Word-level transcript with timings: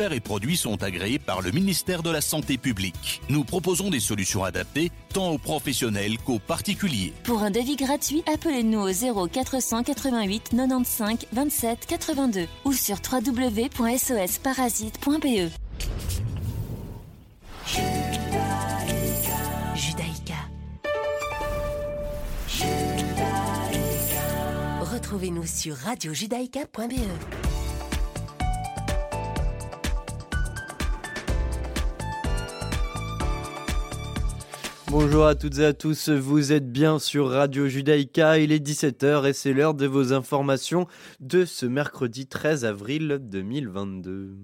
experts 0.00 0.16
et 0.16 0.20
produits 0.20 0.56
sont 0.56 0.82
agréés 0.82 1.18
par 1.18 1.42
le 1.42 1.50
ministère 1.50 2.02
de 2.02 2.10
la 2.10 2.22
Santé 2.22 2.56
publique. 2.56 3.20
Nous 3.28 3.44
proposons 3.44 3.90
des 3.90 4.00
solutions 4.00 4.44
adaptées 4.44 4.90
tant 5.12 5.28
aux 5.28 5.36
professionnels 5.38 6.16
qu'aux 6.18 6.38
particuliers. 6.38 7.12
Pour 7.24 7.42
un 7.42 7.50
devis 7.50 7.76
gratuit, 7.76 8.22
appelez-nous 8.32 8.80
au 8.80 8.90
0 8.90 9.28
488 9.28 10.52
95 10.56 11.18
27 11.32 11.86
82 11.86 12.46
ou 12.64 12.72
sur 12.72 12.96
www.sosparasite.be. 12.96 15.50
Judaïka. 19.74 20.34
Retrouvez-nous 24.80 25.46
sur 25.46 25.76
radiojudaïka.be. 25.76 26.94
Bonjour 34.90 35.24
à 35.24 35.36
toutes 35.36 35.60
et 35.60 35.66
à 35.66 35.72
tous, 35.72 36.08
vous 36.08 36.50
êtes 36.50 36.72
bien 36.72 36.98
sur 36.98 37.30
Radio 37.30 37.68
Judaïka, 37.68 38.38
il 38.38 38.50
est 38.50 38.58
17h 38.58 39.24
et 39.28 39.32
c'est 39.32 39.52
l'heure 39.52 39.74
de 39.74 39.86
vos 39.86 40.12
informations 40.12 40.88
de 41.20 41.44
ce 41.44 41.64
mercredi 41.64 42.26
13 42.26 42.64
avril 42.64 43.18
2022. 43.20 44.36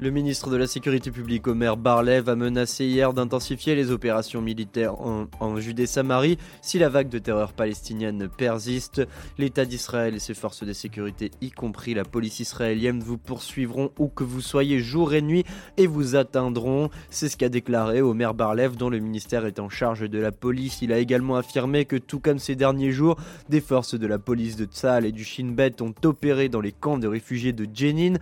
Le 0.00 0.10
ministre 0.10 0.50
de 0.50 0.56
la 0.56 0.66
Sécurité 0.66 1.12
publique 1.12 1.46
Omer 1.46 1.76
Barlev 1.76 2.28
a 2.28 2.34
menacé 2.34 2.84
hier 2.84 3.12
d'intensifier 3.12 3.76
les 3.76 3.92
opérations 3.92 4.40
militaires 4.40 5.00
en, 5.00 5.56
Judée-Samarie 5.56 6.36
si 6.62 6.80
la 6.80 6.88
vague 6.88 7.08
de 7.08 7.20
terreur 7.20 7.52
palestinienne 7.52 8.28
persiste. 8.28 9.06
L'État 9.38 9.64
d'Israël 9.64 10.16
et 10.16 10.18
ses 10.18 10.34
forces 10.34 10.64
de 10.64 10.72
sécurité, 10.72 11.30
y 11.40 11.52
compris 11.52 11.94
la 11.94 12.04
police 12.04 12.40
israélienne, 12.40 13.04
vous 13.04 13.18
poursuivront 13.18 13.92
où 13.96 14.08
que 14.08 14.24
vous 14.24 14.40
soyez 14.40 14.80
jour 14.80 15.14
et 15.14 15.22
nuit 15.22 15.44
et 15.76 15.86
vous 15.86 16.16
atteindront. 16.16 16.90
C'est 17.08 17.28
ce 17.28 17.36
qu'a 17.36 17.48
déclaré 17.48 18.02
Omer 18.02 18.34
Barlev, 18.34 18.76
dont 18.76 18.90
le 18.90 18.98
ministère 18.98 19.46
est 19.46 19.60
en 19.60 19.68
charge 19.68 20.10
de 20.10 20.18
la 20.18 20.32
police. 20.32 20.82
Il 20.82 20.92
a 20.92 20.98
également 20.98 21.36
affirmé 21.36 21.84
que, 21.84 21.96
tout 21.96 22.18
comme 22.18 22.40
ces 22.40 22.56
derniers 22.56 22.90
jours, 22.90 23.16
des 23.48 23.60
forces 23.60 23.94
de 23.94 24.06
la 24.08 24.18
police 24.18 24.56
de 24.56 24.64
Tzal 24.64 25.06
et 25.06 25.12
du 25.12 25.22
Shin 25.22 25.52
Bet 25.52 25.80
ont 25.82 25.94
opéré 26.04 26.48
dans 26.48 26.60
les 26.60 26.72
camps 26.72 26.98
de 26.98 27.06
réfugiés 27.06 27.52
de 27.52 27.68
Jenin. 27.72 28.14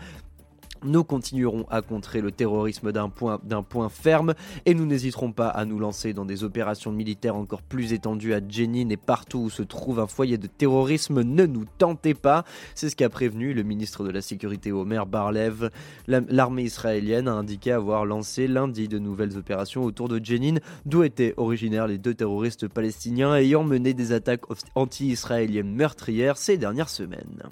Nous 0.84 1.04
continuerons 1.04 1.64
à 1.70 1.80
contrer 1.80 2.20
le 2.20 2.32
terrorisme 2.32 2.92
d'un 2.92 3.08
point, 3.08 3.88
ferme 3.88 4.34
et 4.66 4.74
nous 4.74 4.86
n'hésiterons 4.86 5.32
pas 5.32 5.48
à 5.48 5.64
nous 5.64 5.78
lancer 5.78 6.12
dans 6.12 6.24
des 6.24 6.44
opérations 6.44 6.92
militaires 6.92 7.36
encore 7.36 7.62
plus 7.62 7.92
étendues 7.92 8.34
à 8.34 8.40
Jenin 8.46 8.88
et 8.88 8.96
partout 8.96 9.38
où 9.38 9.50
se 9.50 9.62
trouve 9.62 10.00
un 10.00 10.06
foyer 10.06 10.38
de 10.38 10.46
terrorisme. 10.46 11.22
Ne 11.22 11.46
nous 11.46 11.64
tentez 11.78 12.14
pas. 12.14 12.44
C'est 12.74 12.90
ce 12.90 12.96
qu'a 12.96 13.08
prévenu 13.08 13.54
le 13.54 13.62
ministre 13.62 14.04
de 14.04 14.10
la 14.10 14.22
Sécurité 14.22 14.72
Omer 14.72 15.06
Barlev. 15.06 15.70
L'armée 16.08 16.64
israélienne 16.64 17.28
a 17.28 17.32
indiqué 17.32 17.72
avoir 17.72 18.04
lancé 18.04 18.48
lundi 18.48 18.88
de 18.88 18.98
nouvelles 18.98 19.38
opérations 19.38 19.84
autour 19.84 20.08
de 20.08 20.20
Jenin, 20.22 20.56
d'où 20.86 21.02
étaient 21.02 21.34
originaires 21.36 21.86
les 21.86 21.98
deux 21.98 22.14
terroristes 22.14 22.68
palestiniens 22.68 23.34
ayant 23.36 23.64
mené 23.64 23.94
des 23.94 24.12
attaques 24.12 24.44
anti-israéliennes 24.74 25.74
meurtrières 25.74 26.36
ces 26.36 26.56
dernières 26.58 26.88
semaines. 26.88 27.42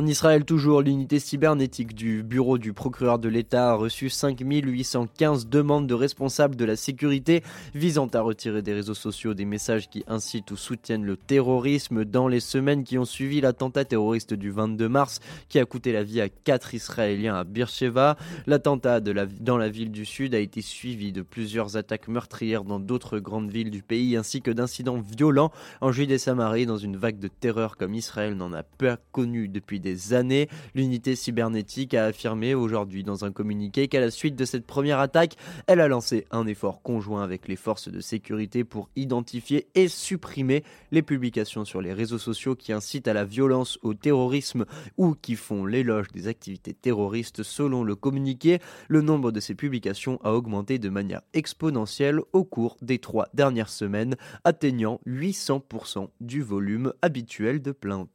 En 0.00 0.06
Israël, 0.06 0.46
toujours, 0.46 0.80
l'unité 0.80 1.18
cybernétique 1.18 1.94
du 1.94 2.22
bureau 2.22 2.56
du 2.56 2.72
procureur 2.72 3.18
de 3.18 3.28
l'État 3.28 3.72
a 3.72 3.74
reçu 3.74 4.08
5815 4.08 5.46
demandes 5.46 5.86
de 5.86 5.92
responsables 5.92 6.56
de 6.56 6.64
la 6.64 6.74
sécurité 6.74 7.42
visant 7.74 8.06
à 8.06 8.22
retirer 8.22 8.62
des 8.62 8.72
réseaux 8.72 8.94
sociaux 8.94 9.34
des 9.34 9.44
messages 9.44 9.90
qui 9.90 10.02
incitent 10.06 10.52
ou 10.52 10.56
soutiennent 10.56 11.04
le 11.04 11.18
terrorisme 11.18 12.06
dans 12.06 12.28
les 12.28 12.40
semaines 12.40 12.82
qui 12.82 12.96
ont 12.96 13.04
suivi 13.04 13.42
l'attentat 13.42 13.84
terroriste 13.84 14.32
du 14.32 14.50
22 14.50 14.88
mars 14.88 15.20
qui 15.50 15.58
a 15.58 15.66
coûté 15.66 15.92
la 15.92 16.02
vie 16.02 16.22
à 16.22 16.30
quatre 16.30 16.72
Israéliens 16.72 17.34
à 17.34 17.44
Beersheba. 17.44 18.16
L'attentat 18.46 19.00
dans 19.00 19.58
la 19.58 19.68
ville 19.68 19.90
du 19.90 20.06
Sud 20.06 20.34
a 20.34 20.38
été 20.38 20.62
suivi 20.62 21.12
de 21.12 21.20
plusieurs 21.20 21.76
attaques 21.76 22.08
meurtrières 22.08 22.64
dans 22.64 22.80
d'autres 22.80 23.18
grandes 23.18 23.50
villes 23.50 23.70
du 23.70 23.82
pays 23.82 24.16
ainsi 24.16 24.40
que 24.40 24.50
d'incidents 24.50 25.02
violents 25.02 25.52
en 25.82 25.92
Judée-Samarie 25.92 26.64
dans 26.64 26.78
une 26.78 26.96
vague 26.96 27.18
de 27.18 27.28
terreur 27.28 27.76
comme 27.76 27.92
Israël 27.92 28.34
n'en 28.34 28.54
a 28.54 28.62
pas 28.62 28.96
connu 29.12 29.46
depuis 29.46 29.78
des 29.78 29.89
années. 30.12 30.48
L'unité 30.74 31.16
cybernétique 31.16 31.94
a 31.94 32.06
affirmé 32.06 32.54
aujourd'hui 32.54 33.04
dans 33.04 33.24
un 33.24 33.32
communiqué 33.32 33.88
qu'à 33.88 34.00
la 34.00 34.10
suite 34.10 34.36
de 34.36 34.44
cette 34.44 34.66
première 34.66 34.98
attaque, 34.98 35.36
elle 35.66 35.80
a 35.80 35.88
lancé 35.88 36.26
un 36.30 36.46
effort 36.46 36.82
conjoint 36.82 37.22
avec 37.22 37.48
les 37.48 37.56
forces 37.56 37.88
de 37.88 38.00
sécurité 38.00 38.64
pour 38.64 38.88
identifier 38.96 39.68
et 39.74 39.88
supprimer 39.88 40.64
les 40.90 41.02
publications 41.02 41.64
sur 41.64 41.80
les 41.80 41.92
réseaux 41.92 42.18
sociaux 42.18 42.54
qui 42.54 42.72
incitent 42.72 43.08
à 43.08 43.14
la 43.14 43.24
violence, 43.24 43.78
au 43.82 43.94
terrorisme 43.94 44.66
ou 44.96 45.14
qui 45.14 45.36
font 45.36 45.64
l'éloge 45.64 46.08
des 46.08 46.28
activités 46.28 46.74
terroristes. 46.74 47.42
Selon 47.42 47.84
le 47.84 47.96
communiqué, 47.96 48.58
le 48.88 49.02
nombre 49.02 49.32
de 49.32 49.40
ces 49.40 49.54
publications 49.54 50.20
a 50.22 50.32
augmenté 50.32 50.78
de 50.78 50.88
manière 50.88 51.22
exponentielle 51.34 52.20
au 52.32 52.44
cours 52.44 52.76
des 52.82 52.98
trois 52.98 53.28
dernières 53.34 53.70
semaines, 53.70 54.16
atteignant 54.44 55.00
800% 55.06 56.08
du 56.20 56.42
volume 56.42 56.92
habituel 57.02 57.62
de 57.62 57.72
plaintes. 57.72 58.10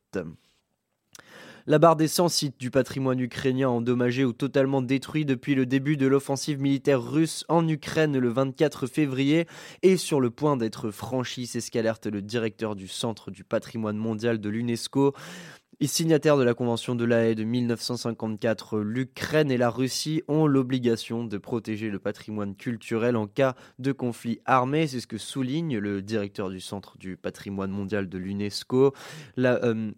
La 1.68 1.80
barre 1.80 1.96
des 1.96 2.08
100 2.08 2.30
sites 2.30 2.60
du 2.60 2.70
patrimoine 2.70 3.20
ukrainien 3.20 3.70
endommagés 3.70 4.24
ou 4.24 4.34
totalement 4.34 4.84
détruits 4.84 5.26
depuis 5.26 5.56
le 5.56 5.66
début 5.66 5.98
de 5.98 6.06
l'offensive 6.06 6.62
militaire 6.62 7.02
russe 7.02 7.44
en 7.50 7.68
Ukraine 7.68 8.20
le 8.20 8.30
24 8.30 8.86
février 8.86 9.48
est 9.82 9.98
sur 9.98 10.22
le 10.22 10.30
point 10.30 10.58
d'être 10.58 10.92
franchie. 10.92 11.48
C'est 11.48 11.62
ce 11.62 11.72
qu'alerte 11.72 12.06
le 12.06 12.22
directeur 12.22 12.76
du 12.76 12.88
Centre 12.88 13.32
du 13.32 13.44
patrimoine 13.44 13.98
mondial 13.98 14.40
de 14.40 14.48
l'UNESCO. 14.48 15.16
Et 15.80 15.88
signataires 15.88 16.38
de 16.38 16.44
la 16.44 16.54
Convention 16.54 16.94
de 16.94 17.04
la 17.04 17.26
Haye 17.26 17.36
de 17.36 17.44
1954, 17.44 18.80
l'Ukraine 18.80 19.50
et 19.50 19.58
la 19.58 19.72
Russie 19.72 20.22
ont 20.28 20.46
l'obligation 20.46 21.26
de 21.26 21.38
protéger 21.40 21.90
le 21.90 21.98
patrimoine 21.98 22.56
culturel 22.56 23.18
en 23.18 23.26
cas 23.26 23.56
de 23.80 23.92
conflit 23.92 24.40
armé. 24.46 24.86
C'est 24.86 25.00
ce 25.00 25.08
que 25.08 25.18
souligne 25.18 25.80
le 25.80 26.04
directeur 26.04 26.52
du 26.52 26.62
Centre 26.62 26.98
du 27.00 27.18
patrimoine 27.18 27.72
mondial 27.72 28.08
de 28.08 28.18
l'UNESCO. 28.20 28.94
Euh, 29.40 29.92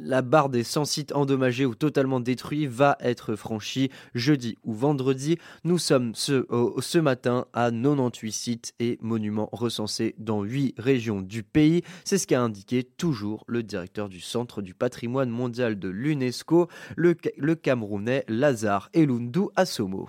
la 0.00 0.22
barre 0.22 0.48
des 0.48 0.64
100 0.64 0.84
sites 0.84 1.12
endommagés 1.12 1.66
ou 1.66 1.74
totalement 1.74 2.20
détruits 2.20 2.66
va 2.66 2.96
être 3.00 3.36
franchie 3.36 3.90
jeudi 4.14 4.56
ou 4.64 4.72
vendredi. 4.74 5.38
Nous 5.64 5.78
sommes 5.78 6.14
ce, 6.14 6.98
matin 6.98 7.46
à 7.52 7.70
98 7.70 8.32
sites 8.32 8.74
et 8.80 8.98
monuments 9.00 9.48
recensés 9.52 10.14
dans 10.18 10.42
8 10.42 10.74
régions 10.78 11.20
du 11.20 11.42
pays. 11.42 11.82
C'est 12.04 12.18
ce 12.18 12.26
qu'a 12.26 12.40
indiqué 12.40 12.84
toujours 12.84 13.44
le 13.46 13.62
directeur 13.62 14.08
du 14.08 14.20
Centre 14.20 14.62
du 14.62 14.74
patrimoine 14.74 15.30
mondial 15.30 15.78
de 15.78 15.88
l'UNESCO, 15.88 16.68
le, 16.96 17.14
Camerounais 17.54 18.24
Lazare 18.28 18.90
Elundu 18.94 19.48
Asomo. 19.56 20.08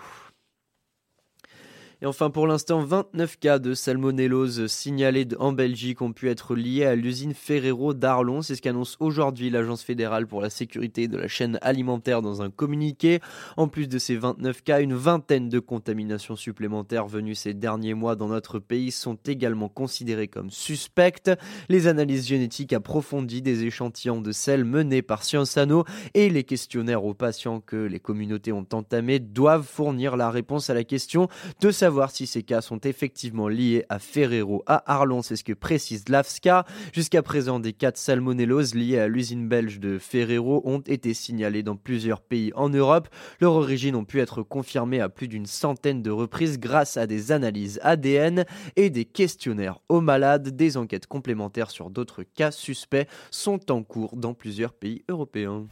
Et 2.02 2.06
enfin, 2.06 2.30
pour 2.30 2.48
l'instant, 2.48 2.80
29 2.80 3.40
cas 3.40 3.60
de 3.60 3.74
salmonellose 3.74 4.68
signalés 4.68 5.28
en 5.38 5.52
Belgique 5.52 6.02
ont 6.02 6.14
pu 6.14 6.30
être 6.30 6.56
liés 6.56 6.86
à 6.86 6.96
l'usine 6.96 7.34
Ferrero 7.34 7.94
d'Arlon. 7.94 8.42
C'est 8.42 8.56
ce 8.56 8.62
qu'annonce 8.62 8.96
aujourd'hui 9.02 9.50
l'Agence 9.50 9.84
fédérale 9.84 10.26
pour 10.26 10.40
la 10.40 10.50
sécurité 10.50 11.10
de 11.10 11.18
la 11.18 11.28
chaîne 11.28 11.60
alimentaire 11.62 12.22
dans 12.22 12.42
un 12.42 12.52
communiqué. 12.52 13.20
En 13.58 13.68
plus 13.68 13.90
de 13.90 14.00
ces 14.00 14.16
29 14.16 14.64
cas, 14.64 14.80
une 14.80 14.94
vingtaine 14.94 15.50
de 15.50 15.60
contaminations 15.60 16.38
supplémentaires 16.38 17.06
venues 17.06 17.36
ces 17.36 17.54
derniers 17.54 17.96
mois 17.96 18.16
dans 18.16 18.30
notre 18.30 18.60
pays 18.60 18.92
sont 18.92 19.18
également 19.26 19.68
considérées 19.68 20.30
comme 20.30 20.52
suspectes. 20.52 21.32
Les 21.68 21.88
analyses 21.88 22.26
génétiques 22.26 22.72
approfondies 22.72 23.42
des 23.42 23.66
échantillons 23.66 24.22
de 24.22 24.32
sel 24.32 24.64
menés 24.64 25.02
par 25.02 25.26
Scienceano 25.26 25.84
et 26.14 26.30
les 26.30 26.46
questionnaires 26.46 27.04
aux 27.04 27.14
patients 27.14 27.60
que 27.60 27.76
les 27.76 28.00
communautés 28.00 28.54
ont 28.54 28.68
entamés 28.72 29.20
doivent 29.20 29.68
fournir 29.68 30.16
la 30.16 30.32
réponse 30.32 30.70
à 30.70 30.74
la 30.74 30.86
question 30.86 31.28
de 31.60 31.72
savoir 31.72 31.89
savoir 31.90 32.12
si 32.12 32.28
ces 32.28 32.44
cas 32.44 32.62
sont 32.62 32.78
effectivement 32.82 33.48
liés 33.48 33.84
à 33.90 33.98
Ferrero 33.98 34.62
à 34.68 34.94
Arlon, 34.94 35.24
c'est 35.24 35.36
ce 35.36 35.44
que 35.44 35.54
précise 35.54 36.08
l'AFSCA. 36.08 36.64
Jusqu'à 36.94 37.24
présent, 37.24 37.60
des 37.60 37.74
cas 37.74 37.90
de 37.90 37.98
salmonellose 37.98 38.76
liés 38.76 39.00
à 39.00 39.08
l'usine 39.08 39.48
belge 39.48 39.80
de 39.80 39.98
Ferrero 39.98 40.62
ont 40.66 40.82
été 40.82 41.16
signalés 41.16 41.64
dans 41.64 41.78
plusieurs 41.78 42.22
pays 42.22 42.52
en 42.54 42.70
Europe. 42.70 43.10
Leurs 43.42 43.54
origines 43.54 43.96
ont 43.96 44.06
pu 44.06 44.20
être 44.20 44.44
confirmées 44.44 45.02
à 45.02 45.10
plus 45.10 45.28
d'une 45.28 45.48
centaine 45.48 46.04
de 46.04 46.12
reprises 46.12 46.60
grâce 46.60 46.96
à 46.96 47.08
des 47.08 47.32
analyses 47.32 47.80
ADN 47.82 48.46
et 48.76 48.92
des 48.92 49.06
questionnaires 49.06 49.80
aux 49.90 50.02
malades. 50.02 50.50
Des 50.50 50.78
enquêtes 50.78 51.08
complémentaires 51.08 51.72
sur 51.72 51.90
d'autres 51.90 52.22
cas 52.22 52.52
suspects 52.52 53.08
sont 53.32 53.72
en 53.72 53.82
cours 53.82 54.16
dans 54.16 54.36
plusieurs 54.36 54.74
pays 54.74 55.02
européens. 55.10 55.66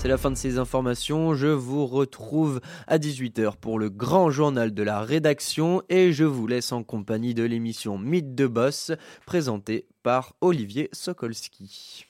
C'est 0.00 0.08
la 0.08 0.16
fin 0.16 0.30
de 0.30 0.34
ces 0.34 0.56
informations. 0.56 1.34
Je 1.34 1.48
vous 1.48 1.86
retrouve 1.86 2.62
à 2.86 2.96
18h 2.96 3.56
pour 3.56 3.78
le 3.78 3.90
grand 3.90 4.30
journal 4.30 4.72
de 4.72 4.82
la 4.82 5.02
rédaction 5.02 5.82
et 5.90 6.10
je 6.14 6.24
vous 6.24 6.46
laisse 6.46 6.72
en 6.72 6.82
compagnie 6.82 7.34
de 7.34 7.42
l'émission 7.42 7.98
Mythe 7.98 8.34
de 8.34 8.46
Boss 8.46 8.92
présentée 9.26 9.86
par 10.02 10.36
Olivier 10.40 10.88
Sokolski. 10.92 12.06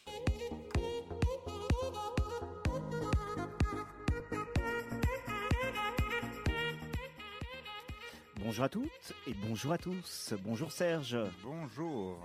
Bonjour 8.36 8.64
à 8.64 8.68
toutes 8.68 9.14
et 9.26 9.34
bonjour 9.48 9.72
à 9.72 9.78
tous. 9.78 10.34
Bonjour 10.44 10.70
Serge. 10.70 11.18
Bonjour. 11.42 12.20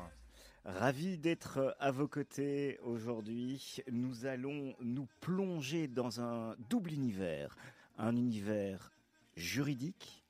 Ravi 0.66 1.20
d'être 1.20 1.76
à 1.80 1.92
vos 1.92 2.08
côtés 2.08 2.80
aujourd'hui. 2.82 3.78
Nous 3.92 4.26
allons 4.26 4.76
nous 4.82 5.08
plonger 5.22 5.88
dans 5.88 6.22
un 6.22 6.56
double 6.70 6.92
univers. 6.92 7.56
Un 8.00 8.16
univers 8.16 8.92
juridique, 9.36 10.26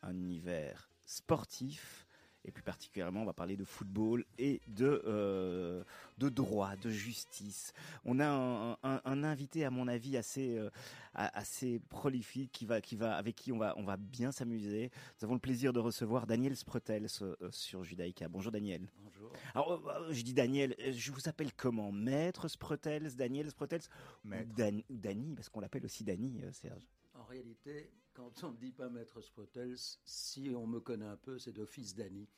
un 0.00 0.16
univers 0.16 0.88
sportif 1.04 2.06
et 2.44 2.50
plus 2.50 2.62
particulièrement, 2.62 3.22
on 3.22 3.24
va 3.24 3.32
parler 3.32 3.56
de 3.56 3.64
football 3.64 4.24
et 4.38 4.60
de 4.68 5.02
euh, 5.06 5.82
de 6.18 6.28
droit, 6.28 6.76
de 6.76 6.90
justice. 6.90 7.72
On 8.04 8.20
a 8.20 8.26
un, 8.28 8.72
un, 8.82 9.00
un 9.04 9.24
invité, 9.24 9.64
à 9.64 9.70
mon 9.70 9.88
avis, 9.88 10.16
assez 10.16 10.58
euh, 10.58 10.70
assez 11.14 11.80
prolifique, 11.88 12.52
qui 12.52 12.66
va 12.66 12.80
qui 12.80 12.96
va 12.96 13.16
avec 13.16 13.34
qui 13.36 13.50
on 13.52 13.58
va 13.58 13.74
on 13.76 13.84
va 13.84 13.96
bien 13.96 14.30
s'amuser. 14.30 14.90
Nous 15.18 15.24
avons 15.24 15.34
le 15.34 15.40
plaisir 15.40 15.72
de 15.72 15.80
recevoir 15.80 16.26
Daniel 16.26 16.56
Sprotels 16.56 17.08
euh, 17.22 17.34
sur 17.50 17.82
Judaïka. 17.82 18.28
Bonjour 18.28 18.52
Daniel. 18.52 18.86
Bonjour. 19.02 19.32
Alors 19.54 19.82
je 20.10 20.22
dis 20.22 20.34
Daniel, 20.34 20.74
je 20.92 21.12
vous 21.12 21.28
appelle 21.28 21.52
comment? 21.54 21.92
Maître 21.92 22.48
Sprotels, 22.48 23.14
Daniel 23.16 23.50
Sprotels, 23.50 23.82
Maître. 24.22 24.54
Dan, 24.54 24.82
Dani, 24.90 25.34
parce 25.34 25.48
qu'on 25.48 25.60
l'appelle 25.60 25.84
aussi 25.84 26.04
Dani, 26.04 26.40
Serge. 26.52 26.86
En 27.14 27.24
réalité, 27.24 27.90
quand 28.14 28.44
on 28.44 28.52
ne 28.52 28.56
dit 28.56 28.72
pas 28.72 28.88
Maître 28.88 29.20
Sprotels, 29.20 29.76
si 30.04 30.52
on 30.56 30.66
me 30.66 30.80
connaît 30.80 31.04
un 31.06 31.16
peu, 31.16 31.38
c'est 31.38 31.52
d'office 31.52 31.94
Dany. 31.94 32.28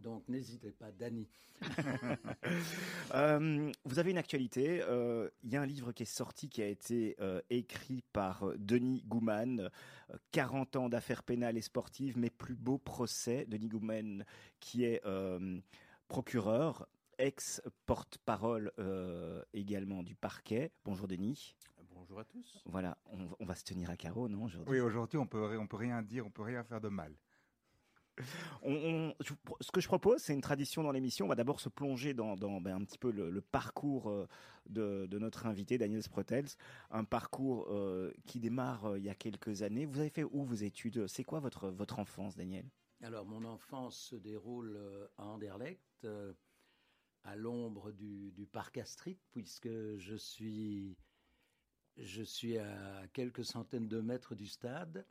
Donc 0.00 0.28
n'hésitez 0.28 0.72
pas, 0.72 0.90
Dany. 0.92 1.28
Euh, 3.14 3.72
vous 3.84 3.98
avez 3.98 4.10
une 4.10 4.18
actualité. 4.18 4.82
euh, 4.82 5.30
Il 5.42 5.50
y 5.50 5.56
a 5.56 5.62
un 5.62 5.66
livre 5.66 5.92
qui 5.92 6.02
est 6.02 6.06
sorti, 6.06 6.48
qui 6.48 6.60
a 6.60 6.66
été 6.66 7.16
euh, 7.20 7.40
écrit 7.50 8.02
par 8.12 8.44
Denis 8.58 9.02
Gouman. 9.06 9.60
euh, 9.60 10.16
40 10.32 10.76
ans 10.76 10.88
d'affaires 10.88 11.22
pénales 11.22 11.56
et 11.56 11.62
sportives, 11.62 12.18
mes 12.18 12.30
plus 12.30 12.56
beaux 12.56 12.78
procès. 12.78 13.46
Denis 13.48 13.68
Gouman, 13.68 14.24
qui 14.60 14.84
est 14.84 15.02
procureur, 16.08 16.88
ex-porte-parole 17.18 18.72
également 19.54 20.02
du 20.02 20.14
parquet. 20.14 20.72
Bonjour 20.84 21.08
Denis. 21.08 21.56
Bonjour 22.16 22.30
à 22.30 22.32
tous. 22.32 22.62
Voilà, 22.64 22.96
on, 23.12 23.28
on 23.40 23.44
va 23.44 23.54
se 23.54 23.62
tenir 23.62 23.90
à 23.90 23.96
carreau, 23.96 24.26
non 24.26 24.44
aujourd'hui? 24.44 24.72
Oui, 24.72 24.80
aujourd'hui, 24.80 25.18
on 25.18 25.26
peut, 25.26 25.58
on 25.58 25.66
peut 25.66 25.76
rien 25.76 26.00
dire, 26.00 26.24
on 26.26 26.30
peut 26.30 26.40
rien 26.40 26.64
faire 26.64 26.80
de 26.80 26.88
mal. 26.88 27.14
On- 28.62 28.72
on- 29.10 29.14
ce 29.60 29.70
que 29.70 29.82
je 29.82 29.86
propose, 29.86 30.22
c'est 30.22 30.32
une 30.32 30.40
tradition 30.40 30.82
dans 30.82 30.92
l'émission. 30.92 31.26
On 31.26 31.28
va 31.28 31.34
d'abord 31.34 31.60
se 31.60 31.68
plonger 31.68 32.14
dans, 32.14 32.34
dans, 32.34 32.58
ben, 32.62 32.76
un 32.76 32.84
petit 32.86 32.96
peu 32.96 33.10
le, 33.10 33.28
le 33.28 33.40
parcours 33.42 34.08
euh, 34.08 34.26
de, 34.64 35.06
de 35.10 35.18
notre 35.18 35.44
invité, 35.44 35.76
Daniel 35.76 36.02
Sprotels. 36.02 36.46
Un 36.90 37.04
parcours 37.04 37.66
euh, 37.68 38.10
qui 38.24 38.40
démarre 38.40 38.86
euh, 38.86 38.98
il 38.98 39.04
y 39.04 39.10
a 39.10 39.14
quelques 39.14 39.60
années. 39.60 39.84
Vous 39.84 39.98
avez 40.00 40.08
fait 40.08 40.24
où 40.24 40.42
vos 40.42 40.54
études? 40.54 41.06
C'est 41.08 41.24
quoi 41.24 41.40
votre, 41.40 41.68
votre 41.68 41.98
enfance, 41.98 42.34
Daniel? 42.34 42.64
Alors, 43.02 43.26
mon 43.26 43.44
enfance 43.44 43.94
se 43.94 44.16
déroule 44.16 44.78
à 45.18 45.26
Anderlecht, 45.26 45.82
euh, 46.04 46.32
à 47.24 47.36
l'ombre 47.36 47.92
du, 47.92 48.32
du 48.32 48.46
parc 48.46 48.78
Astrid, 48.78 49.18
puisque 49.32 49.68
je 49.98 50.16
suis, 50.16 50.96
je 51.98 52.22
suis 52.22 52.58
à 52.58 53.06
quelques 53.12 53.44
centaines 53.44 53.88
de 53.88 54.00
mètres 54.00 54.34
du 54.34 54.46
stade. 54.46 55.04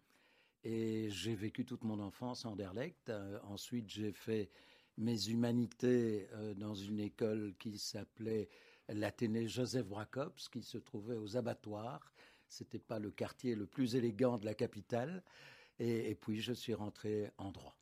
Et 0.64 1.10
j'ai 1.12 1.36
vécu 1.36 1.64
toute 1.64 1.84
mon 1.84 2.00
enfance 2.00 2.46
à 2.46 2.50
Anderlecht. 2.50 3.10
Euh, 3.10 3.40
ensuite, 3.44 3.88
j'ai 3.88 4.12
fait 4.12 4.50
mes 4.98 5.30
humanités 5.30 6.28
euh, 6.34 6.56
dans 6.56 6.74
une 6.74 7.00
école 7.00 7.54
qui 7.60 7.78
s'appelait 7.78 8.50
l'Athénée 8.90 9.48
Joseph 9.48 9.86
Bracobs, 9.86 10.34
qui 10.52 10.64
se 10.64 10.80
trouvait 10.80 11.18
aux 11.18 11.38
abattoirs. 11.38 12.12
C'était 12.48 12.80
pas 12.80 12.98
le 12.98 13.12
quartier 13.12 13.56
le 13.56 13.68
plus 13.68 13.96
élégant 13.96 14.38
de 14.38 14.46
la 14.46 14.56
capitale. 14.56 15.24
Et 15.78 16.16
puis, 16.16 16.40
je 16.40 16.54
suis 16.54 16.74
rentré 16.74 17.30
en 17.38 17.52
droit. 17.52 17.76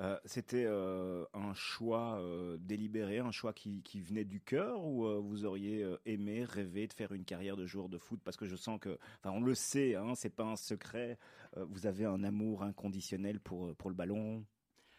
Euh, 0.00 0.18
C'était 0.24 0.64
euh, 0.66 1.24
un 1.34 1.54
choix 1.54 2.18
euh, 2.18 2.56
délibéré, 2.58 3.18
un 3.20 3.30
choix 3.30 3.52
qui, 3.52 3.80
venait 4.00 4.24
du 4.24 4.40
cœur 4.40 4.84
ou 4.84 5.06
vous 5.22 5.44
auriez 5.44 5.86
aimé, 6.04 6.44
rêvé 6.44 6.86
de 6.86 6.92
faire 6.92 7.12
une 7.12 7.24
carrière 7.24 7.56
de 7.56 7.66
joueur 7.66 7.88
de 7.88 7.98
foot? 7.98 8.20
Parce 8.24 8.36
que 8.36 8.46
je 8.46 8.56
sens 8.56 8.78
que, 8.80 8.98
enfin, 9.20 9.30
on 9.34 9.40
le 9.40 9.54
sait, 9.54 9.94
hein, 9.94 10.14
c'est 10.14 10.34
pas 10.34 10.44
un 10.44 10.56
secret. 10.56 11.18
vous 11.56 11.86
avez 11.86 12.04
un 12.04 12.24
amour 12.24 12.62
inconditionnel 12.62 13.40
pour, 13.40 13.74
pour 13.76 13.88
le 13.88 13.96
ballon? 13.96 14.44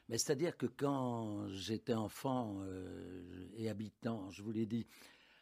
Mais 0.07 0.17
c'est-à-dire 0.17 0.55
que 0.55 0.67
quand 0.67 1.47
j'étais 1.49 1.93
enfant 1.93 2.63
et 3.57 3.69
habitant, 3.69 4.29
je 4.29 4.43
vous 4.43 4.51
l'ai 4.51 4.65
dit, 4.65 4.87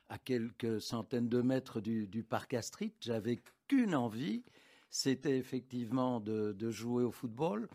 à 0.09 0.17
quelques 0.17 0.81
centaines 0.81 1.29
de 1.29 1.41
mètres 1.41 1.79
du, 1.79 2.25
parc 2.27 2.53
Astrid, 2.53 2.91
j'avais 3.01 3.41
qu'une 3.67 3.93
envie, 3.93 4.43
c'était 4.89 5.37
effectivement 5.37 6.19
de 6.19 6.71
jouer 6.71 7.03
au 7.03 7.11
football. 7.11 7.69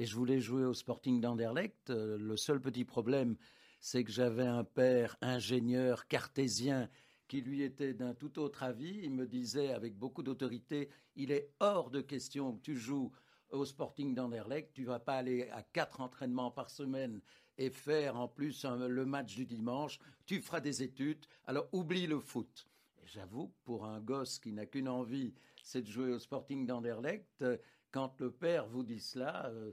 Et 0.00 0.06
je 0.06 0.16
voulais 0.16 0.40
jouer 0.40 0.64
au 0.64 0.72
Sporting 0.72 1.20
d'Anderlecht. 1.20 1.90
Euh, 1.90 2.16
le 2.16 2.34
seul 2.38 2.58
petit 2.58 2.86
problème, 2.86 3.36
c'est 3.80 4.02
que 4.02 4.10
j'avais 4.10 4.46
un 4.46 4.64
père 4.64 5.18
ingénieur 5.20 6.08
cartésien 6.08 6.88
qui 7.28 7.42
lui 7.42 7.60
était 7.60 7.92
d'un 7.92 8.14
tout 8.14 8.38
autre 8.38 8.62
avis. 8.62 8.98
Il 9.02 9.10
me 9.10 9.26
disait 9.26 9.74
avec 9.74 9.98
beaucoup 9.98 10.22
d'autorité, 10.22 10.88
il 11.16 11.30
est 11.30 11.50
hors 11.60 11.90
de 11.90 12.00
question 12.00 12.54
que 12.54 12.62
tu 12.62 12.76
joues 12.76 13.12
au 13.50 13.66
Sporting 13.66 14.14
d'Anderlecht, 14.14 14.72
tu 14.72 14.84
vas 14.84 15.00
pas 15.00 15.16
aller 15.16 15.50
à 15.50 15.62
quatre 15.62 16.00
entraînements 16.00 16.50
par 16.50 16.70
semaine 16.70 17.20
et 17.58 17.68
faire 17.68 18.16
en 18.16 18.26
plus 18.26 18.64
le 18.64 19.04
match 19.04 19.36
du 19.36 19.44
dimanche, 19.44 19.98
tu 20.24 20.40
feras 20.40 20.60
des 20.60 20.82
études, 20.82 21.26
alors 21.44 21.68
oublie 21.72 22.06
le 22.06 22.20
foot. 22.20 22.66
J'avoue, 23.04 23.52
pour 23.64 23.84
un 23.84 24.00
gosse 24.00 24.38
qui 24.38 24.52
n'a 24.52 24.64
qu'une 24.64 24.88
envie, 24.88 25.34
c'est 25.62 25.82
de 25.82 25.88
jouer 25.88 26.12
au 26.12 26.18
Sporting 26.18 26.64
d'Anderlecht, 26.64 27.42
euh, 27.42 27.58
quand 27.90 28.20
le 28.20 28.30
père 28.30 28.66
vous 28.66 28.82
dit 28.82 29.00
cela, 29.00 29.46
euh, 29.46 29.72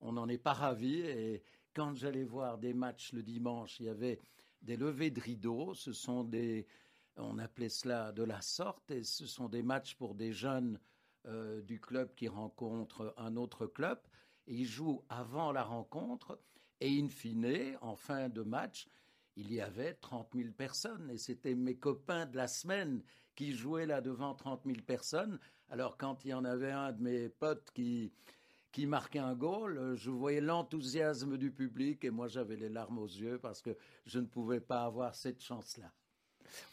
on 0.00 0.12
n'en 0.12 0.28
est 0.28 0.38
pas 0.38 0.52
ravi. 0.52 1.00
Et 1.00 1.42
quand 1.74 1.94
j'allais 1.94 2.24
voir 2.24 2.58
des 2.58 2.74
matchs 2.74 3.12
le 3.12 3.22
dimanche, 3.22 3.80
il 3.80 3.86
y 3.86 3.88
avait 3.88 4.18
des 4.62 4.76
levées 4.76 5.10
de 5.10 5.20
rideaux, 5.20 5.74
ce 5.74 5.92
sont 5.92 6.24
des, 6.24 6.66
on 7.16 7.38
appelait 7.38 7.68
cela 7.68 8.12
de 8.12 8.22
la 8.22 8.40
sorte, 8.40 8.90
et 8.90 9.04
ce 9.04 9.26
sont 9.26 9.48
des 9.48 9.62
matchs 9.62 9.94
pour 9.94 10.14
des 10.14 10.32
jeunes 10.32 10.78
euh, 11.26 11.62
du 11.62 11.80
club 11.80 12.14
qui 12.14 12.28
rencontrent 12.28 13.14
un 13.16 13.36
autre 13.36 13.66
club. 13.66 14.00
Ils 14.46 14.66
jouent 14.66 15.04
avant 15.08 15.52
la 15.52 15.62
rencontre, 15.62 16.40
et 16.80 17.00
in 17.00 17.08
fine, 17.08 17.76
en 17.80 17.96
fin 17.96 18.28
de 18.28 18.42
match, 18.42 18.88
il 19.36 19.52
y 19.52 19.60
avait 19.60 19.94
30 19.94 20.30
000 20.34 20.50
personnes, 20.52 21.10
et 21.10 21.18
c'était 21.18 21.54
mes 21.54 21.76
copains 21.76 22.26
de 22.26 22.36
la 22.36 22.48
semaine 22.48 23.02
qui 23.38 23.52
jouaient 23.52 23.86
là 23.86 24.00
devant 24.00 24.34
30 24.34 24.62
000 24.66 24.78
personnes. 24.84 25.38
Alors 25.70 25.96
quand 25.96 26.24
il 26.24 26.30
y 26.30 26.34
en 26.34 26.44
avait 26.44 26.72
un 26.72 26.90
de 26.90 27.00
mes 27.00 27.28
potes 27.28 27.70
qui, 27.72 28.12
qui 28.72 28.84
marquait 28.84 29.20
un 29.20 29.36
goal, 29.36 29.78
euh, 29.78 29.94
je 29.94 30.10
voyais 30.10 30.40
l'enthousiasme 30.40 31.36
du 31.36 31.52
public, 31.52 32.04
et 32.04 32.10
moi 32.10 32.26
j'avais 32.26 32.56
les 32.56 32.68
larmes 32.68 32.98
aux 32.98 33.06
yeux 33.06 33.38
parce 33.38 33.62
que 33.62 33.76
je 34.06 34.18
ne 34.18 34.26
pouvais 34.26 34.58
pas 34.58 34.82
avoir 34.82 35.14
cette 35.14 35.40
chance-là. 35.40 35.92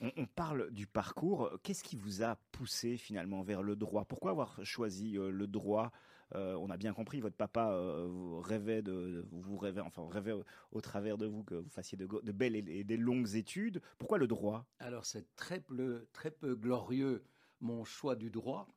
On, 0.01 0.11
on 0.17 0.25
parle 0.25 0.71
du 0.71 0.87
parcours. 0.87 1.51
Qu'est-ce 1.61 1.83
qui 1.83 1.97
vous 1.97 2.23
a 2.23 2.35
poussé 2.51 2.97
finalement 2.97 3.43
vers 3.43 3.61
le 3.61 3.75
droit? 3.75 4.05
Pourquoi 4.05 4.31
avoir 4.31 4.65
choisi 4.65 5.19
euh, 5.19 5.29
le 5.29 5.45
droit? 5.45 5.91
Euh, 6.33 6.55
On 6.55 6.69
a 6.69 6.77
bien 6.77 6.93
compris, 6.93 7.19
votre 7.19 7.35
papa 7.35 7.71
euh, 7.71 8.39
rêvait 8.39 8.81
de, 8.81 9.25
vous 9.31 9.59
enfin 9.83 10.07
rêvait 10.09 10.33
au, 10.71 10.81
travers 10.81 11.17
de 11.17 11.27
vous 11.27 11.43
que 11.43 11.55
vous 11.55 11.69
fassiez 11.69 11.97
de, 11.97 12.31
belles 12.31 12.55
et, 12.55 12.79
et 12.79 12.83
des 12.83 12.97
longues 12.97 13.35
études. 13.35 13.81
Pourquoi 13.99 14.17
le 14.17 14.27
droit? 14.27 14.65
Alors 14.79 15.05
c'est 15.05 15.35
très 15.35 15.59
peu, 15.59 16.07
très 16.13 16.31
peu 16.31 16.55
glorieux 16.55 17.23
mon 17.61 17.83
choix 17.83 18.15
du 18.15 18.29
droit, 18.29 18.67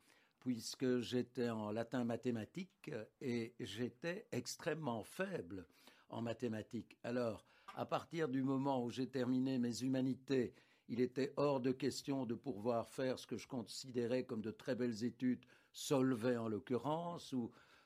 puisque 0.41 1.01
j'étais 1.01 1.51
en 1.51 1.71
latin 1.71 2.05
mathématiques 2.05 2.91
et 3.21 3.55
j'étais 3.61 4.27
extrêmement 4.33 5.03
faible 5.03 5.67
en 6.09 6.23
mathématiques. 6.23 6.97
Alors, 7.03 7.45
à 7.75 7.87
partir 7.87 8.29
du 8.29 8.43
moment 8.43 8.83
où 8.85 8.91
j'ai 8.91 9.09
terminé 9.09 9.59
mes 9.59 9.83
humanités, 9.83 10.55
il 10.89 11.01
était 11.01 11.35
hors 11.37 11.61
de 11.61 11.71
question 11.71 12.25
de 12.25 12.35
pouvoir 12.35 12.89
faire 12.89 13.19
ce 13.19 13.27
que 13.27 13.37
je 13.37 13.47
considérais 13.47 14.25
comme 14.25 14.41
de 14.41 14.51
très 14.51 14.75
belles 14.75 15.05
études, 15.05 15.45
Solvay 15.79 16.37
en 16.37 16.49
l'occurrence, 16.49 17.33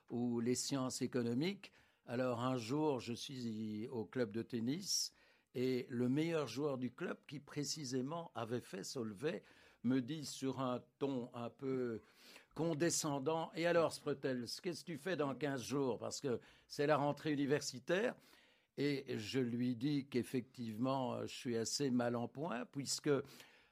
ou, 0.08 0.40
les 0.40 0.54
sciences 0.54 1.02
économiques. 1.02 1.72
Alors 2.06 2.40
un 2.40 2.56
jour, 2.56 3.00
je 3.00 3.12
suis 3.12 3.86
au 3.88 4.06
club 4.06 4.32
de 4.32 4.42
tennis 4.42 5.12
et 5.54 5.86
le 5.90 6.08
meilleur 6.08 6.46
joueur 6.46 6.78
du 6.78 6.90
club, 6.90 7.18
qui 7.26 7.38
précisément 7.38 8.30
avait 8.34 8.60
fait 8.60 8.82
Solvay, 8.82 9.42
me 9.84 10.00
dit 10.00 10.24
sur 10.24 10.60
un 10.60 10.82
ton 10.98 11.30
un 11.34 11.50
peu 11.50 12.00
condescendant 12.54 13.50
Et 13.54 13.66
alors, 13.66 13.92
Sprutels, 13.92 14.46
qu'est-ce 14.62 14.84
que 14.84 14.92
tu 14.92 14.98
fais 14.98 15.16
dans 15.16 15.34
15 15.34 15.62
jours? 15.62 15.98
Parce 15.98 16.20
que 16.20 16.40
c'est 16.66 16.86
la 16.86 16.96
rentrée 16.96 17.32
universitaire. 17.32 18.14
Et 18.78 19.04
je 19.18 19.38
lui 19.38 19.76
dis 19.76 20.06
qu'effectivement, 20.06 21.20
je 21.22 21.34
suis 21.34 21.56
assez 21.58 21.90
mal 21.90 22.16
en 22.16 22.26
point, 22.26 22.64
puisque 22.72 23.10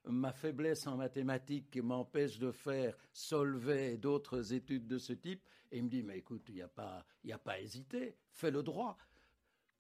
ma 0.05 0.33
faiblesse 0.33 0.87
en 0.87 0.97
mathématiques 0.97 1.77
m'empêche 1.77 2.39
de 2.39 2.51
faire 2.51 2.97
Solvay 3.13 3.95
et 3.95 3.99
d'autres 3.99 4.53
études 4.53 4.87
de 4.87 4.99
ce 4.99 5.13
type. 5.13 5.45
Et 5.71 5.79
il 5.79 5.85
me 5.85 5.89
dit, 5.89 6.03
mais 6.03 6.19
écoute, 6.19 6.45
il 6.49 6.57
n'y 6.57 6.63
a, 6.63 6.69
pas- 6.69 7.05
y 7.25 7.33
a 7.33 7.39
pas 7.39 7.53
à 7.53 7.61
hésiter, 7.61 8.17
fais 8.33 8.51
le 8.51 8.63
droit. 8.63 8.97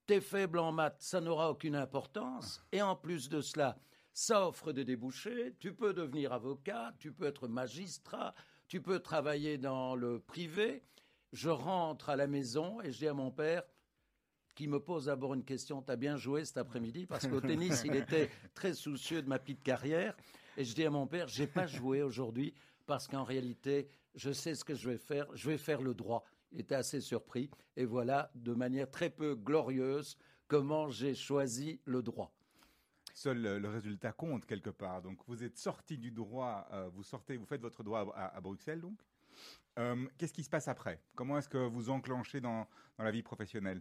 T'es 0.06 0.20
faible 0.20 0.58
en 0.58 0.72
maths, 0.72 1.00
ça 1.00 1.20
n'aura 1.20 1.50
aucune 1.50 1.76
importance. 1.76 2.64
Et 2.72 2.82
en 2.82 2.96
plus 2.96 3.28
de 3.28 3.40
cela, 3.40 3.78
ça 4.12 4.46
offre 4.46 4.72
des 4.72 4.84
débouchés. 4.84 5.54
Tu 5.58 5.74
peux 5.74 5.92
devenir 5.94 6.32
avocat, 6.32 6.94
tu 6.98 7.12
peux 7.12 7.26
être 7.26 7.48
magistrat, 7.48 8.34
tu 8.68 8.80
peux 8.80 9.00
travailler 9.00 9.58
dans 9.58 9.94
le 9.94 10.20
privé. 10.20 10.84
Je 11.32 11.48
rentre 11.48 12.08
à 12.08 12.16
la 12.16 12.26
maison 12.26 12.80
et 12.80 12.90
je 12.92 12.98
dis 12.98 13.08
à 13.08 13.14
mon 13.14 13.30
père, 13.30 13.62
qui 14.60 14.68
me 14.68 14.78
pose 14.78 15.06
d'abord 15.06 15.32
une 15.32 15.42
question. 15.42 15.80
T'as 15.80 15.96
bien 15.96 16.18
joué 16.18 16.44
cet 16.44 16.58
après-midi? 16.58 17.06
Parce 17.06 17.26
qu'au 17.26 17.40
tennis, 17.40 17.80
il 17.86 17.96
était 17.96 18.28
très 18.54 18.74
soucieux 18.74 19.22
de 19.22 19.26
ma 19.26 19.38
petite 19.38 19.62
carrière. 19.62 20.14
Et 20.54 20.64
je 20.64 20.74
dis 20.74 20.84
à 20.84 20.90
mon 20.90 21.06
père, 21.06 21.28
j'ai 21.28 21.46
pas 21.46 21.66
joué 21.66 22.02
aujourd'hui 22.02 22.52
parce 22.84 23.08
qu'en 23.08 23.24
réalité, 23.24 23.88
je 24.14 24.30
sais 24.30 24.54
ce 24.54 24.62
que 24.62 24.74
je 24.74 24.90
vais 24.90 24.98
faire. 24.98 25.34
Je 25.34 25.48
vais 25.48 25.56
faire 25.56 25.80
le 25.80 25.94
droit. 25.94 26.26
Il 26.52 26.60
était 26.60 26.74
assez 26.74 27.00
surpris. 27.00 27.48
Et 27.74 27.86
voilà, 27.86 28.30
de 28.34 28.52
manière 28.52 28.90
très 28.90 29.08
peu 29.08 29.34
glorieuse, 29.34 30.18
comment 30.46 30.90
j'ai 30.90 31.14
choisi 31.14 31.80
le 31.86 32.02
droit. 32.02 32.30
Seul 33.14 33.40
le 33.40 33.68
résultat 33.70 34.12
compte 34.12 34.44
quelque 34.44 34.68
part. 34.68 35.00
Donc 35.00 35.20
vous 35.26 35.42
êtes 35.42 35.56
sorti 35.56 35.96
du 35.96 36.10
droit, 36.10 36.68
euh, 36.72 36.90
vous 36.92 37.02
sortez, 37.02 37.38
vous 37.38 37.46
faites 37.46 37.62
votre 37.62 37.82
droit 37.82 38.12
à, 38.14 38.36
à 38.36 38.40
Bruxelles 38.42 38.82
donc. 38.82 39.00
Euh, 39.78 40.06
Qu'est-ce 40.18 40.34
qui 40.34 40.44
se 40.44 40.50
passe 40.50 40.68
après? 40.68 41.00
Comment 41.14 41.38
est-ce 41.38 41.48
que 41.48 41.56
vous 41.56 41.88
enclenchez 41.88 42.42
dans, 42.42 42.68
dans 42.98 43.04
la 43.04 43.10
vie 43.10 43.22
professionnelle? 43.22 43.80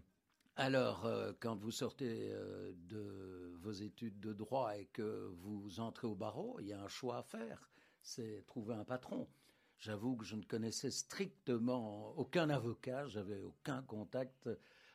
Alors, 0.62 1.06
euh, 1.06 1.32
quand 1.40 1.56
vous 1.56 1.72
sortez 1.72 2.34
euh, 2.34 2.74
de 2.90 3.56
vos 3.62 3.72
études 3.72 4.20
de 4.20 4.34
droit 4.34 4.78
et 4.78 4.88
que 4.88 5.32
vous 5.38 5.80
entrez 5.80 6.06
au 6.06 6.16
barreau, 6.16 6.58
il 6.60 6.68
y 6.68 6.74
a 6.74 6.82
un 6.82 6.90
choix 6.90 7.20
à 7.20 7.24
faire. 7.24 7.70
C'est 8.02 8.44
trouver 8.46 8.76
un 8.76 8.84
patron. 8.84 9.30
J'avoue 9.78 10.18
que 10.18 10.26
je 10.26 10.36
ne 10.36 10.44
connaissais 10.44 10.92
strictement 10.92 12.14
aucun 12.18 12.50
avocat, 12.50 13.08
j'avais 13.08 13.40
aucun 13.42 13.84
contact 13.84 14.50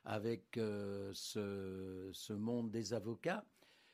avec 0.05 0.59
euh, 0.59 1.11
ce, 1.15 2.35
monde 2.35 2.71
des 2.71 2.93
avocats. 2.93 3.47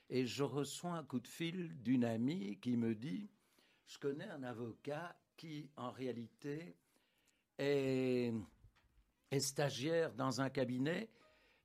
Et 0.08 0.26
je 0.26 0.42
reçois 0.42 0.94
un 0.94 1.04
coup 1.04 1.20
de 1.20 1.28
fil 1.28 1.80
d'une 1.84 2.04
amie 2.04 2.58
qui 2.58 2.76
me 2.76 2.96
dit, 2.96 3.30
je 3.86 3.96
connais 4.00 4.28
un 4.28 4.42
avocat 4.42 5.16
qui, 5.36 5.70
en 5.76 5.92
réalité, 5.92 6.74
est 7.58 8.32
stagiaire 9.38 10.12
dans 10.14 10.40
un 10.40 10.50
cabinet, 10.50 11.08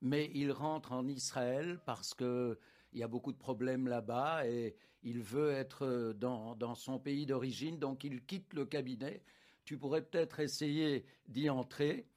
mais 0.01 0.29
il 0.33 0.51
rentre 0.51 0.91
en 0.91 1.07
Israël 1.07 1.79
parce 1.85 2.13
que 2.13 2.57
il 2.93 2.99
y 2.99 3.03
a 3.03 3.07
beaucoup 3.07 3.33
de 3.33 3.37
problèmes 3.37 3.87
là-bas 3.87 4.47
et 4.47 4.75
il 5.03 5.21
veut 5.21 5.51
être 5.51 6.13
dans, 6.17 6.55
dans 6.55 6.75
son 6.75 6.97
pays 6.97 7.25
d'origine, 7.25 7.77
donc 7.77 8.03
il 8.03 8.25
quitte 8.25 8.53
le 8.53 8.65
cabinet. 8.65 9.21
Tu 9.65 9.77
pourrais 9.77 10.01
peut-être 10.01 10.39
essayer 10.39 11.05
d'y 11.27 11.49
entrer. 11.49 12.07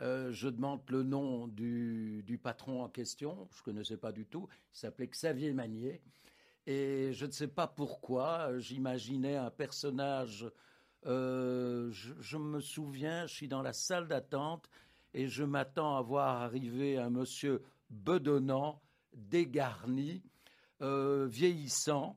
Euh, 0.00 0.30
je 0.32 0.48
demande 0.48 0.82
le 0.90 1.02
nom 1.02 1.48
du, 1.48 2.22
du 2.24 2.38
patron 2.38 2.82
en 2.82 2.88
question. 2.88 3.48
Je 3.52 3.60
ne 3.60 3.64
connaissais 3.64 3.96
pas 3.96 4.12
du 4.12 4.26
tout. 4.26 4.48
Il 4.74 4.78
s'appelait 4.78 5.08
Xavier 5.08 5.52
Magnier. 5.52 6.02
Et 6.66 7.12
je 7.12 7.24
ne 7.26 7.30
sais 7.30 7.48
pas 7.48 7.66
pourquoi, 7.66 8.58
j'imaginais 8.58 9.36
un 9.36 9.50
personnage. 9.50 10.46
euh, 11.06 11.90
je, 11.90 12.12
je 12.20 12.36
me 12.36 12.60
souviens, 12.60 13.26
je 13.26 13.34
suis 13.34 13.48
dans 13.48 13.62
la 13.62 13.72
salle 13.72 14.08
d'attente 14.08 14.68
et 15.18 15.26
je 15.26 15.42
m'attends 15.42 15.96
à 15.96 16.00
voir 16.00 16.42
arriver 16.42 16.96
un 16.96 17.10
monsieur 17.10 17.60
bedonnant, 17.90 18.80
dégarni, 19.12 20.22
euh, 20.80 21.26
vieillissant, 21.28 22.16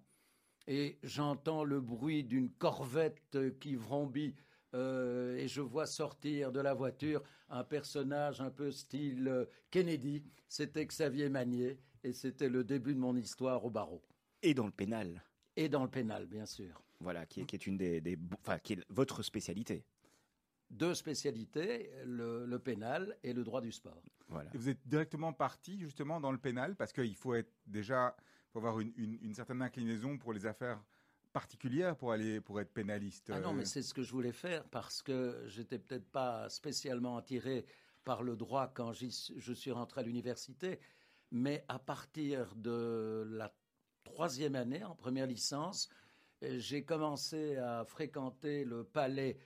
et 0.68 1.00
j'entends 1.02 1.64
le 1.64 1.82
bruit 1.82 2.24
d'une 2.24 2.52
corvette 2.52 3.58
qui 3.60 3.74
vrombit. 3.76 4.36
euh, 4.76 5.36
et 5.36 5.48
je 5.48 5.62
vois 5.62 5.88
sortir 5.88 6.52
de 6.52 6.60
la 6.60 6.76
voiture 6.76 7.24
un 7.50 7.64
personnage 7.64 8.40
un 8.40 8.52
peu 8.52 8.70
style 8.70 9.28
euh, 9.28 9.46
Kennedy. 9.72 10.24
C'était 10.48 10.86
Xavier 10.86 11.28
Magnier 11.28 11.80
et 12.04 12.14
c'était 12.14 12.50
le 12.50 12.64
début 12.64 12.94
de 12.94 13.00
mon 13.00 13.16
histoire 13.16 13.66
au 13.66 13.72
barreau. 13.72 14.04
Et 14.44 14.54
dans 14.54 14.68
le 14.68 14.72
pénal. 14.72 15.24
Et 15.56 15.70
dans 15.70 15.84
le 15.84 15.90
pénal, 15.90 16.28
bien 16.28 16.46
sûr. 16.46 16.84
Voilà, 17.00 17.26
qui 17.26 17.42
est, 17.42 17.46
qui 17.46 17.56
est 17.56 17.66
une 17.66 17.78
des, 17.78 18.18
enfin, 18.42 18.60
qui 18.60 18.74
est 18.74 18.86
votre 18.90 19.24
spécialité. 19.24 19.84
Deux 20.72 20.94
spécialités, 20.96 21.92
le, 22.06 22.46
le 22.46 22.60
pénal 22.60 23.18
et 23.24 23.34
le 23.34 23.44
droit 23.44 23.60
du 23.62 23.72
sport. 23.72 24.02
Voilà. 24.30 24.50
Et 24.54 24.58
vous 24.58 24.70
êtes 24.70 24.88
directement 24.88 25.34
parti 25.34 25.78
justement 25.78 26.20
dans 26.22 26.32
le 26.32 26.38
pénal 26.38 26.76
parce 26.78 26.94
qu'il 26.94 27.16
faut 27.16 27.34
être 27.34 27.52
déjà, 27.68 28.16
faut 28.52 28.60
avoir 28.60 28.80
une, 28.80 28.94
une- 28.96 29.20
une 29.22 29.34
certaine 29.34 29.62
inclinaison 29.62 30.18
pour 30.18 30.32
les 30.32 30.46
affaires 30.46 30.82
particulières 31.34 31.96
pour 31.98 32.12
aller 32.14 32.40
pour 32.42 32.60
être 32.62 32.72
pénaliste. 32.74 33.32
Ah 33.34 33.40
non, 33.42 33.50
Euh, 33.52 33.54
mais 33.54 33.66
c'est 33.66 33.82
ce 33.82 33.94
que 33.94 34.02
je 34.02 34.12
voulais 34.12 34.32
faire 34.32 34.64
parce 34.70 35.02
que 35.02 35.44
j'étais 35.48 35.78
peut-être 35.80 36.10
pas 36.10 36.50
spécialement 36.50 37.18
attiré 37.18 37.66
par 38.06 38.24
le 38.24 38.36
droit 38.38 38.68
quand 38.74 38.92
je 38.94 39.54
suis 39.54 39.72
rentré 39.72 40.02
à 40.02 40.04
l'université, 40.04 40.80
mais 41.32 41.64
à 41.68 41.80
partir 41.80 42.56
de 42.56 43.26
la 43.30 43.54
troisième 44.04 44.56
année, 44.56 44.84
en 44.84 44.96
première 44.96 45.28
licence, 45.28 45.90
j'ai 46.42 46.84
commencé 46.84 47.58
à 47.58 47.86
fréquenter 47.86 48.66
le 48.66 48.84
palais 48.84 49.38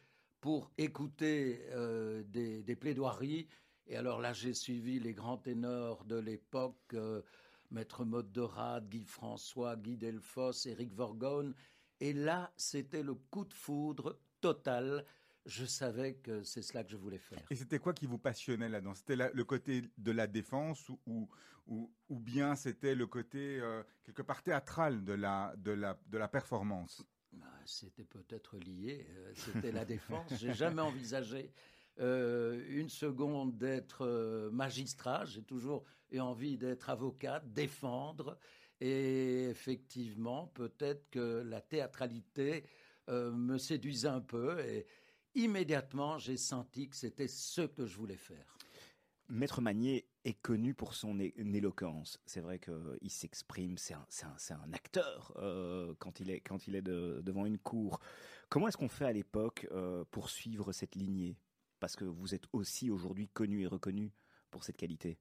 pour 0.45 0.69
écouter 0.77 1.65
euh, 1.71 2.21
des, 2.27 2.75
plaidoiries. 2.75 3.47
Et 3.87 3.97
alors 3.97 4.21
là, 4.21 4.31
j'ai 4.31 4.53
suivi 4.53 4.99
les 4.99 5.11
grands 5.11 5.39
ténors 5.39 6.05
de 6.05 6.17
l'époque, 6.17 6.93
euh, 6.93 7.23
Maître 7.71 8.05
Maude 8.05 8.31
de 8.31 8.41
Rade, 8.41 8.87
Guy 8.87 9.05
François, 9.05 9.75
Guy 9.75 9.97
Delfosse, 9.97 10.67
Éric 10.67 10.93
Vorgone. 10.93 11.55
Et 11.99 12.13
là, 12.13 12.53
c'était 12.57 13.01
le 13.01 13.15
coup 13.15 13.45
de 13.45 13.55
foudre 13.55 14.19
total. 14.39 15.03
Je 15.47 15.65
savais 15.65 16.13
que 16.13 16.43
c'est 16.43 16.61
cela 16.61 16.83
que 16.83 16.91
je 16.91 16.97
voulais 16.97 17.17
faire. 17.17 17.41
Et 17.49 17.55
c'était 17.55 17.79
quoi 17.79 17.93
qui 17.93 18.05
vous 18.05 18.19
passionnait 18.19 18.69
là-dedans? 18.69 18.93
C'était 18.93 19.15
le 19.15 19.43
côté 19.45 19.81
de 19.97 20.11
la 20.11 20.27
défense 20.27 20.89
ou, 21.07 21.27
ou, 21.65 21.91
ou, 22.07 22.19
bien 22.19 22.55
c'était 22.55 22.93
le 22.93 23.07
côté 23.07 23.59
euh, 23.59 23.81
quelque 24.03 24.21
part 24.21 24.43
théâtral 24.43 25.03
de 25.03 25.13
la, 25.13 25.55
de 25.57 25.71
la, 25.71 25.97
de 26.05 26.19
la 26.19 26.27
performance? 26.27 27.03
C'était 27.65 28.03
peut-être 28.03 28.57
lié. 28.57 29.05
euh, 29.09 29.31
C'était 29.35 29.71
la 29.71 29.85
défense. 29.85 30.31
J'ai 30.35 30.53
jamais 30.53 30.81
envisagé 30.81 31.51
euh, 31.99 32.63
une 32.69 32.89
seconde 32.89 33.57
d'être 33.57 34.05
euh, 34.05 34.51
magistrat. 34.51 35.25
J'ai 35.25 35.41
toujours 35.41 35.83
eu 36.11 36.19
envie 36.19 36.57
d'être 36.57 36.89
avocat, 36.89 37.39
défendre. 37.45 38.37
Et 38.81 39.45
effectivement, 39.45 40.47
peut-être 40.47 41.09
que 41.09 41.43
la 41.45 41.61
théâtralité 41.61 42.65
me 43.07 43.57
séduisait 43.57 44.07
un 44.09 44.19
peu. 44.21 44.59
Et 44.59 44.85
immédiatement, 45.33 46.17
j'ai 46.17 46.37
senti 46.37 46.89
que 46.89 46.95
c'était 46.95 47.27
ce 47.27 47.61
que 47.61 47.85
je 47.85 47.95
voulais 47.95 48.17
faire. 48.17 48.57
Maître 49.29 49.61
Magnier 49.61 50.05
est 50.25 50.33
connu 50.33 50.73
pour 50.73 50.93
son 50.95 51.19
éloquence. 51.19 52.19
C'est 52.25 52.41
vrai 52.41 52.59
qu'il 52.59 53.09
s'exprime, 53.09 53.77
c'est 53.77 53.93
un, 53.93 54.05
un- 54.49 54.73
acteur 54.73 55.33
euh, 55.37 55.93
quand 55.99 56.19
il 56.19 56.29
est, 56.31 56.81
devant 56.81 57.45
une 57.45 57.59
cour. 57.59 57.99
Comment 58.49 58.67
est-ce 58.67 58.77
qu'on 58.77 58.89
fait 58.89 59.05
à 59.05 59.13
l'époque 59.13 59.67
euh, 59.71 60.03
pour 60.11 60.29
suivre 60.29 60.73
cette 60.73 60.95
lignée? 60.95 61.37
Parce 61.79 61.95
que 61.95 62.05
vous 62.05 62.33
êtes 62.33 62.45
aussi 62.53 62.89
aujourd'hui 62.89 63.27
connu 63.27 63.61
et 63.61 63.67
reconnu 63.67 64.11
pour 64.49 64.63
cette 64.63 64.77
qualité. 64.77 65.17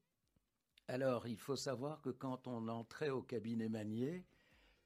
Alors, 0.89 1.27
il 1.27 1.39
faut 1.39 1.57
savoir 1.57 2.01
que 2.01 2.11
quand 2.11 2.47
on 2.47 2.69
entrait 2.69 3.11
au 3.11 3.23
cabinet 3.23 3.69
Manier, 3.69 4.25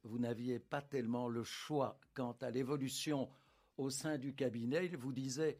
vous 0.04 0.18
n'aviez 0.18 0.58
pas 0.58 0.82
tellement 0.82 1.28
le 1.28 1.44
choix 1.44 2.00
quant 2.14 2.36
à 2.40 2.50
l'évolution 2.50 3.28
au 3.76 3.90
sein 3.90 4.18
du 4.18 4.34
cabinet. 4.34 4.86
Il 4.86 4.96
vous 4.96 5.12
disait, 5.12 5.58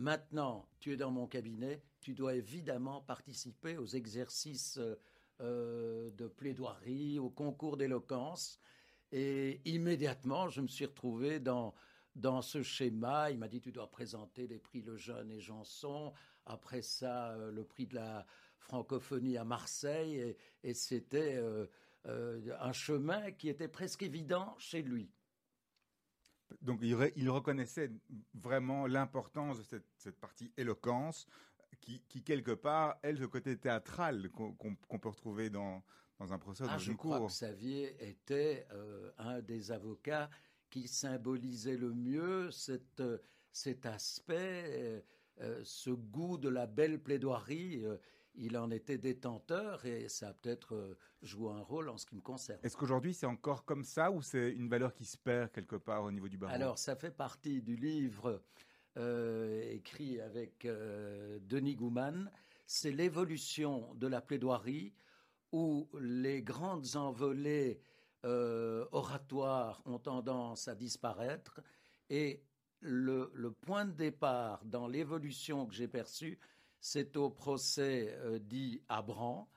maintenant, 0.00 0.66
tu 0.80 0.92
es 0.92 0.96
dans 0.96 1.10
mon 1.10 1.26
cabinet, 1.26 1.82
tu 2.00 2.14
dois 2.14 2.34
évidemment 2.34 3.02
participer 3.02 3.76
aux 3.76 3.86
exercices 3.86 4.78
euh, 4.78 4.96
euh, 5.40 6.10
de 6.12 6.26
plaidoirie, 6.26 7.18
au 7.18 7.28
concours 7.28 7.76
d'éloquence. 7.76 8.58
Et 9.12 9.60
immédiatement, 9.66 10.48
je 10.48 10.62
me 10.62 10.68
suis 10.68 10.86
retrouvé 10.86 11.38
dans, 11.38 11.74
dans 12.16 12.40
ce 12.40 12.62
schéma. 12.62 13.30
Il 13.30 13.38
m'a 13.38 13.48
dit, 13.48 13.60
tu 13.60 13.72
dois 13.72 13.90
présenter 13.90 14.46
les 14.46 14.58
prix 14.58 14.80
Lejeune 14.80 15.30
et 15.30 15.40
Janson. 15.40 16.12
Après 16.46 16.82
ça, 16.82 17.32
euh, 17.32 17.50
le 17.50 17.64
prix 17.64 17.86
de 17.86 17.96
la 17.96 18.26
francophonie 18.58 19.36
à 19.36 19.44
Marseille. 19.44 20.34
Et, 20.62 20.74
c'était 20.74 21.42
un 22.06 22.72
chemin 22.72 23.32
qui 23.32 23.48
était 23.48 23.68
presque 23.68 24.02
évident 24.02 24.54
chez 24.58 24.80
lui. 24.82 25.10
Donc 26.60 26.80
il, 26.82 26.94
re- 26.94 27.12
il 27.16 27.30
reconnaissait 27.30 27.90
vraiment 28.34 28.86
l'importance 28.86 29.58
de 29.58 29.62
cette, 29.62 29.86
cette 29.96 30.18
partie 30.18 30.52
éloquence 30.56 31.26
qui, 31.80 32.02
qui, 32.08 32.22
quelque 32.22 32.52
part, 32.52 32.98
elle, 33.02 33.18
ce 33.18 33.24
côté 33.24 33.56
théâtral 33.56 34.30
qu'on 34.30 34.98
peut 34.98 35.08
retrouver 35.08 35.50
dans, 35.50 35.82
dans 36.18 36.32
un 36.32 36.38
procès, 36.38 36.64
Ah, 36.66 36.72
dans 36.72 36.78
je 36.78 36.90
une 36.92 36.96
crois 36.96 37.18
cour. 37.18 37.28
que 37.28 37.32
Xavier 37.32 37.96
était 38.08 38.66
euh, 38.72 39.10
un 39.18 39.40
des 39.40 39.70
avocats 39.72 40.28
qui 40.68 40.88
symbolisait 40.88 41.76
le 41.76 41.92
mieux 41.94 42.50
cette, 42.50 43.00
euh, 43.00 43.18
cet 43.52 43.86
aspect, 43.86 44.64
euh, 44.66 45.00
euh, 45.40 45.60
ce 45.64 45.90
goût 45.90 46.36
de 46.38 46.48
la 46.48 46.66
belle 46.66 47.02
plaidoirie. 47.02 47.84
euh, 47.84 47.96
il 48.34 48.56
en 48.56 48.70
était 48.70 48.98
détenteur 48.98 49.84
et 49.84 50.08
ça 50.08 50.28
a 50.28 50.32
peut-être 50.34 50.74
euh, 50.74 50.96
joué 51.22 51.52
un 51.52 51.60
rôle 51.60 51.88
en 51.88 51.98
ce 51.98 52.06
qui 52.06 52.14
me 52.14 52.20
concerne. 52.20 52.60
Est-ce 52.62 52.76
qu'aujourd'hui 52.76 53.14
c'est 53.14 53.26
encore 53.26 53.64
comme 53.64 53.84
ça 53.84 54.10
ou 54.10 54.22
c'est 54.22 54.50
une 54.50 54.68
valeur 54.68 54.94
qui 54.94 55.04
se 55.04 55.16
perd 55.16 55.50
quelque 55.52 55.76
part 55.76 56.04
au 56.04 56.12
niveau 56.12 56.28
du 56.28 56.38
barreau? 56.38 56.54
Alors, 56.54 56.78
ça 56.78 56.96
fait 56.96 57.10
partie 57.10 57.62
du 57.62 57.76
livre 57.76 58.42
euh, 58.96 59.62
écrit 59.70 60.20
avec 60.20 60.64
euh, 60.64 61.38
Denis 61.42 61.76
Gouman. 61.76 62.30
C'est 62.66 62.92
l'évolution 62.92 63.94
de 63.94 64.06
la 64.06 64.20
plaidoirie 64.20 64.92
où 65.52 65.88
les 66.00 66.42
grandes 66.42 66.96
envolées 66.96 67.80
euh, 68.24 68.86
oratoires 68.92 69.82
ont 69.86 69.98
tendance 69.98 70.68
à 70.68 70.74
disparaître 70.74 71.60
et 72.08 72.42
le, 72.80 73.30
le 73.34 73.50
point 73.50 73.84
de 73.84 73.92
départ 73.92 74.64
dans 74.64 74.86
l'évolution 74.86 75.66
que 75.66 75.74
j'ai 75.74 75.88
perçue, 75.88 76.38
c'est 76.80 77.16
au 77.16 77.30
procès 77.30 78.16
euh, 78.20 78.38
dit 78.38 78.82
Abran, 78.88 79.48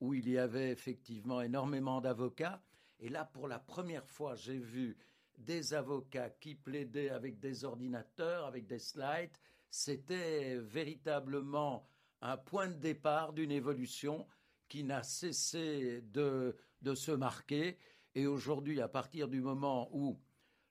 où 0.00 0.14
il 0.14 0.28
y 0.28 0.38
avait 0.38 0.70
effectivement 0.70 1.42
énormément 1.42 2.00
d'avocats. 2.00 2.62
Et 2.98 3.08
là, 3.08 3.24
pour 3.24 3.48
la 3.48 3.58
première 3.58 4.06
fois, 4.06 4.34
j'ai 4.34 4.58
vu 4.58 4.96
des 5.38 5.74
avocats 5.74 6.30
qui 6.30 6.54
plaidaient 6.54 7.10
avec 7.10 7.38
des 7.38 7.64
ordinateurs, 7.64 8.46
avec 8.46 8.66
des 8.66 8.78
slides. 8.78 9.36
C'était 9.70 10.56
véritablement 10.56 11.86
un 12.22 12.36
point 12.36 12.68
de 12.68 12.74
départ 12.74 13.32
d'une 13.32 13.52
évolution 13.52 14.26
qui 14.68 14.84
n'a 14.84 15.02
cessé 15.02 16.02
de, 16.02 16.56
de 16.82 16.94
se 16.94 17.12
marquer. 17.12 17.78
Et 18.14 18.26
aujourd'hui, 18.26 18.80
à 18.80 18.88
partir 18.88 19.28
du 19.28 19.40
moment 19.40 19.88
où, 19.92 20.18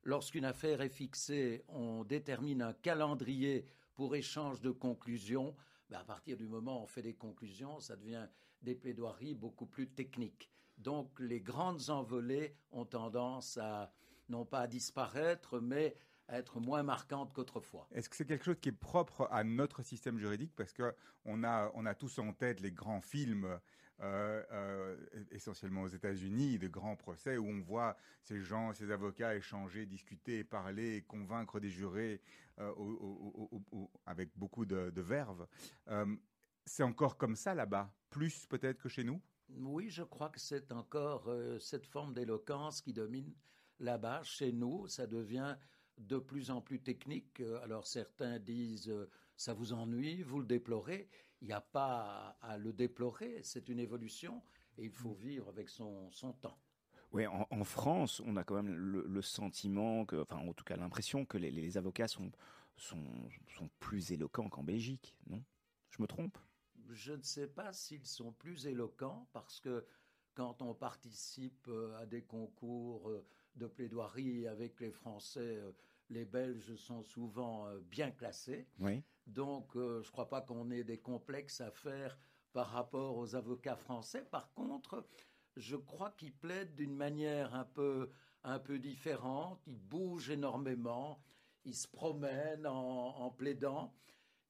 lorsqu'une 0.03 0.45
affaire 0.45 0.81
est 0.81 0.89
fixée, 0.89 1.63
on 1.67 2.03
détermine 2.03 2.61
un 2.61 2.73
calendrier 2.73 3.65
pour 3.93 4.15
échange 4.15 4.61
de 4.61 4.71
conclusions, 4.71 5.55
ben 5.89 5.99
à 5.99 6.03
partir 6.03 6.37
du 6.37 6.47
moment 6.47 6.79
où 6.79 6.83
on 6.83 6.87
fait 6.87 7.01
des 7.01 7.15
conclusions, 7.15 7.79
ça 7.79 7.95
devient 7.95 8.27
des 8.61 8.75
plaidoiries 8.75 9.33
beaucoup 9.33 9.65
plus 9.65 9.89
techniques. 9.89 10.49
Donc 10.77 11.19
les 11.19 11.41
grandes 11.41 11.89
envolées 11.89 12.55
ont 12.71 12.85
tendance 12.85 13.57
à, 13.57 13.91
non 14.29 14.45
pas 14.45 14.61
à 14.61 14.67
disparaître, 14.67 15.59
mais 15.59 15.95
à 16.27 16.37
être 16.37 16.59
moins 16.59 16.83
marquantes 16.83 17.33
qu'autrefois. 17.33 17.87
Est-ce 17.91 18.07
que 18.07 18.15
c'est 18.15 18.25
quelque 18.25 18.45
chose 18.45 18.59
qui 18.61 18.69
est 18.69 18.71
propre 18.71 19.27
à 19.31 19.43
notre 19.43 19.81
système 19.81 20.19
juridique? 20.19 20.53
Parce 20.55 20.73
qu'on 20.73 21.43
a, 21.43 21.71
on 21.73 21.85
a 21.85 21.95
tous 21.95 22.19
en 22.19 22.33
tête 22.33 22.59
les 22.61 22.71
grands 22.71 23.01
films 23.01 23.59
euh, 24.01 24.43
euh, 24.51 24.95
essentiellement 25.31 25.81
aux 25.81 25.89
États-Unis, 25.89 26.57
de 26.57 26.69
grands 26.69 26.95
procès 26.95 27.37
où 27.37 27.45
on 27.45 27.59
voit 27.59 27.97
ces 28.21 28.39
gens, 28.41 28.71
ces 28.73 28.91
avocats 28.91 29.35
échanger, 29.35 29.85
discuter, 29.85 30.45
parler, 30.45 31.03
convaincre 31.05 31.59
des 31.59 31.69
jurés 31.69 32.21
euh, 32.59 32.71
avec 34.05 34.29
beaucoup 34.37 34.65
de, 34.65 34.89
de 34.89 35.01
verve. 35.01 35.45
c'est 36.65 36.83
encore 36.83 37.17
comme 37.17 37.35
ça 37.35 37.53
là-bas, 37.53 37.93
plus 38.09 38.45
peut-être 38.45 38.81
que 38.81 38.87
chez 38.87 39.03
nous? 39.03 39.21
Oui, 39.49 39.89
je 39.89 40.03
crois 40.03 40.29
que 40.29 40.39
c'est 40.39 40.71
encore 40.71 41.29
cette 41.59 41.85
forme 41.85 42.13
d'éloquence 42.13 42.81
qui 42.81 42.93
domine 42.93 43.33
là-bas. 43.79 44.23
Chez 44.23 44.53
nous, 44.53 44.87
ça 44.87 45.07
devient 45.07 45.57
de 45.97 46.19
plus 46.19 46.51
en 46.51 46.61
plus 46.61 46.79
technique. 46.79 47.41
Alors 47.63 47.85
certains 47.85 48.39
disent 48.39 48.93
ça 49.35 49.53
vous 49.53 49.73
ennuie, 49.73 50.21
vous 50.21 50.39
le 50.39 50.45
déplorez 50.45 51.09
il 51.41 51.47
n'y 51.47 51.53
a 51.53 51.61
pas 51.61 52.37
à, 52.41 52.57
le 52.57 52.73
déplorer, 52.73 53.39
c'est 53.43 53.69
une 53.69 53.79
évolution 53.79 54.41
et 54.77 54.85
il 54.85 54.91
faut 54.91 55.13
vivre 55.13 55.47
avec 55.49 55.69
son, 55.69 56.11
son 56.11 56.33
temps. 56.33 56.59
Oui, 57.11 57.25
en, 57.25 57.63
France, 57.63 58.21
on 58.25 58.35
a 58.35 58.43
quand 58.43 58.55
même 58.55 58.71
le, 58.71 59.21
sentiment, 59.23 60.05
que, 60.05 60.17
enfin 60.17 60.37
en 60.37 60.53
tout 60.53 60.63
cas 60.63 60.75
l'impression 60.75 61.25
que 61.25 61.39
les, 61.39 61.77
avocats 61.77 62.07
sont, 62.07 62.31
sont, 62.77 63.03
sont 63.55 63.69
plus 63.79 64.11
éloquents 64.11 64.47
qu'en 64.47 64.63
Belgique, 64.63 65.15
non? 65.27 65.43
Je 65.89 66.01
me 66.01 66.07
trompe? 66.07 66.37
Je 66.91 67.13
ne 67.13 67.21
sais 67.23 67.47
pas 67.47 67.73
s'ils 67.73 68.05
sont 68.05 68.31
plus 68.31 68.67
éloquents 68.67 69.27
parce 69.33 69.59
que 69.59 69.85
quand 70.33 70.61
on 70.61 70.73
participe 70.73 71.67
euh, 71.67 71.97
à 71.97 72.05
des 72.05 72.21
concours 72.21 73.09
euh, 73.09 73.25
de 73.55 73.67
plaidoirie 73.67 74.47
avec 74.47 74.79
les 74.79 74.91
Français, 74.91 75.57
euh, 75.57 75.71
les 76.09 76.25
Belges 76.25 76.75
sont 76.75 77.03
souvent 77.03 77.67
bien 77.91 78.09
classés. 78.09 78.65
Oui. 78.79 79.03
Donc, 79.29 79.75
euh, 79.75 80.01
je 80.01 80.07
ne 80.07 80.11
crois 80.11 80.27
pas 80.27 80.41
qu'on 80.41 80.71
ait 80.71 80.83
des 80.83 80.97
complexes 80.97 81.61
à 81.61 81.71
faire 81.71 82.17
par 82.51 82.67
rapport 82.71 83.17
aux 83.17 83.35
avocats 83.35 83.75
français. 83.75 84.23
Par 84.23 84.51
contre, 84.53 85.05
je 85.55 85.75
crois 85.75 86.11
qu'ils 86.11 86.33
plaident 86.33 86.75
d'une 86.75 86.95
manière 86.95 87.53
un 87.53 87.65
peu, 87.65 88.09
un 88.43 88.59
peu 88.59 88.79
différente. 88.79 89.61
Ils 89.67 89.79
bougent 89.79 90.31
énormément, 90.31 91.21
ils 91.63 91.75
se 91.75 91.87
promènent 91.87 92.65
en 92.65 93.29
plaidant. 93.31 93.93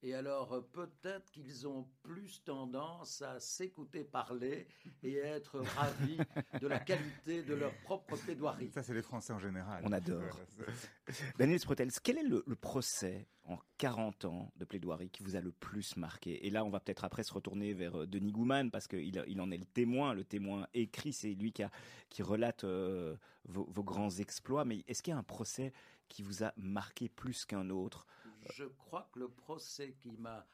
Et 0.01 0.13
alors 0.13 0.53
euh, 0.53 0.61
peut-être 0.61 1.29
qu'ils 1.31 1.67
ont 1.67 1.85
plus 2.03 2.41
tendance 2.45 3.21
à 3.21 3.39
s'écouter 3.39 4.05
parler 4.05 4.67
et 5.03 5.17
être 5.17 5.59
ravis 5.59 6.17
de 6.61 6.67
la 6.67 6.79
qualité 6.79 7.43
de 7.43 7.53
leur 7.53 7.73
propre 7.81 8.15
plaidoirie. 8.15 8.71
Ça, 8.71 8.81
c'est 8.81 8.93
les 8.93 9.01
Français 9.01 9.33
en 9.33 9.39
général. 9.39 9.83
On 9.85 9.91
adore. 9.91 10.21
Daniel 11.37 11.59
Sprotels, 11.59 11.91
quel 12.01 12.17
est 12.17 12.23
le, 12.23 12.43
procès 12.55 13.27
en 13.43 13.57
40 13.77 14.25
ans 14.25 14.53
de 14.55 14.63
plaidoirie 14.63 15.09
qui 15.09 15.21
vous 15.21 15.35
a 15.35 15.41
le 15.41 15.51
plus 15.51 15.97
marqué? 15.97 16.45
Et 16.47 16.49
là, 16.49 16.63
on 16.63 16.69
va 16.69 16.79
peut-être 16.79 17.03
après 17.03 17.23
se 17.23 17.33
retourner 17.33 17.73
vers 17.73 18.01
euh, 18.01 18.07
Denis 18.07 18.31
Gouman 18.31 18.71
parce 18.71 18.87
qu'il 18.87 19.21
il 19.27 19.41
en 19.41 19.51
est 19.51 19.57
le 19.57 19.65
témoin, 19.65 20.13
le 20.13 20.23
témoin 20.23 20.65
écrit, 20.73 21.11
c'est 21.11 21.33
lui 21.33 21.51
qui, 21.51 21.63
a, 21.63 21.71
qui 22.09 22.23
relate 22.23 22.63
euh, 22.63 23.17
vos, 23.43 23.65
vos 23.69 23.83
grands 23.83 24.11
exploits. 24.11 24.63
Mais 24.63 24.85
est-ce 24.87 25.03
qu'il 25.03 25.11
y 25.11 25.15
a 25.15 25.19
un 25.19 25.23
procès 25.23 25.73
qui 26.07 26.23
vous 26.23 26.45
a 26.45 26.53
marqué 26.55 27.09
plus 27.09 27.43
qu'un 27.43 27.69
autre? 27.69 28.07
Je 28.53 28.65
crois 28.65 29.09
que 29.11 29.19
le 29.19 29.29
procès 29.29 29.95
qui 29.99 30.11
m'a 30.11 30.45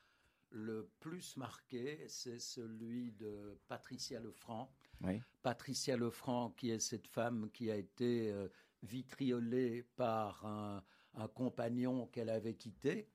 le 0.52 0.90
plus 1.00 1.36
marqué, 1.38 2.06
c'est 2.08 2.40
celui 2.40 3.12
de 3.14 3.58
Patricia 3.68 4.20
Lefranc. 4.20 4.72
Patricia 5.44 5.98
Lefranc, 5.98 6.52
qui 6.52 6.72
est 6.72 6.80
cette 6.80 7.08
femme 7.08 7.50
qui 7.52 7.70
a 7.70 7.76
été 7.76 8.32
euh, 8.32 8.48
vitriolée 8.84 9.84
par 9.96 10.46
un, 10.46 10.84
compagnon 11.34 12.08
qu'elle 12.08 12.30
avait 12.30 12.56
quitté 12.56 13.08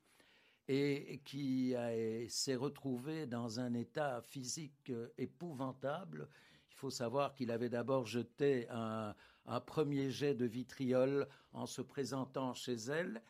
et 0.68 1.20
qui 1.24 1.74
s'est 2.28 2.54
retrouvée 2.54 3.26
dans 3.26 3.61
un 3.61 3.74
état 3.74 4.22
physique 4.22 4.88
euh, 4.88 5.09
épouvantable. 5.18 6.28
Il 6.70 6.74
faut 6.76 6.90
savoir 6.90 7.35
qu'il 7.35 7.50
avait 7.50 7.68
d'abord 7.68 8.06
jeté 8.06 8.66
un 8.70 9.14
premier 9.66 10.11
jet 10.11 10.35
de 10.35 10.46
vitriol 10.46 11.28
en 11.52 11.66
se 11.66 11.83
présentant 11.83 12.54
chez 12.54 12.74
elle 12.74 13.20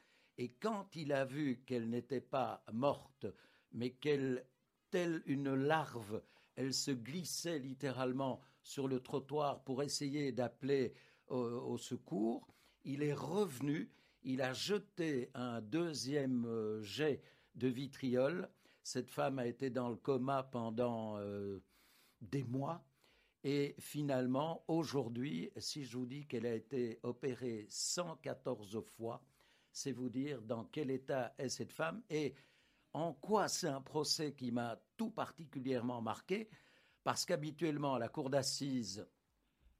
et 0.40 0.48
quand 0.58 0.96
il 0.96 1.12
a 1.12 1.26
vu 1.26 1.62
qu'elle 1.66 1.90
n'était 1.90 2.22
pas 2.22 2.64
morte, 2.72 3.26
mais 3.72 3.90
qu'elle, 3.90 4.46
telle 4.90 5.22
une 5.26 5.52
larve, 5.52 6.22
elle 6.56 6.72
se 6.72 6.92
glissait 6.92 7.58
littéralement 7.58 8.40
sur 8.62 8.88
le 8.88 9.00
trottoir 9.00 9.62
pour 9.64 9.82
essayer 9.82 10.32
d'appeler 10.32 10.94
au, 11.26 11.76
secours, 11.76 12.48
il 12.84 13.02
est 13.02 13.12
revenu, 13.12 13.92
il 14.22 14.40
a 14.40 14.54
jeté 14.54 15.28
un 15.34 15.60
deuxième 15.60 16.46
euh, 16.46 16.80
jet 16.80 17.20
de 17.54 17.68
vitriol. 17.68 18.48
Cette 18.82 19.10
femme 19.10 19.38
a 19.38 19.46
été 19.46 19.68
dans 19.68 19.90
le 19.90 19.96
coma 19.96 20.42
pendant 20.42 21.18
euh, 21.18 21.62
des 22.22 22.44
mois. 22.44 22.82
Et 23.44 23.76
finalement, 23.78 24.64
aujourd'hui, 24.68 25.52
si 25.58 25.84
je 25.84 25.98
vous 25.98 26.06
dis 26.06 26.26
qu'elle 26.26 26.46
a 26.46 26.54
été 26.54 26.98
opérée 27.02 27.66
114 27.68 28.80
fois, 28.86 29.22
c'est 29.72 29.92
vous 29.92 30.08
dire 30.08 30.42
dans 30.42 30.64
quel 30.64 30.90
état 30.90 31.34
est 31.38 31.48
cette 31.48 31.72
femme 31.72 32.02
et 32.10 32.34
en 32.92 33.12
quoi 33.12 33.48
c'est 33.48 33.68
un 33.68 33.80
procès 33.80 34.32
qui 34.32 34.50
m'a 34.50 34.80
tout 34.96 35.10
particulièrement 35.10 36.02
marqué, 36.02 36.48
parce 37.04 37.24
qu'habituellement 37.24 37.94
à 37.94 37.98
la 37.98 38.08
cour 38.08 38.30
d'assises, 38.30 39.06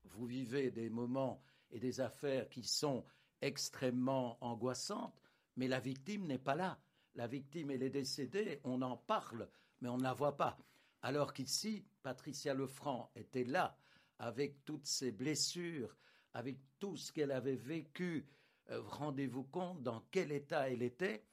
vous 0.05 0.27
vivez 0.27 0.71
des 0.71 0.91
moments 0.91 1.43
et 1.71 1.81
des 1.81 2.01
affaires 2.01 2.49
qui 2.49 2.63
sont 2.63 3.05
extrêmement 3.41 4.39
angoissantes, 4.41 5.21
mais 5.57 5.69
la 5.69 5.81
victime 5.81 6.27
n'est 6.27 6.39
pas 6.39 6.55
là. 6.55 6.81
La 7.15 7.27
victime, 7.27 7.71
elle 7.71 7.83
est 7.83 7.91
décédée, 7.91 8.61
on 8.65 8.81
en 8.83 8.97
parle, 8.97 9.49
mais 9.81 9.89
on 9.89 9.99
ne 9.99 10.03
la 10.03 10.13
voit 10.13 10.37
pas. 10.37 10.57
Alors 11.03 11.33
qu'ici, 11.33 11.85
Patricia 12.03 12.55
Lefranc 12.55 13.11
était 13.17 13.45
là, 13.45 13.77
avec 14.19 14.65
toutes 14.65 14.87
ses 14.87 15.11
blessures, 15.11 15.97
avec 16.33 16.59
tout 16.79 16.97
ce 16.97 17.13
qu'elle 17.13 17.33
avait 17.33 17.57
vécu, 17.57 18.27
rendez-vous 18.71 19.45
compte 19.45 19.83
dans 19.83 20.03
quel 20.11 20.33
état 20.33 20.71
elle 20.71 20.83
était, 20.83 21.25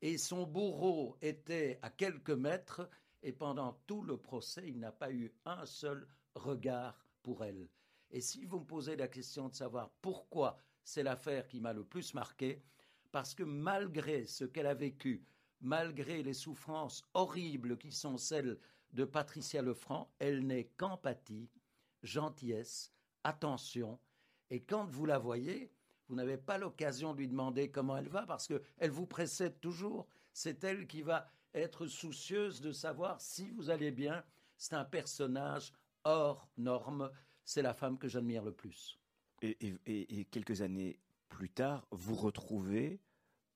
et 0.00 0.18
son 0.18 0.46
bourreau 0.46 1.16
était 1.22 1.78
à 1.82 1.90
quelques 1.90 2.30
mètres, 2.30 2.88
et 3.22 3.32
pendant 3.32 3.80
tout 3.86 4.02
le 4.02 4.16
procès, 4.16 4.64
il 4.68 4.78
n'a 4.78 4.92
pas 4.92 5.10
eu 5.10 5.32
un 5.44 5.64
seul 5.66 6.06
regard 6.34 7.04
pour 7.22 7.44
elle. 7.44 7.68
Et 8.10 8.20
si 8.20 8.44
vous 8.44 8.60
me 8.60 8.66
posez 8.66 8.96
la 8.96 9.08
question 9.08 9.48
de 9.48 9.54
savoir 9.54 9.90
pourquoi 10.02 10.58
c'est 10.84 11.02
l'affaire 11.02 11.48
qui 11.48 11.60
m'a 11.60 11.72
le 11.72 11.84
plus 11.84 12.14
marqué, 12.14 12.62
parce 13.10 13.34
que 13.34 13.42
malgré 13.42 14.26
ce 14.26 14.44
qu'elle 14.44 14.66
a 14.66 14.74
vécu, 14.74 15.24
malgré 15.60 16.22
les 16.22 16.34
souffrances 16.34 17.02
horribles 17.14 17.78
qui 17.78 17.92
sont 17.92 18.18
celles 18.18 18.58
de 18.92 19.04
Patricia 19.04 19.62
Lefranc, 19.62 20.12
elle 20.18 20.46
n'est 20.46 20.70
qu'empathie, 20.76 21.48
gentillesse, 22.02 22.92
attention, 23.24 23.98
et 24.50 24.62
quand 24.62 24.84
vous 24.84 25.06
la 25.06 25.18
voyez, 25.18 25.72
vous 26.08 26.14
n'avez 26.14 26.36
pas 26.36 26.58
l'occasion 26.58 27.12
de 27.12 27.18
lui 27.18 27.28
demander 27.28 27.70
comment 27.70 27.96
elle 27.96 28.08
va 28.08 28.26
parce 28.26 28.46
qu'elle 28.46 28.90
vous 28.90 29.06
précède 29.06 29.60
toujours. 29.60 30.06
C'est 30.32 30.62
elle 30.64 30.86
qui 30.86 31.02
va 31.02 31.26
être 31.54 31.86
soucieuse 31.86 32.60
de 32.60 32.72
savoir 32.72 33.20
si 33.20 33.50
vous 33.50 33.70
allez 33.70 33.90
bien. 33.90 34.24
C'est 34.56 34.74
un 34.74 34.84
personnage 34.84 35.72
hors 36.04 36.48
norme. 36.56 37.10
C'est 37.44 37.62
la 37.62 37.74
femme 37.74 37.98
que 37.98 38.08
j'admire 38.08 38.44
le 38.44 38.52
plus. 38.52 38.98
Et, 39.42 40.24
quelques 40.30 40.62
années 40.62 40.98
plus 41.28 41.50
tard, 41.50 41.86
vous 41.90 42.14
retrouvez 42.14 43.00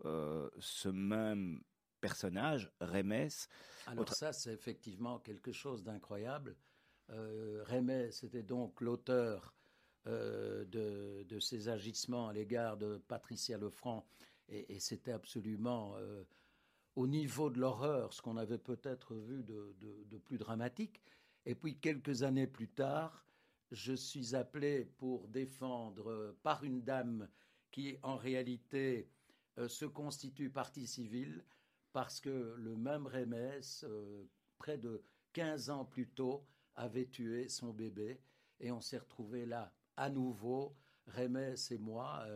euh, 0.05 0.51
ce 0.59 0.89
même 0.89 1.63
personnage, 2.01 2.71
Rémès. 2.81 3.49
Alors 3.87 4.13
ça, 4.15 4.33
c'est 4.33 4.53
effectivement 4.53 5.19
quelque 5.19 5.53
chose 5.53 5.83
d'incroyable. 5.83 6.57
Euh, 7.11 7.63
Rémès 7.65 8.23
était 8.23 8.43
donc 8.43 8.81
l'auteur 8.81 9.55
euh, 10.09 10.65
de, 10.65 11.27
de, 11.29 11.39
ses 11.39 11.69
agissements 11.69 12.29
à 12.29 12.33
l'égard 12.33 12.79
de 12.79 12.97
Patricia 13.09 13.59
Lefranc. 13.59 14.07
Et, 14.49 14.81
c'était 14.81 15.13
absolument 15.13 15.97
euh, 15.99 16.25
au 16.97 17.07
niveau 17.07 17.51
de 17.51 17.61
l'horreur, 17.61 18.15
ce 18.15 18.23
qu'on 18.23 18.39
avait 18.39 18.57
peut-être 18.57 19.15
vu 19.15 19.45
de, 19.45 20.19
plus 20.25 20.39
dramatique. 20.39 21.03
Et 21.45 21.55
puis 21.55 21.79
quelques 21.79 22.23
années 22.23 22.47
plus 22.47 22.69
tard, 22.69 23.27
je 23.71 23.93
suis 23.93 24.35
appelé 24.35 24.87
pour 24.97 25.29
défendre 25.29 26.11
euh, 26.11 26.39
par 26.43 26.65
une 26.65 26.83
dame 26.83 27.29
qui 27.71 27.99
en 28.03 28.17
réalité 28.17 29.11
se 29.67 29.85
constitue 29.85 30.49
partie 30.49 30.87
civile 30.87 31.45
parce 31.93 32.21
que 32.21 32.55
le 32.57 32.77
même 32.77 33.07
Rémès, 33.07 33.85
près 34.57 34.79
de 34.79 35.03
15 35.33 35.69
ans 35.69 35.85
plus 35.85 36.09
tôt, 36.09 36.47
avait 36.77 37.07
tué 37.09 37.49
son 37.49 37.73
bébé 37.75 38.21
et 38.61 38.71
on 38.71 38.81
s'est 38.81 38.99
retrouvé 38.99 39.45
là 39.45 39.73
à 39.99 40.11
nouveau, 40.11 40.75
Rémès 41.07 41.71
et 41.71 41.79
moi. 41.79 42.27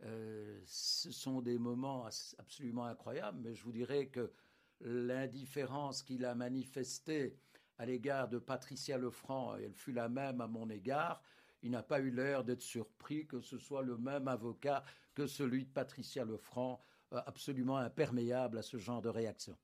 ce 0.00 1.12
sont 1.12 1.40
des 1.40 1.58
moments 1.58 2.08
absolument 2.38 2.86
incroyables, 2.86 3.38
mais 3.40 3.54
je 3.54 3.62
vous 3.62 3.72
dirais 3.72 4.06
que 4.06 4.32
l'indifférence 4.80 6.02
qu'il 6.02 6.24
a 6.24 6.34
manifestée 6.34 7.36
à 7.78 7.86
l'égard 7.86 8.28
de 8.28 8.38
Patricia 8.38 8.98
Lefranc, 8.98 9.56
elle 9.56 9.74
fut 9.74 9.92
la 9.92 10.08
même 10.08 10.40
à 10.40 10.46
mon 10.46 10.68
égard, 10.70 11.22
il 11.62 11.70
n'a 11.70 11.82
pas 11.82 12.00
eu 12.00 12.10
l'air 12.10 12.44
d'être 12.44 12.62
surpris 12.62 13.26
que 13.26 13.40
ce 13.40 13.58
soit 13.58 13.82
le 13.82 13.96
même 13.96 14.28
avocat 14.28 14.84
que 15.14 15.26
celui 15.26 15.64
de 15.64 15.70
Patricia 15.70 16.24
Lefranc, 16.24 16.80
euh, 17.12 17.20
absolument 17.26 17.76
imperméable 17.76 18.58
à 18.58 18.62
ce 18.62 18.78
genre 18.78 19.02
de 19.02 19.08
réaction. 19.08 19.56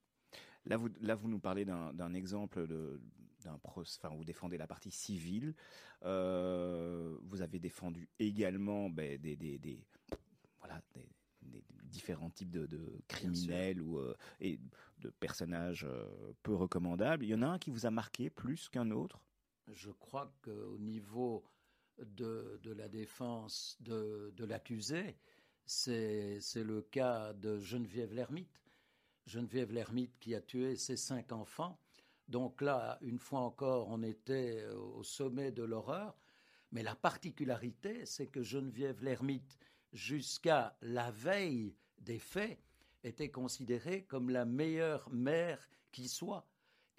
Là, 0.66 0.76
vous, 0.76 1.28
nous 1.28 1.38
parlez 1.38 1.64
d'un 1.64 2.12
exemple 2.12 2.66
d'un 3.44 3.58
vous 4.16 4.24
défendez 4.24 4.58
la 4.58 4.66
partie 4.66 4.90
civile. 4.90 5.54
Euh, 6.04 7.16
vous 7.22 7.42
avez 7.42 7.58
défendu 7.58 8.08
également 8.18 8.90
ben, 8.90 9.18
des, 9.18 9.84
voilà, 10.58 10.80
différents 11.84 12.30
types 12.30 12.50
de, 12.50 13.00
criminels 13.08 13.80
ou 13.80 13.98
euh, 13.98 14.14
et 14.40 14.58
de 14.98 15.10
personnages 15.10 15.84
euh, 15.84 16.32
peu 16.42 16.54
recommandables. 16.54 17.24
Il 17.24 17.28
y 17.28 17.34
en 17.34 17.42
a 17.42 17.46
un 17.46 17.58
qui 17.58 17.70
vous 17.70 17.86
a 17.86 17.90
marqué 17.90 18.30
plus 18.30 18.68
qu'un 18.68 18.90
autre? 18.90 19.22
Je 19.72 19.90
crois 19.90 20.32
qu'au 20.42 20.78
niveau 20.78 21.44
de, 21.98 22.58
de, 22.62 22.72
la 22.72 22.88
défense 22.88 23.76
de, 23.80 24.32
de 24.36 24.44
l'accusé, 24.44 25.16
c'est 25.66 26.40
le 26.56 26.82
cas 26.82 27.32
de 27.34 27.58
Geneviève 27.58 28.14
Lermite. 28.14 28.62
Geneviève 29.26 29.72
Lermite 29.72 30.18
qui 30.18 30.34
a 30.34 30.40
tué 30.40 30.76
ses 30.76 30.96
cinq 30.96 31.32
enfants. 31.32 31.78
Donc 32.28 32.60
là, 32.60 32.98
une 33.00 33.18
fois 33.18 33.40
encore, 33.40 33.88
on 33.88 34.02
était 34.02 34.66
au 34.68 35.02
sommet 35.02 35.50
de 35.50 35.62
l'horreur. 35.62 36.14
Mais 36.72 36.82
la 36.82 36.94
particularité, 36.94 38.04
c'est 38.04 38.26
que 38.26 38.42
Geneviève 38.42 39.02
Lermite, 39.02 39.58
jusqu'à 39.92 40.76
la 40.82 41.10
veille 41.10 41.74
des 41.98 42.18
faits, 42.18 42.58
était 43.02 43.30
considérée 43.30 44.04
comme 44.04 44.28
la 44.28 44.44
meilleure 44.44 45.08
mère 45.10 45.66
qui 45.90 46.08
soit. 46.08 46.46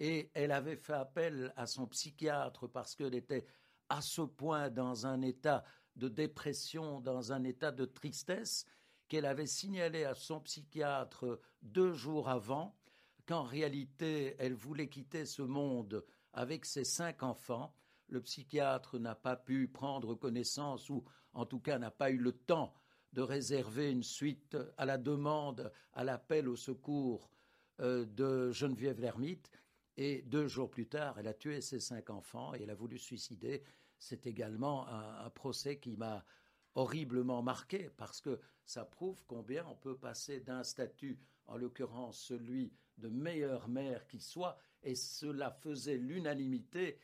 Et 0.00 0.30
elle 0.34 0.50
avait 0.50 0.76
fait 0.76 0.94
appel 0.94 1.52
à 1.56 1.66
son 1.66 1.86
psychiatre 1.86 2.66
parce 2.66 2.96
qu'elle 2.96 3.14
était 3.14 3.44
à 3.88 4.00
ce 4.00 4.22
point 4.22 4.70
dans 4.70 5.06
un 5.06 5.22
état 5.22 5.62
de 5.94 6.08
dépression, 6.08 7.00
dans 7.00 7.32
un 7.32 7.44
état 7.44 7.70
de 7.70 7.84
tristesse, 7.84 8.66
qu'elle 9.08 9.26
avait 9.26 9.46
signalé 9.46 10.04
à 10.04 10.14
son 10.14 10.40
psychiatre 10.40 11.40
deux 11.62 11.92
jours 11.92 12.28
avant 12.28 12.74
qu'en 13.30 13.44
réalité 13.44 14.34
elle 14.40 14.54
voulait 14.54 14.88
quitter 14.88 15.24
ce 15.24 15.42
monde 15.42 16.04
avec 16.32 16.64
ses 16.64 16.82
cinq 16.82 17.22
enfants. 17.22 17.72
Le 18.08 18.20
psychiatre 18.20 18.98
n'a 18.98 19.14
pas 19.14 19.36
pu 19.36 19.68
prendre 19.68 20.16
connaissance 20.16 20.90
ou 20.90 21.04
en 21.32 21.46
tout 21.46 21.60
cas 21.60 21.78
n'a 21.78 21.92
pas 21.92 22.10
eu 22.10 22.16
le 22.16 22.32
temps 22.32 22.74
de 23.12 23.22
réserver 23.22 23.92
une 23.92 24.02
suite 24.02 24.56
à 24.76 24.84
la 24.84 24.98
demande, 24.98 25.70
à 25.92 26.02
l'appel 26.02 26.48
au 26.48 26.56
secours 26.56 27.30
euh, 27.78 28.04
de 28.04 28.50
Geneviève 28.50 29.00
Lermite. 29.00 29.52
Et 29.96 30.22
deux 30.22 30.48
jours 30.48 30.68
plus 30.68 30.88
tard, 30.88 31.16
elle 31.20 31.28
a 31.28 31.34
tué 31.34 31.60
ses 31.60 31.78
cinq 31.78 32.10
enfants 32.10 32.52
et 32.56 32.62
elle 32.62 32.70
a 32.70 32.74
voulu 32.74 32.98
suicider. 32.98 33.62
C'est 33.96 34.26
également 34.26 34.88
un, 34.88 35.30
procès 35.30 35.78
qui 35.78 35.96
m'a 35.96 36.24
horriblement 36.74 37.42
marqué 37.42 37.90
parce 37.96 38.20
que 38.20 38.40
ça 38.64 38.84
prouve 38.84 39.22
combien 39.28 39.64
on 39.66 39.76
peut 39.76 39.96
passer 39.96 40.40
d'un 40.40 40.64
statut, 40.64 41.16
en 41.46 41.56
l'occurrence 41.56 42.18
celui 42.18 42.72
de 43.00 43.08
meilleure 43.08 43.68
mère 43.68 44.06
qui 44.06 44.20
soit, 44.20 44.56
et 44.82 44.94
cela 44.94 45.50
faisait 45.50 45.96
l'unanimité. 45.96 46.98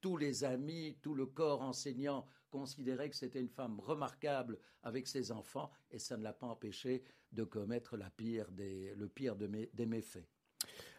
Tous 0.00 0.16
les 0.16 0.44
amis, 0.44 0.96
tout 1.02 1.14
le 1.14 1.26
corps 1.26 1.62
enseignant 1.62 2.26
considérait 2.50 3.10
que 3.10 3.16
c'était 3.16 3.40
une 3.40 3.48
femme 3.48 3.80
remarquable 3.80 4.58
avec 4.82 5.06
ses 5.06 5.32
enfants 5.32 5.70
et 5.90 5.98
ça 5.98 6.16
ne 6.16 6.22
l'a 6.22 6.32
pas 6.32 6.46
empêché 6.46 7.02
de 7.32 7.44
commettre 7.44 7.96
la 7.96 8.10
pire 8.10 8.50
des, 8.52 8.94
le 8.94 9.08
pire 9.08 9.36
des 9.36 9.86
méfaits. 9.86 10.26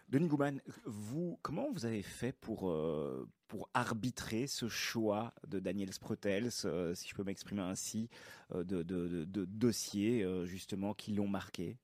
Denis 0.09 0.27
Gouman, 0.27 0.59
vous, 0.85 1.38
comment 1.43 1.71
vous 1.71 1.85
avez 1.85 2.01
fait 2.01 2.31
pour, 2.31 2.71
euh, 2.71 3.29
pour 3.47 3.69
arbitrer 3.75 4.47
ce 4.47 4.67
choix 4.67 5.35
de 5.47 5.59
Daniel 5.59 5.93
Sprotels, 5.93 6.49
euh, 6.65 6.95
si 6.95 7.07
je 7.07 7.13
peux 7.13 7.23
m'exprimer 7.23 7.62
ainsi, 7.62 8.09
euh, 8.55 8.63
de, 8.63 8.81
de, 8.81 9.45
dossiers 9.45 10.25
justement 10.45 10.95
qui 10.95 11.13
l'ont 11.13 11.27
marqué? 11.27 11.77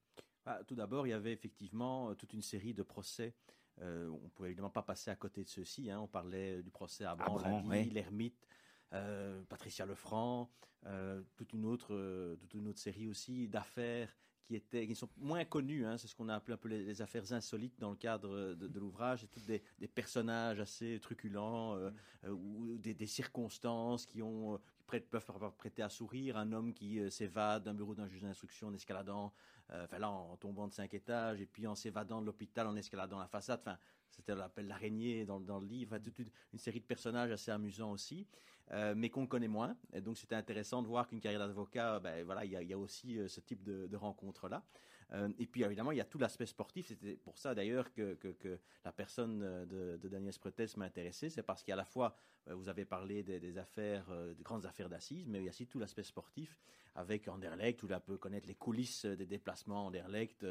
Bah, 0.46 0.62
Tout 0.66 0.74
d'abord, 0.74 1.06
il 1.06 1.10
y 1.10 1.12
avait 1.12 1.32
effectivement 1.32 2.14
toute 2.14 2.32
une 2.32 2.42
série 2.42 2.72
de 2.72 2.82
procès. 2.82 3.34
on 3.82 3.84
ne 3.84 4.28
pouvait 4.34 4.48
évidemment 4.48 4.70
pas 4.70 4.82
passer 4.82 5.10
à 5.10 5.16
côté 5.16 5.44
de 5.44 5.48
ceux-ci. 5.48 5.90
Hein. 5.90 6.00
On 6.00 6.06
parlait 6.08 6.62
du 6.62 6.70
procès 6.70 7.04
à 7.04 7.14
Bran, 7.14 7.62
l'ermite, 7.68 8.46
euh, 8.92 9.42
Patricia 9.48 9.84
Lefranc, 9.84 10.50
euh, 10.86 11.20
toute 11.36 11.52
une 11.52 11.64
autre, 11.64 11.92
euh, 11.94 12.36
toute 12.36 12.54
une 12.54 12.68
autre 12.68 12.78
série 12.78 13.08
aussi 13.08 13.48
d'affaires 13.48 14.14
qui 14.44 14.54
étaient, 14.54 14.86
qui 14.86 14.94
sont 14.94 15.08
moins 15.16 15.44
connues. 15.44 15.84
Hein, 15.84 15.98
c'est 15.98 16.06
ce 16.06 16.14
qu'on 16.14 16.28
a 16.28 16.36
appelé 16.36 16.54
un 16.54 16.56
peu 16.56 16.68
les, 16.68 17.02
affaires 17.02 17.32
insolites 17.32 17.78
dans 17.80 17.90
le 17.90 17.96
cadre 17.96 18.54
de, 18.54 18.78
l'ouvrage. 18.78 19.22
C'est 19.22 19.30
tous 19.30 19.44
des, 19.44 19.88
personnages 19.88 20.60
assez 20.60 21.00
truculents 21.00 21.74
mm. 21.76 22.30
ou 22.30 22.78
des, 22.78 23.06
circonstances 23.06 24.06
qui 24.06 24.22
ont 24.22 24.60
qui 24.90 25.00
peuvent 25.00 25.26
prêter 25.56 25.82
à 25.82 25.88
sourire. 25.88 26.36
Un 26.36 26.52
homme 26.52 26.72
qui 26.72 27.10
s'évade 27.10 27.64
d'un 27.64 27.74
bureau 27.74 27.94
d'un 27.94 28.08
juge 28.08 28.22
d'instruction 28.22 28.68
en 28.68 28.74
escaladant, 28.74 29.32
enfin 29.70 29.98
là 29.98 30.10
en 30.10 30.36
tombant 30.36 30.68
de 30.68 30.72
cinq 30.72 30.94
étages 30.94 31.40
et 31.40 31.46
puis 31.46 31.66
en 31.66 31.74
s'évadant 31.74 32.20
de 32.20 32.26
l'hôpital 32.26 32.66
en 32.66 32.76
escaladant 32.76 33.18
la 33.18 33.28
façade. 33.28 33.60
Enfin, 33.60 33.78
c'était 34.10 34.34
l'appel 34.34 34.66
l'araignée 34.66 35.24
dans, 35.24 35.40
dans, 35.40 35.58
le 35.58 35.66
livre. 35.66 35.96
une 36.52 36.58
série 36.58 36.80
de 36.80 36.86
personnages 36.86 37.30
assez 37.30 37.50
amusants 37.50 37.92
aussi. 37.92 38.26
Euh, 38.72 38.94
mais 38.96 39.10
qu'on 39.10 39.28
connaît 39.28 39.48
moins. 39.48 39.76
Et 39.92 40.00
donc 40.00 40.18
c'était 40.18 40.34
intéressant 40.34 40.82
de 40.82 40.88
voir 40.88 41.06
qu'une 41.06 41.20
carrière 41.20 41.46
d'avocat, 41.46 42.00
ben 42.00 42.24
voilà, 42.24 42.44
il 42.44 42.50
y 42.50 42.72
a, 42.72 42.78
aussi 42.78 43.16
euh, 43.16 43.28
ce 43.28 43.40
type 43.40 43.62
de, 43.62 43.86
de 43.86 43.96
rencontre 43.96 44.48
là. 44.48 44.64
Euh, 45.12 45.28
et 45.38 45.46
puis 45.46 45.62
évidemment, 45.62 45.92
il 45.92 45.98
y 45.98 46.00
a 46.00 46.04
tout 46.04 46.18
l'aspect 46.18 46.46
sportif. 46.46 46.88
C'était 46.88 47.16
pour 47.16 47.38
ça 47.38 47.54
d'ailleurs 47.54 47.92
que, 47.92 48.14
que, 48.14 48.58
la 48.84 48.92
personne 48.92 49.40
de, 49.66 49.96
de 49.96 50.08
Daniel 50.08 50.32
Spretes 50.32 50.76
m'a 50.76 50.84
intéressé. 50.86 51.30
C'est 51.30 51.42
parce 51.42 51.62
qu'à 51.62 51.76
la 51.76 51.84
fois, 51.84 52.16
vous 52.46 52.68
avez 52.68 52.84
parlé 52.84 53.22
des, 53.22 53.58
affaires, 53.58 54.06
des 54.36 54.42
grandes 54.42 54.66
affaires 54.66 54.88
d'assises, 54.88 55.26
mais 55.28 55.40
il 55.40 55.44
y 55.44 55.48
a 55.48 55.50
aussi 55.50 55.66
tout 55.66 55.78
l'aspect 55.78 56.04
sportif 56.04 56.58
avec 56.96 57.28
Anderlecht, 57.28 57.82
où 57.82 57.88
on 57.90 58.00
peut 58.00 58.16
connaître 58.16 58.48
les 58.48 58.54
coulisses 58.54 59.04
des 59.04 59.26
déplacements 59.26 59.86
Anderlecht, 59.86 60.44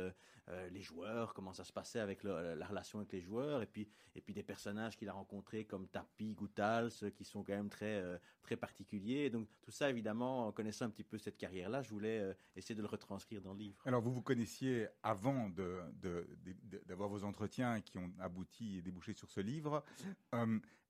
les 0.72 0.82
joueurs, 0.82 1.34
comment 1.34 1.54
ça 1.54 1.64
se 1.64 1.74
passait 1.74 2.00
avec 2.00 2.24
la 2.24 2.66
relation 2.66 3.00
avec 3.00 3.12
les 3.12 3.22
joueurs, 3.22 3.62
et 3.64 3.66
puis, 3.66 3.90
et 4.16 4.22
puis 4.22 4.34
des 4.34 4.44
personnages 4.44 4.96
qu'il 4.98 5.10
a 5.10 5.14
rencontrés 5.14 5.66
comme 5.66 5.88
Tapi, 5.88 6.34
Goutals, 6.36 6.92
qui 7.16 7.26
sont 7.26 7.44
quand 7.44 7.54
même 7.54 7.70
très, 7.70 7.96
euh, 7.96 8.18
très 8.44 8.56
particuliers. 8.56 9.30
Donc 9.30 9.48
tout 9.62 9.72
ça, 9.72 9.90
évidemment, 9.90 10.48
en 10.48 10.52
connaissant 10.52 10.86
un 10.86 10.90
petit 10.90 11.04
peu 11.04 11.18
cette 11.18 11.38
carrière-là, 11.38 11.82
je 11.82 11.90
voulais 11.90 12.20
euh, 12.20 12.34
essayer 12.56 12.76
de 12.76 12.82
le 12.82 12.88
retranscrire 12.88 13.42
dans 13.42 13.54
le 13.54 13.60
livre. 13.60 13.82
Alors 13.86 14.02
vous 14.02 14.14
vous 14.14 14.22
connaissiez 14.22 14.88
avant 15.04 15.50
d'avoir 16.88 17.10
vos 17.10 17.24
entretiens 17.24 17.82
qui 17.82 17.98
ont 17.98 18.12
abouti 18.20 18.78
et 18.78 18.82
débouché 18.82 19.14
sur 19.14 19.30
ce 19.30 19.40
livre. 19.40 19.84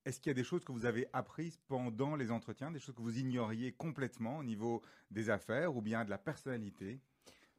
Est-ce 0.06 0.20
qu'il 0.20 0.30
y 0.30 0.32
a 0.32 0.36
des 0.36 0.44
choses 0.44 0.64
que 0.64 0.72
vous 0.72 0.86
avez 0.86 1.08
apprises 1.14 1.58
pendant 1.68 2.16
les 2.16 2.32
entretiens, 2.32 2.72
des 2.72 2.80
choses 2.80 2.96
que 2.96 3.02
vous 3.02 3.18
ignoriez 3.18 3.72
complètement 3.72 4.38
au 4.38 4.44
niveau 4.44 4.84
des 5.10 5.32
affaires 5.32 5.76
ou 5.76 5.82
bien 5.82 6.06
de 6.06 6.12
la 6.12 6.20
personnalité? 6.20 7.02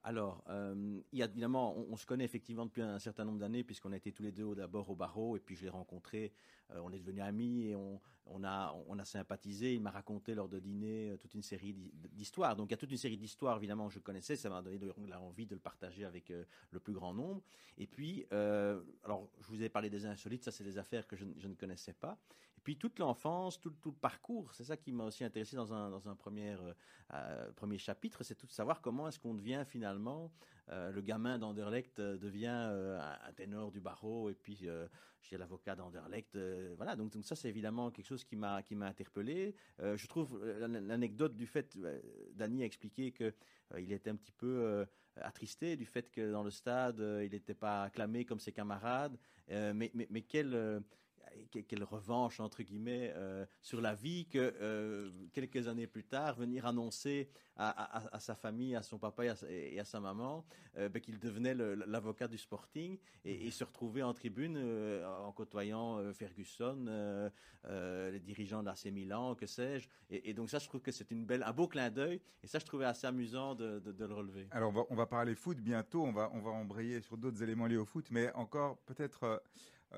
Alors, 0.06 0.44
euh, 0.50 1.00
il 1.10 1.18
y 1.18 1.22
a 1.24 1.26
évidemment, 1.26 1.76
on, 1.76 1.96
se 1.96 2.06
connaît 2.06 2.24
effectivement 2.24 2.64
depuis 2.64 2.80
un 2.80 3.00
certain 3.00 3.24
nombre 3.24 3.40
d'années 3.40 3.64
puisqu'on 3.64 3.90
a 3.90 3.96
été 3.96 4.12
tous 4.12 4.22
les 4.22 4.30
deux 4.30 4.54
d'abord 4.54 4.88
au 4.88 4.94
barreau 4.94 5.36
et 5.36 5.40
puis 5.40 5.56
je 5.56 5.64
l'ai 5.64 5.68
rencontré, 5.68 6.32
euh, 6.70 6.78
on 6.84 6.92
est 6.92 7.00
devenus 7.00 7.24
amis 7.24 7.70
et 7.70 7.74
on, 7.74 8.00
a, 8.44 8.72
sympathisé. 9.02 9.74
Il 9.74 9.80
m'a 9.80 9.90
raconté 9.90 10.36
lors 10.36 10.48
de 10.48 10.60
dîner 10.60 11.10
euh, 11.10 11.16
toute 11.16 11.34
une 11.34 11.42
série 11.42 11.74
d'histoires. 12.12 12.54
Donc 12.54 12.68
il 12.68 12.70
y 12.70 12.74
a 12.74 12.76
toute 12.76 12.92
une 12.92 12.96
série 12.96 13.16
d'histoires, 13.16 13.56
évidemment, 13.56 13.90
je 13.90 13.98
connaissais. 13.98 14.36
Ça 14.36 14.48
m'a 14.48 14.62
donné 14.62 14.78
envie 15.16 15.46
de 15.46 15.56
le 15.56 15.60
partager 15.60 16.04
avec 16.04 16.32
le 16.70 16.78
plus 16.78 16.92
grand 16.92 17.12
nombre. 17.12 17.42
Et 17.76 17.88
puis, 17.88 18.26
alors, 18.30 19.28
je 19.40 19.48
vous 19.48 19.60
ai 19.60 19.68
parlé 19.68 19.90
des 19.90 20.06
insolites. 20.06 20.44
Ça, 20.44 20.52
c'est 20.52 20.62
des 20.62 20.78
affaires 20.78 21.08
que 21.08 21.16
je, 21.16 21.24
ne 21.24 21.54
connaissais 21.54 21.94
pas. 21.94 22.16
Puis, 22.66 22.76
toute 22.76 22.98
l'enfance, 22.98 23.60
tout, 23.60 23.72
le 23.84 23.92
parcours, 23.92 24.52
c'est 24.52 24.64
ça 24.64 24.76
qui 24.76 24.90
m'a 24.90 25.04
aussi 25.04 25.22
intéressé 25.22 25.54
dans 25.54 25.72
un, 25.72 25.88
dans 25.88 26.08
un 26.08 26.16
premier, 26.16 26.56
chapitre. 27.78 28.24
C'est 28.24 28.34
tout 28.34 28.48
de 28.48 28.50
savoir 28.50 28.80
comment 28.80 29.06
est-ce 29.06 29.20
qu'on 29.20 29.34
devient 29.34 29.62
finalement 29.64 30.32
euh, 30.70 30.90
le 30.90 31.00
gamin 31.00 31.38
d'Anderlecht 31.38 32.00
euh, 32.00 32.18
devient 32.18 32.66
euh, 32.72 32.98
un 33.00 33.32
ténor 33.34 33.70
du 33.70 33.78
barreau 33.78 34.30
et 34.30 34.34
puis 34.34 34.66
chez 35.20 35.38
l'avocat 35.38 35.76
d'Anderlecht. 35.76 36.36
voilà, 36.76 36.96
donc, 36.96 37.12
ça 37.22 37.36
c'est 37.36 37.48
évidemment 37.48 37.92
quelque 37.92 38.06
chose 38.06 38.24
qui 38.24 38.34
m'a 38.34 38.60
interpellé. 38.80 39.54
je 39.78 40.06
trouve 40.08 40.44
l'anecdote 40.44 41.36
du 41.36 41.46
fait, 41.46 41.78
Dany 42.34 42.64
a 42.64 42.66
expliqué 42.66 43.12
que 43.12 43.32
il 43.78 43.92
était 43.92 44.10
un 44.10 44.16
petit 44.16 44.32
peu 44.32 44.84
attristé 45.14 45.76
du 45.76 45.84
fait 45.84 46.10
que 46.10 46.32
dans 46.32 46.42
le 46.42 46.50
stade 46.50 46.98
il 46.98 47.30
n'était 47.30 47.54
pas 47.54 47.84
acclamé 47.84 48.24
comme 48.24 48.40
ses 48.40 48.52
camarades, 48.52 49.16
mais, 49.48 49.92
mais 49.94 50.22
quel 50.22 50.82
quelle 51.68 51.84
revanche 51.84 52.40
entre 52.40 52.62
guillemets 52.62 53.12
euh, 53.16 53.46
sur 53.60 53.80
la 53.80 53.94
vie 53.94 54.26
que 54.26 54.54
euh, 54.60 55.10
quelques 55.32 55.68
années 55.68 55.86
plus 55.86 56.04
tard 56.04 56.36
venir 56.36 56.66
annoncer 56.66 57.30
à, 57.58 58.20
sa 58.20 58.34
famille, 58.34 58.76
à 58.76 58.82
son 58.82 58.98
papa 58.98 59.24
et 59.48 59.80
à, 59.80 59.84
sa 59.86 59.98
maman 59.98 60.44
euh, 60.76 60.90
ben, 60.90 61.00
qu'il 61.00 61.18
devenait 61.18 61.54
l'avocat 61.54 62.28
du 62.28 62.36
Sporting 62.36 62.98
et, 63.24 63.50
se 63.50 63.64
retrouver 63.64 64.02
en 64.02 64.12
tribune 64.12 64.58
en 65.22 65.32
côtoyant 65.32 66.12
Ferguson, 66.12 67.30
les 67.64 68.20
dirigeants 68.20 68.60
de 68.60 68.66
l'AC 68.66 68.84
Milan, 68.92 69.34
que 69.34 69.46
sais-je. 69.46 69.88
Et, 70.10 70.34
donc 70.34 70.50
ça, 70.50 70.58
je 70.58 70.68
trouve 70.68 70.82
que 70.82 70.92
c'est 70.92 71.10
une 71.10 71.24
belle, 71.24 71.42
un 71.44 71.52
beau 71.52 71.66
clin 71.66 71.88
d'œil 71.88 72.20
et 72.42 72.46
ça, 72.46 72.58
je 72.58 72.66
trouvais 72.66 72.84
assez 72.84 73.06
amusant 73.06 73.54
de, 73.54 73.82
le 73.98 74.14
relever. 74.14 74.48
Alors 74.50 74.68
on 74.68 74.74
va, 74.74 74.82
on 74.90 74.94
va, 74.94 75.06
parler 75.06 75.34
foot 75.34 75.56
bientôt, 75.58 76.04
on 76.04 76.12
va, 76.12 76.30
on 76.34 76.40
va 76.40 76.50
embrayer 76.50 77.00
sur 77.00 77.16
d'autres 77.16 77.42
éléments 77.42 77.66
liés 77.66 77.78
au 77.78 77.86
foot, 77.86 78.08
mais 78.10 78.30
encore 78.34 78.76
peut-être 78.80 79.42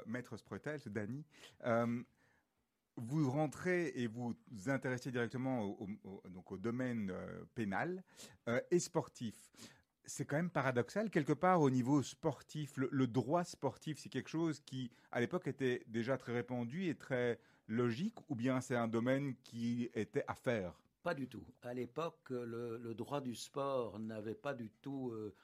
Maître 0.06 0.36
Spretel, 0.36 0.80
c'est 0.80 0.92
Dany. 0.92 1.24
Euh, 1.64 2.02
vous 2.96 3.30
rentrez 3.30 3.88
et 3.94 4.06
vous 4.06 4.34
vous 4.50 4.70
intéressez 4.70 5.10
directement 5.10 5.62
au, 5.62 5.88
donc 6.28 6.50
au 6.50 6.58
domaine 6.58 7.10
euh, 7.10 7.44
pénal 7.54 8.02
et 8.70 8.80
sportif. 8.80 9.50
C'est 10.04 10.24
quand 10.24 10.36
même 10.36 10.50
paradoxal, 10.50 11.10
quelque 11.10 11.34
part, 11.34 11.60
au 11.60 11.68
niveau 11.68 12.02
sportif. 12.02 12.76
Le, 12.78 13.06
droit 13.06 13.44
sportif, 13.44 13.98
c'est 13.98 14.08
quelque 14.08 14.30
chose 14.30 14.58
qui, 14.60 14.90
à 15.12 15.20
l'époque, 15.20 15.46
était 15.46 15.84
déjà 15.86 16.16
très 16.16 16.32
répandu 16.32 16.86
et 16.88 16.94
très 16.94 17.38
logique, 17.66 18.16
ou 18.30 18.34
bien 18.34 18.62
c'est 18.62 18.74
un 18.74 18.88
domaine 18.88 19.36
qui 19.44 19.90
était 19.94 20.24
à 20.26 20.34
faire? 20.34 20.80
Pas 21.02 21.14
du 21.14 21.28
tout. 21.28 21.44
À 21.62 21.74
l'époque, 21.74 22.30
le, 22.30 22.94
droit 22.94 23.20
du 23.20 23.34
sport 23.34 23.98
n'avait 23.98 24.34
pas 24.34 24.54
du 24.54 24.70
tout 24.70 25.10
euh, 25.10 25.34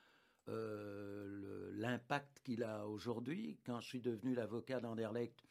l'impact 0.47 2.41
qu'il 2.43 2.63
a 2.63 2.87
aujourd'hui. 2.87 3.59
Quand 3.65 3.81
je 3.81 3.89
suis 3.89 4.01
devenu 4.01 4.35
l'avocat 4.35 4.81
d'Anderlecht, 4.81 5.43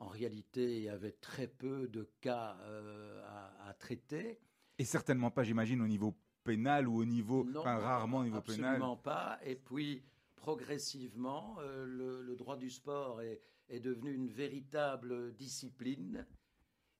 en 0.00 0.08
réalité, 0.08 0.78
il 0.78 0.82
y 0.84 0.88
avait 0.88 1.12
très 1.12 1.46
peu 1.46 1.86
de 1.86 2.10
cas 2.20 2.56
euh, 2.62 3.22
à, 3.66 3.74
traiter. 3.74 4.40
Et 4.78 4.84
certainement 4.84 5.30
pas, 5.30 5.44
j'imagine, 5.44 5.82
au 5.82 5.86
niveau 5.86 6.16
pénal 6.42 6.88
ou 6.88 6.96
au 6.96 7.04
niveau, 7.04 7.46
enfin, 7.54 7.76
rarement 7.76 8.18
au 8.18 8.24
niveau 8.24 8.40
pénal. 8.40 8.76
Absolument 8.76 8.96
pas. 8.96 9.38
Et 9.44 9.56
puis, 9.56 10.02
progressivement, 10.36 11.56
euh, 11.60 11.84
le, 11.84 12.34
droit 12.34 12.56
du 12.56 12.70
sport 12.70 13.20
est, 13.20 13.42
est, 13.68 13.80
devenu 13.80 14.14
une 14.14 14.28
véritable 14.28 15.34
discipline, 15.36 16.26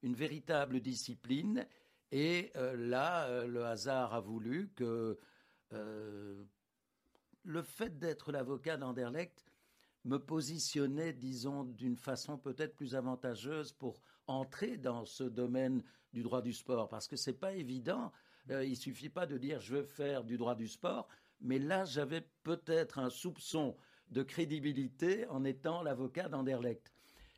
une 0.02 0.14
véritable 0.14 0.80
discipline. 0.80 1.66
Et 2.12 2.52
là, 2.54 3.46
le 3.46 3.64
hasard 3.64 4.14
a 4.14 4.20
voulu 4.20 4.72
que 4.74 5.16
le 7.50 7.62
fait 7.62 7.98
d'être 7.98 8.30
l'avocat 8.30 8.76
d'Anderlecht 8.76 9.44
me 10.04 10.18
positionnait, 10.18 11.12
disons, 11.12 11.64
d'une 11.64 11.96
façon 11.96 12.38
peut-être 12.38 12.76
plus 12.76 12.94
avantageuse 12.94 13.72
pour 13.72 14.00
entrer 14.28 14.76
dans 14.76 15.04
ce 15.04 15.24
domaine 15.24 15.82
du 16.12 16.22
droit 16.22 16.42
du 16.42 16.52
sport, 16.52 16.88
parce 16.88 17.08
que 17.08 17.16
c'est 17.16 17.38
pas 17.38 17.52
évident. 17.52 18.12
Euh, 18.50 18.64
il 18.64 18.76
suffit 18.76 19.08
pas 19.08 19.26
de 19.26 19.36
dire 19.36 19.60
je 19.60 19.76
veux 19.76 19.82
faire 19.82 20.22
du 20.22 20.38
droit 20.38 20.54
du 20.54 20.68
sport, 20.68 21.08
mais 21.40 21.58
là 21.58 21.84
j'avais 21.84 22.24
peut-être 22.44 22.98
un 22.98 23.10
soupçon 23.10 23.76
de 24.10 24.22
crédibilité 24.22 25.26
en 25.26 25.44
étant 25.44 25.82
l'avocat 25.82 26.28
d'Anderlecht. 26.28 26.92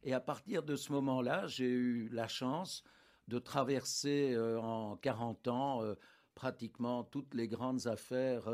Et 0.05 0.13
à 0.13 0.21
partir 0.21 0.63
de 0.63 0.77
ce 0.77 0.93
moment-là, 0.93 1.47
j'ai 1.47 1.69
eu 1.69 2.09
la 2.11 2.29
chance 2.29 2.85
de 3.29 3.39
traverser 3.39 4.35
euh, 4.35 4.61
en 4.61 4.97
40 4.97 5.49
ans 5.49 5.83
euh, 5.83 5.95
pratiquement 6.35 7.03
toutes 7.03 7.35
les 7.35 7.49
grandes 7.49 7.87
affaires 7.87 8.45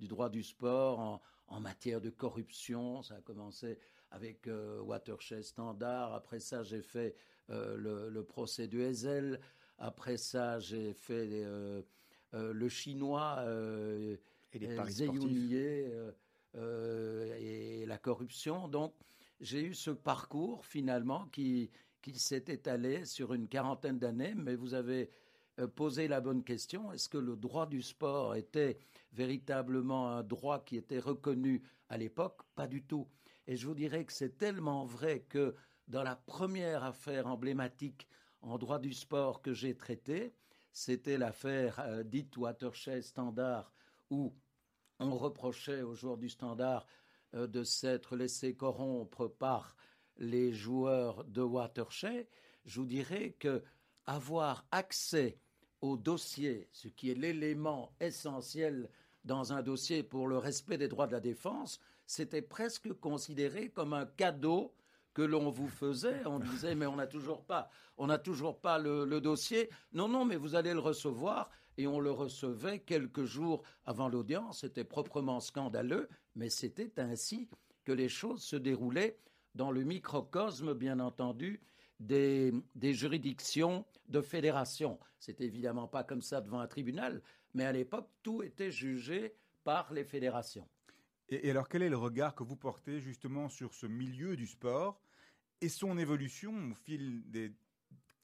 du 0.00 0.08
droit 0.08 0.30
du 0.30 0.42
sport 0.42 1.20
en, 1.48 1.60
matière 1.60 2.00
de 2.00 2.10
corruption. 2.10 3.02
Ça 3.02 3.16
a 3.16 3.20
commencé 3.20 3.78
avec 4.10 4.48
euh, 4.48 4.80
Watershed 4.80 5.42
Standard. 5.42 6.14
Après 6.14 6.40
ça, 6.40 6.62
j'ai 6.62 6.80
fait 6.80 7.14
euh, 7.50 8.08
le, 8.10 8.24
procès 8.24 8.66
du 8.66 8.82
Hazel. 8.82 9.38
Après 9.78 10.16
ça, 10.16 10.58
j'ai 10.58 10.94
fait 10.94 11.28
euh, 11.44 11.82
le 12.32 12.68
chinois 12.68 13.44
et 14.52 14.58
les 14.58 14.74
et 16.54 17.86
la 17.86 17.98
corruption. 17.98 18.68
Donc, 18.68 18.94
j'ai 19.40 19.62
eu 19.62 19.74
ce 19.74 19.90
parcours 19.90 20.64
finalement 20.64 21.26
qui, 21.26 21.70
qui 22.02 22.18
s'est 22.18 22.44
étalé 22.48 23.04
sur 23.04 23.34
une 23.34 23.48
quarantaine 23.48 23.98
d'années, 23.98 24.34
mais 24.34 24.54
vous 24.54 24.74
avez 24.74 25.10
posé 25.66 26.08
la 26.08 26.20
bonne 26.20 26.44
question. 26.44 26.92
Est-ce 26.92 27.08
que 27.08 27.18
le 27.18 27.36
droit 27.36 27.66
du 27.66 27.82
sport 27.82 28.34
était 28.34 28.78
véritablement 29.12 30.10
un 30.10 30.22
droit 30.22 30.64
qui 30.64 30.76
était 30.76 30.98
reconnu 30.98 31.62
à 31.88 31.98
l'époque, 31.98 32.42
pas 32.54 32.68
du 32.68 32.82
tout. 32.82 33.08
Et 33.46 33.56
je 33.56 33.66
vous 33.66 33.74
dirais 33.74 34.04
que 34.04 34.12
c'est 34.12 34.38
tellement 34.38 34.84
vrai 34.84 35.20
que 35.28 35.54
dans 35.88 36.04
la 36.04 36.16
première 36.16 36.84
affaire 36.84 37.26
emblématique 37.26 38.06
en 38.42 38.58
droit 38.58 38.78
du 38.78 38.92
sport 38.92 39.42
que 39.42 39.52
j'ai 39.52 39.76
traitée, 39.76 40.32
c'était 40.72 41.18
l'affaire 41.18 41.80
euh, 41.80 42.04
dite 42.04 42.36
Watershed 42.36 43.02
Standard, 43.02 43.72
où 44.08 44.32
on 45.00 45.16
reprochait 45.16 45.82
aux 45.82 45.94
joueurs 45.94 46.16
du 46.16 46.28
Standard 46.28 46.86
euh, 47.34 47.48
de 47.48 47.64
s'être 47.64 48.16
laissé 48.16 48.54
corrompre 48.54 49.26
par 49.26 49.76
les 50.16 50.52
joueurs 50.52 51.24
de 51.24 51.42
Watershed. 51.42 52.28
Je 52.66 52.80
vous 52.80 52.86
dirais 52.86 53.32
que 53.38 53.64
avoir 54.06 54.64
accès 54.70 55.38
au 55.80 55.96
dossier, 55.96 56.68
ce 56.72 56.88
qui 56.88 57.10
est 57.10 57.14
l'élément 57.14 57.92
essentiel 58.00 58.88
dans 59.24 59.52
un 59.52 59.62
dossier 59.62 60.02
pour 60.02 60.28
le 60.28 60.38
respect 60.38 60.78
des 60.78 60.88
droits 60.88 61.06
de 61.06 61.12
la 61.12 61.20
défense, 61.20 61.80
c'était 62.06 62.42
presque 62.42 62.92
considéré 62.94 63.70
comme 63.70 63.92
un 63.92 64.06
cadeau 64.06 64.74
que 65.14 65.22
l'on 65.22 65.50
vous 65.50 65.68
faisait. 65.68 66.22
On 66.26 66.38
disait 66.38 66.74
mais 66.74 66.86
on 66.86 66.96
n'a 66.96 67.06
toujours 67.06 67.44
pas, 67.44 67.70
on 67.96 68.06
n'a 68.06 68.18
toujours 68.18 68.60
pas 68.60 68.78
le, 68.78 69.20
dossier. 69.20 69.70
Non 69.92 70.08
non, 70.08 70.24
mais 70.24 70.36
vous 70.36 70.54
allez 70.54 70.72
le 70.72 70.80
recevoir. 70.80 71.50
Et 71.76 71.86
on 71.86 72.00
le 72.00 72.10
recevait 72.10 72.80
quelques 72.80 73.24
jours 73.24 73.62
avant 73.86 74.08
l'audience. 74.08 74.60
C'était 74.60 74.84
proprement 74.84 75.40
scandaleux, 75.40 76.08
mais 76.34 76.50
c'était 76.50 77.00
ainsi 77.00 77.48
que 77.84 77.92
les 77.92 78.08
choses 78.08 78.42
se 78.42 78.56
déroulaient 78.56 79.18
dans 79.54 79.70
le 79.70 79.82
microcosme, 79.82 80.74
bien 80.74 81.00
entendu, 81.00 81.62
des, 82.00 82.52
juridictions 82.82 83.84
de 84.08 84.20
fédération. 84.20 84.98
C'est 85.18 85.40
évidemment 85.40 85.86
pas 85.86 86.02
comme 86.02 86.22
ça 86.22 86.40
devant 86.40 86.60
un 86.60 86.66
tribunal, 86.66 87.22
mais 87.54 87.64
à 87.64 87.72
l'époque, 87.72 88.08
tout 88.22 88.42
était 88.42 88.70
jugé 88.70 89.34
par 89.62 89.92
les 89.92 90.04
fédérations. 90.04 90.66
Et, 91.28 91.50
alors, 91.50 91.68
quel 91.68 91.82
est 91.82 91.88
le 91.88 91.96
regard 91.96 92.34
que 92.34 92.42
vous 92.42 92.56
portez 92.56 93.00
justement 93.00 93.48
sur 93.48 93.74
ce 93.74 93.86
milieu 93.86 94.36
du 94.36 94.46
sport 94.46 95.00
et 95.60 95.68
son 95.68 95.98
évolution 95.98 96.52
au 96.72 96.74
fil 96.74 97.22
des 97.30 97.52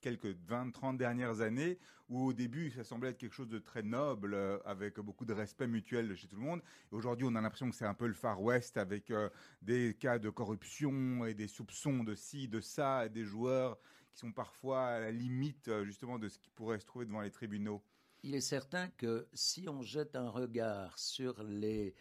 quelques 0.07 0.37
20-30 0.49 0.97
dernières 0.97 1.41
années, 1.41 1.81
où 2.09 2.27
au 2.27 2.33
début 2.33 2.71
ça 2.71 2.85
semblait 2.85 3.11
être 3.11 3.19
quelque 3.19 3.33
chose 3.33 3.49
de 3.49 3.59
très 3.59 3.83
noble, 3.83 4.35
euh, 4.35 4.57
avec 4.65 5.01
beaucoup 5.01 5.25
de 5.25 5.33
respect 5.33 5.67
mutuel 5.67 6.15
chez 6.15 6.29
tout 6.29 6.37
le 6.37 6.43
monde. 6.43 6.63
Aujourd'hui, 6.93 7.27
on 7.29 7.35
a 7.35 7.41
l'impression 7.41 7.69
que 7.69 7.75
c'est 7.75 7.87
un 7.87 7.95
peu 7.95 8.07
le 8.07 8.15
Far 8.15 8.41
West, 8.41 8.77
avec 8.77 9.11
euh, 9.11 9.29
des 9.63 9.97
cas 9.99 10.21
de 10.21 10.31
corruption 10.31 11.27
et 11.27 11.35
des 11.35 11.49
soupçons 11.49 12.05
de 12.05 12.15
ci, 12.15 12.47
de 12.47 12.61
ça, 12.61 13.07
et 13.07 13.09
des 13.09 13.25
joueurs 13.25 13.81
qui 14.13 14.21
sont 14.21 14.31
parfois 14.31 14.85
à 14.85 15.01
la 15.01 15.11
limite 15.11 15.67
euh, 15.67 15.85
justement 15.85 16.21
de 16.21 16.29
ce 16.29 16.39
qui 16.39 16.51
pourrait 16.51 16.79
se 16.79 16.87
trouver 16.87 17.07
devant 17.07 17.23
les 17.23 17.33
tribunaux. 17.33 17.83
Il 18.23 18.37
est 18.37 18.41
certain 18.41 18.87
que 18.91 19.27
si 19.33 19.69
on 19.69 19.83
jette 19.83 20.15
un 20.15 20.31
regard 20.31 20.97
sur 21.01 21.43
les, 21.43 21.97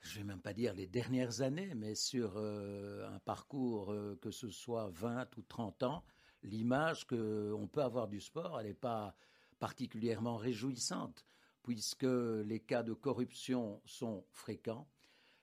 je 0.00 0.16
vais 0.16 0.24
même 0.24 0.40
pas 0.40 0.54
dire 0.54 0.72
les 0.72 0.86
dernières 0.86 1.42
années, 1.42 1.74
mais 1.74 1.94
sur 1.94 2.38
un 2.38 3.18
parcours, 3.26 3.94
que 4.22 4.30
ce 4.30 4.48
soit 4.48 4.88
20 4.94 5.36
ou 5.36 5.42
30 5.42 5.82
ans, 5.82 6.04
l'image 6.42 7.06
qu'on 7.06 7.68
peut 7.70 7.82
avoir 7.82 8.08
du 8.08 8.20
sport, 8.20 8.60
elle 8.60 8.68
n'est 8.68 8.74
pas 8.74 9.14
particulièrement 9.58 10.36
réjouissante, 10.36 11.24
puisque 11.62 12.02
les 12.04 12.60
cas 12.60 12.82
de 12.82 12.94
corruption 12.94 13.80
sont 13.84 14.24
fréquents, 14.30 14.88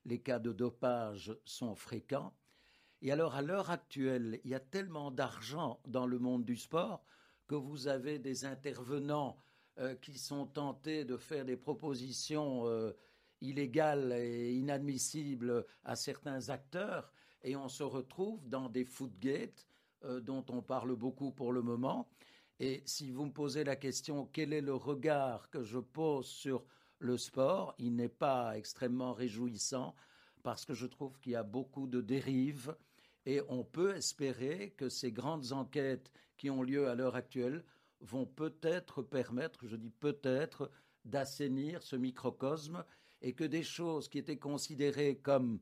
les 0.06 0.20
cas 0.20 0.40
de 0.40 0.52
dopage 0.52 1.36
sont 1.46 1.76
fréquents, 1.76 2.34
et 3.02 3.12
alors, 3.12 3.36
à 3.36 3.42
l'heure 3.42 3.70
actuelle, 3.70 4.40
il 4.44 4.50
y 4.50 4.56
a 4.56 4.60
tellement 4.60 5.12
d'argent 5.12 5.80
dans 5.88 6.08
le 6.08 6.18
monde 6.18 6.46
du 6.46 6.56
sport 6.56 7.04
que 7.46 7.56
vous 7.56 7.88
avez 7.88 8.18
des 8.18 8.46
intervenants 8.46 9.38
euh, 9.78 9.96
qui 9.96 10.18
sont 10.18 10.48
tentés 10.48 11.06
de 11.06 11.16
faire 11.18 11.46
des 11.46 11.58
propositions 11.58 12.68
euh, 12.68 12.92
illégales 13.40 14.14
et 14.14 14.52
inadmissibles 14.54 15.66
à 15.84 15.96
certains 15.96 16.50
acteurs, 16.50 17.12
et 17.44 17.56
on 17.56 17.70
se 17.70 17.84
retrouve 17.84 18.48
dans 18.50 18.68
des 18.68 18.84
footgates 18.84 19.68
euh, 20.04 20.20
dont 20.20 20.46
on 20.50 20.62
parle 20.62 20.96
beaucoup 20.96 21.32
pour 21.32 21.52
le 21.52 21.62
moment. 21.62 22.08
Et 22.60 22.82
si 22.86 23.12
vous 23.12 23.26
me 23.26 23.32
posez 23.32 23.64
la 23.64 23.76
question 23.76 24.28
quel 24.32 24.54
est 24.54 24.62
le 24.62 24.76
regard 24.76 25.50
que 25.50 25.64
je 25.64 25.80
pose 25.80 26.28
sur 26.28 26.66
le 27.00 27.18
sport, 27.18 27.76
il 27.78 27.96
n'est 27.96 28.10
pas 28.10 28.58
extrêmement 28.58 29.14
réjouissant 29.14 29.96
parce 30.44 30.66
que 30.66 30.74
je 30.74 30.88
trouve 30.88 31.20
qu'il 31.20 31.34
y 31.34 31.36
a 31.36 31.44
beaucoup 31.44 31.88
de 31.88 32.02
dérives 32.02 32.76
et 33.26 33.42
on 33.50 33.64
peut 33.64 33.96
espérer 33.96 34.74
que 34.78 34.90
ces 34.90 35.12
grandes 35.12 35.52
enquêtes 35.52 36.12
qui 36.38 36.50
ont 36.50 36.64
lieu 36.64 36.88
à 36.88 36.96
l'heure 36.96 37.16
actuelle 37.16 37.64
vont 38.00 38.26
peut-être 38.26 39.02
permettre, 39.02 39.68
je 39.68 39.76
dis 39.76 39.90
peut-être, 39.90 40.72
d'assainir 41.06 41.84
ce 41.84 41.96
microcosme 41.96 42.84
et 43.22 43.34
que 43.34 43.44
des 43.44 43.64
choses 43.64 44.08
qui 44.08 44.18
étaient 44.18 44.38
considérées 44.38 45.18
comme, 45.18 45.60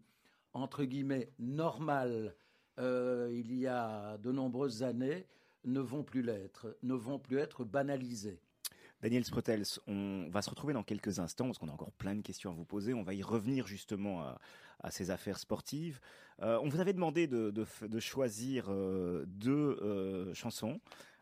entre 0.53 0.83
guillemets, 0.83 1.31
normales 1.39 2.35
euh, 2.79 3.29
il 3.33 3.53
y 3.53 3.67
a 3.67 4.17
de 4.17 4.31
nombreuses 4.31 4.83
années, 4.83 5.25
ne 5.63 5.79
vont 5.79 6.03
plus 6.03 6.21
l'être, 6.21 6.77
ne 6.83 6.93
vont 6.93 7.19
plus 7.19 7.37
être 7.37 7.63
banalisées. 7.63 8.39
Daniel 9.01 9.25
Sprotels, 9.25 9.65
on 9.87 10.29
va 10.29 10.41
se 10.41 10.49
retrouver 10.49 10.73
dans 10.73 10.83
quelques 10.83 11.19
instants 11.19 11.45
parce 11.45 11.57
qu'on 11.57 11.67
a 11.67 11.71
encore 11.71 11.91
plein 11.91 12.15
de 12.15 12.21
questions 12.21 12.51
à 12.51 12.53
vous 12.53 12.65
poser. 12.65 12.93
On 12.93 13.03
va 13.03 13.13
y 13.13 13.21
revenir 13.21 13.67
justement 13.67 14.21
à, 14.21 14.91
ces 14.91 15.11
affaires 15.11 15.37
sportives. 15.37 15.99
Euh, 16.41 16.59
on 16.63 16.69
vous 16.69 16.79
avait 16.79 16.93
demandé 16.93 17.27
de, 17.27 17.65
choisir 17.99 18.65
euh, 18.69 19.25
deux 19.27 20.33
chansons. 20.33 20.79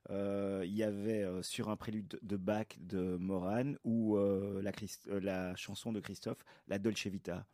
Il 0.10 0.74
y 0.74 0.84
avait 0.84 1.28
sur 1.42 1.70
un 1.70 1.76
prélude 1.76 2.20
de 2.22 2.38
Bach 2.38 2.68
de 2.80 3.18
Moran 3.18 3.74
ou 3.84 4.18
la, 4.18 4.72
la 5.20 5.56
chanson 5.56 5.92
de 5.92 6.00
Christophe, 6.00 6.44
la 6.68 6.78
Dolce 6.80 7.08
Vita. 7.08 7.46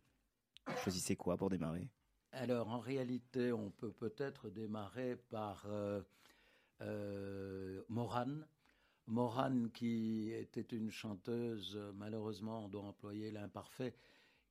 Choisissez 0.84 1.16
quoi 1.16 1.38
pour 1.38 1.50
démarrer? 1.50 1.90
Alors, 2.32 2.70
en 2.70 2.80
réalité, 2.80 3.52
on 3.52 3.72
peut 3.72 3.92
peut-être 3.92 4.50
démarrer 4.50 5.16
par 5.30 5.66
euh, 5.68 6.02
euh, 6.82 7.82
Morane. 7.90 8.48
Morane, 9.08 9.72
qui 9.72 10.32
était 10.32 10.62
une 10.62 10.92
chanteuse, 10.92 11.80
malheureusement, 11.96 12.66
on 12.66 12.70
doit 12.70 12.84
employer 12.84 13.32
l'imparfait, 13.32 13.96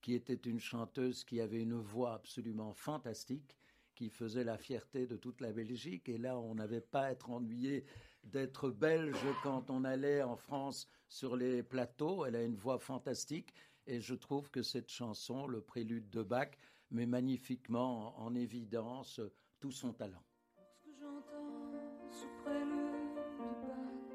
qui 0.00 0.14
était 0.14 0.34
une 0.34 0.58
chanteuse 0.58 1.22
qui 1.22 1.40
avait 1.40 1.62
une 1.62 1.78
voix 1.78 2.14
absolument 2.14 2.72
fantastique, 2.72 3.56
qui 3.94 4.10
faisait 4.10 4.42
la 4.42 4.58
fierté 4.58 5.06
de 5.06 5.16
toute 5.16 5.40
la 5.40 5.52
Belgique. 5.52 6.08
Et 6.08 6.18
là, 6.18 6.36
on 6.38 6.56
n'avait 6.56 6.80
pas 6.80 7.02
à 7.02 7.10
être 7.12 7.30
ennuyé 7.30 7.84
d'être 8.24 8.70
belge 8.70 9.24
quand 9.44 9.70
on 9.70 9.84
allait 9.84 10.22
en 10.22 10.36
France 10.36 10.88
sur 11.08 11.36
les 11.36 11.62
plateaux. 11.62 12.24
Elle 12.24 12.36
a 12.36 12.42
une 12.42 12.56
voix 12.56 12.80
fantastique. 12.80 13.54
Et 13.86 14.00
je 14.00 14.14
trouve 14.14 14.50
que 14.50 14.62
cette 14.62 14.90
chanson, 14.90 15.46
le 15.46 15.60
prélude 15.60 16.10
de 16.10 16.22
Bach, 16.22 16.50
met 16.90 17.06
magnifiquement 17.06 18.18
en 18.18 18.34
évidence 18.34 19.20
tout 19.60 19.70
son 19.72 19.92
talent. 19.92 20.22
Lorsque 20.56 20.88
j'entends 20.98 21.72
ce 22.10 22.26
prélude 22.42 23.14
de 23.38 23.50
Bach 23.66 24.08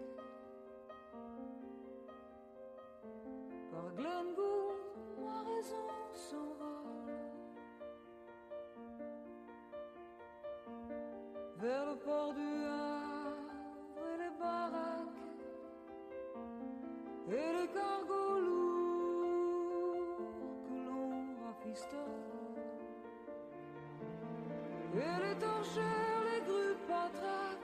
par 3.71 3.93
Glenn 3.95 4.33
Gould, 4.35 5.23
ma 5.23 5.43
raison 5.43 5.87
s'envole 6.13 7.13
vers 11.57 11.85
le 11.85 11.95
port 11.99 12.33
du 12.33 12.65
Havre 12.65 13.51
et 14.13 14.17
les 14.17 14.31
baraques 14.39 15.09
et 17.29 17.53
les 17.53 17.67
cargos 17.71 18.39
lourds 18.39 19.93
que 20.67 20.73
l'on 20.73 21.37
rafistole. 21.45 22.02
Et 24.95 24.99
les 24.99 25.35
torchères, 25.39 26.21
les 26.23 26.41
grues 26.45 26.77
patraques 26.87 27.57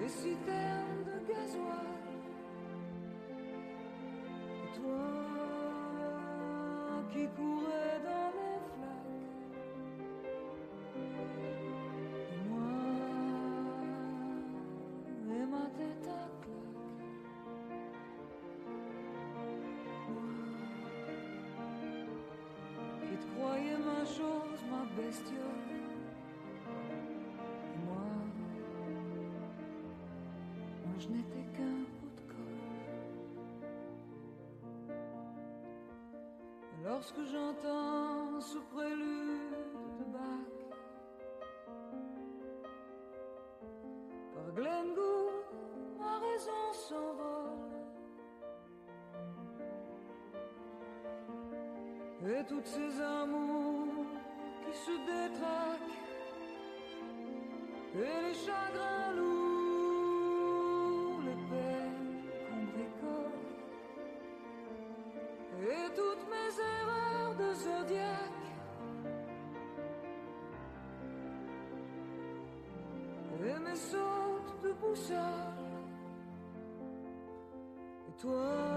Les 0.00 0.08
citernes 0.08 1.04
de 1.06 1.16
gasoil. 1.32 1.98
Toi 4.74 5.18
qui 7.12 7.24
courais 7.36 7.57
ma 24.78 24.84
bestiole. 24.96 25.68
Moi, 27.84 28.06
moi 30.84 30.96
je 30.98 31.08
n'étais 31.08 31.46
qu'un 31.54 31.80
bout 31.96 32.14
de 32.16 32.24
colle. 32.32 32.64
Lorsque 36.84 37.22
j'entends 37.32 38.40
ce 38.40 38.58
prélude 38.72 39.56
de 39.98 40.04
Bach 40.12 40.56
par 44.34 44.48
Glenn 44.54 44.94
Gould, 44.94 45.98
ma 45.98 46.18
raison 46.18 46.72
s'envole. 46.72 47.36
Et 52.30 52.44
toutes 52.46 52.66
ces 52.66 53.00
amours 53.00 53.67
se 54.84 54.92
Et 54.92 55.80
les 57.94 58.34
chagrins 58.34 59.12
lourds, 59.16 60.40
les 61.28 61.40
peines 61.50 62.22
qu'on 62.46 62.62
bricole 62.72 63.46
Et 65.70 65.86
toutes 65.98 66.26
mes 66.34 66.52
erreurs 66.76 67.34
de 67.42 67.48
zodiaque 67.54 68.48
Et 73.46 73.58
mes 73.60 73.76
sautes 73.76 74.56
de 74.62 74.72
boussole. 74.72 75.58
Et 78.08 78.14
toi, 78.20 78.67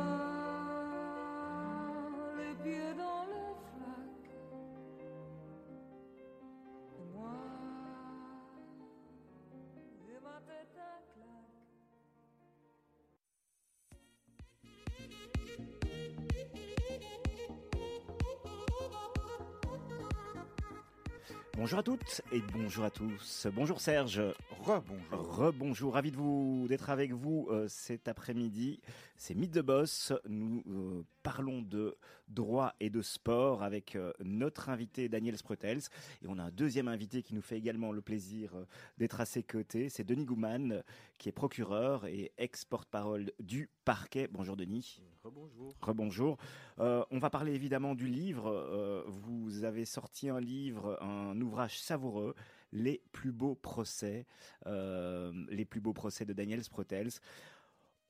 Bonjour 21.61 21.77
à 21.77 21.83
toutes 21.83 22.21
et 22.31 22.41
bonjour 22.53 22.85
à 22.85 22.89
tous. 22.89 23.45
Bonjour 23.53 23.79
Serge. 23.79 24.19
Rebonjour. 24.61 25.35
Rebonjour, 25.37 25.93
ravi 25.95 26.11
de 26.11 26.17
vous 26.17 26.67
d'être 26.69 26.91
avec 26.91 27.13
vous 27.13 27.47
euh, 27.49 27.67
cet 27.67 28.07
après-midi. 28.07 28.79
C'est 29.17 29.33
Mythe 29.33 29.51
de 29.51 29.61
Boss. 29.61 30.13
Nous 30.29 30.63
euh, 30.67 31.03
parlons 31.23 31.63
de 31.63 31.97
droit 32.27 32.73
et 32.79 32.91
de 32.91 33.01
sport 33.01 33.63
avec 33.63 33.95
euh, 33.95 34.13
notre 34.23 34.69
invité 34.69 35.09
Daniel 35.09 35.35
Sprotels. 35.35 35.81
Et 36.23 36.27
on 36.27 36.37
a 36.37 36.43
un 36.43 36.51
deuxième 36.51 36.87
invité 36.87 37.23
qui 37.23 37.33
nous 37.33 37.41
fait 37.41 37.57
également 37.57 37.91
le 37.91 38.01
plaisir 38.01 38.55
euh, 38.55 38.65
d'être 38.99 39.19
à 39.19 39.25
ses 39.25 39.41
côtés. 39.41 39.89
C'est 39.89 40.03
Denis 40.03 40.25
Gouman, 40.25 40.83
qui 41.17 41.29
est 41.29 41.33
procureur 41.33 42.05
et 42.05 42.31
ex-porte-parole 42.37 43.31
du 43.39 43.67
parquet. 43.83 44.27
Bonjour 44.31 44.55
Denis. 44.55 45.01
Rebonjour. 45.23 45.73
Rebonjour. 45.81 46.37
Euh, 46.79 47.03
on 47.11 47.19
va 47.19 47.29
parler 47.29 47.53
évidemment 47.53 47.93
du 47.93 48.07
livre. 48.07 48.47
Euh, 48.47 49.03
vous 49.07 49.63
avez 49.63 49.85
sorti 49.85 50.29
un 50.29 50.39
livre, 50.39 50.97
un 51.01 51.39
ouvrage 51.41 51.79
savoureux, 51.79 52.33
Les 52.71 53.01
plus 53.11 53.31
beaux 53.31 53.55
procès, 53.55 54.25
euh, 54.65 55.31
les 55.49 55.65
plus 55.65 55.81
beaux 55.81 55.93
procès 55.93 56.25
de 56.25 56.33
Daniel 56.33 56.63
Sprotels. 56.63 57.09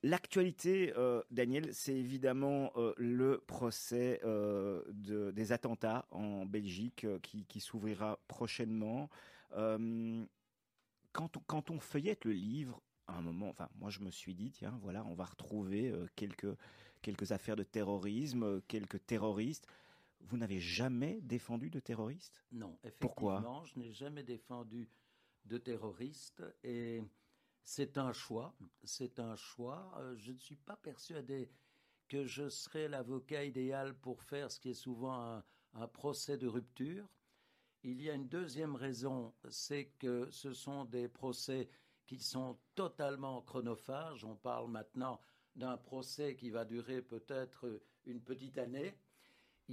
L'actualité, 0.04 0.94
euh, 0.98 1.22
Daniel, 1.30 1.74
c'est 1.74 1.96
évidemment 1.96 2.72
euh, 2.76 2.94
le 2.98 3.38
procès 3.40 4.20
de- 4.24 5.32
des 5.32 5.52
attentats 5.52 6.08
en 6.12 6.46
Belgique 6.46 7.06
qui, 7.22 7.60
s'ouvrira 7.60 8.20
prochainement. 8.28 9.10
Quand, 11.12 11.70
on, 11.70 11.80
feuillette 11.80 12.26
le 12.26 12.32
livre, 12.32 12.82
à 13.08 13.18
un 13.18 13.22
moment, 13.22 13.50
enfin, 13.50 13.70
moi 13.80 13.90
je 13.90 14.00
me 14.00 14.10
suis 14.12 14.34
dit, 14.34 14.52
tiens, 14.52 14.80
voilà, 14.82 15.04
on 15.06 15.14
va 15.14 15.26
retrouver 15.26 15.94
quelques, 16.16 17.32
affaires 17.32 17.56
de 17.56 17.64
terrorisme, 17.64 18.62
quelques 18.68 19.06
terroristes. 19.06 19.68
Vous 20.28 20.38
n'avez 20.38 20.60
jamais 20.60 21.22
défendu 21.22 21.70
de 21.70 21.80
terroristes? 21.80 22.44
Non, 22.52 22.78
Pourquoi? 23.00 23.34
effectivement, 23.36 23.66
je 23.66 23.80
n'ai 23.80 23.92
jamais 23.92 24.24
défendu 24.24 24.90
de 25.46 25.58
terroristes 25.58 26.44
et 26.64 27.02
c'est 27.64 27.98
un 27.98 28.14
choix. 28.14 28.56
C'est 28.84 29.20
un 29.20 29.36
choix. 29.36 29.94
Euh, 29.98 30.16
Je 30.18 30.32
ne 30.32 30.38
suis 30.38 30.56
pas 30.56 30.78
persuadé 30.78 31.50
que 32.08 32.26
je 32.26 32.50
serais 32.50 32.88
l'avocat 32.88 33.44
idéal 33.46 33.94
pour 34.00 34.22
faire 34.22 34.52
ce 34.52 34.60
qui 34.60 34.70
est 34.70 34.74
souvent 34.74 35.14
un, 35.38 35.44
un 35.74 35.88
procès 35.88 36.38
de 36.38 36.48
rupture. 36.48 37.08
Il 37.84 38.02
y 38.02 38.10
a 38.10 38.14
une 38.14 38.28
deuxième 38.28 38.76
raison, 38.76 39.34
c'est 39.50 39.86
que 39.98 40.30
ce 40.30 40.54
sont 40.54 40.86
des 40.86 41.08
procès 41.08 41.70
qui 42.06 42.20
sont 42.20 42.60
totalement 42.76 43.42
chronophages. 43.42 44.24
On 44.24 44.36
parle 44.36 44.70
maintenant 44.70 45.20
d'un 45.56 45.78
procès 45.78 46.36
qui 46.36 46.50
va 46.52 46.64
durer 46.66 47.02
peut-être 47.02 47.82
une 48.06 48.22
petite 48.22 48.58
année. 48.58 48.96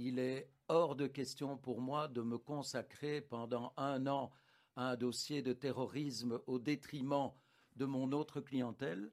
Il 0.01 0.17
est 0.17 0.49
hors 0.69 0.95
de 0.95 1.07
question 1.07 1.57
pour 1.57 1.81
moi 1.81 2.07
de 2.07 2.21
me 2.21 2.37
consacrer 2.37 3.19
pendant 3.19 3.73
un 3.75 4.07
an 4.07 4.31
à 4.77 4.91
un 4.91 4.95
dossier 4.95 5.41
de 5.41 5.51
terrorisme 5.51 6.39
au 6.47 6.57
détriment 6.57 7.33
de 7.75 7.83
mon 7.83 8.13
autre 8.13 8.39
clientèle. 8.39 9.11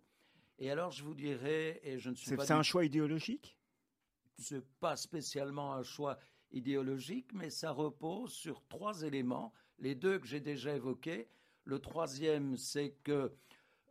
Et 0.61 0.70
alors 0.70 0.93
je 0.93 1.03
vous 1.03 1.14
dirais, 1.14 1.80
et 1.82 1.99
je 1.99 2.11
ne 2.11 2.14
suis 2.14 2.28
C'est 2.28 2.37
pas 2.37 2.47
c'est 2.47 2.53
un 2.53 2.62
choix 2.62 2.84
idéologique? 2.84 3.59
C'est 4.39 4.64
pas 4.78 4.95
spécialement 4.95 5.74
un 5.74 5.82
choix 5.82 6.20
idéologique, 6.53 7.32
mais 7.34 7.51
ça 7.51 7.72
repose 7.72 8.32
sur 8.32 8.62
trois 8.68 9.03
éléments. 9.03 9.53
Les 9.80 9.97
deux 9.97 10.20
que 10.20 10.26
j'ai 10.28 10.41
déjà 10.41 10.76
évoqués. 10.76 11.28
Le 11.64 11.80
troisième, 11.80 12.57
c'est 12.57 12.93
que 13.03 13.34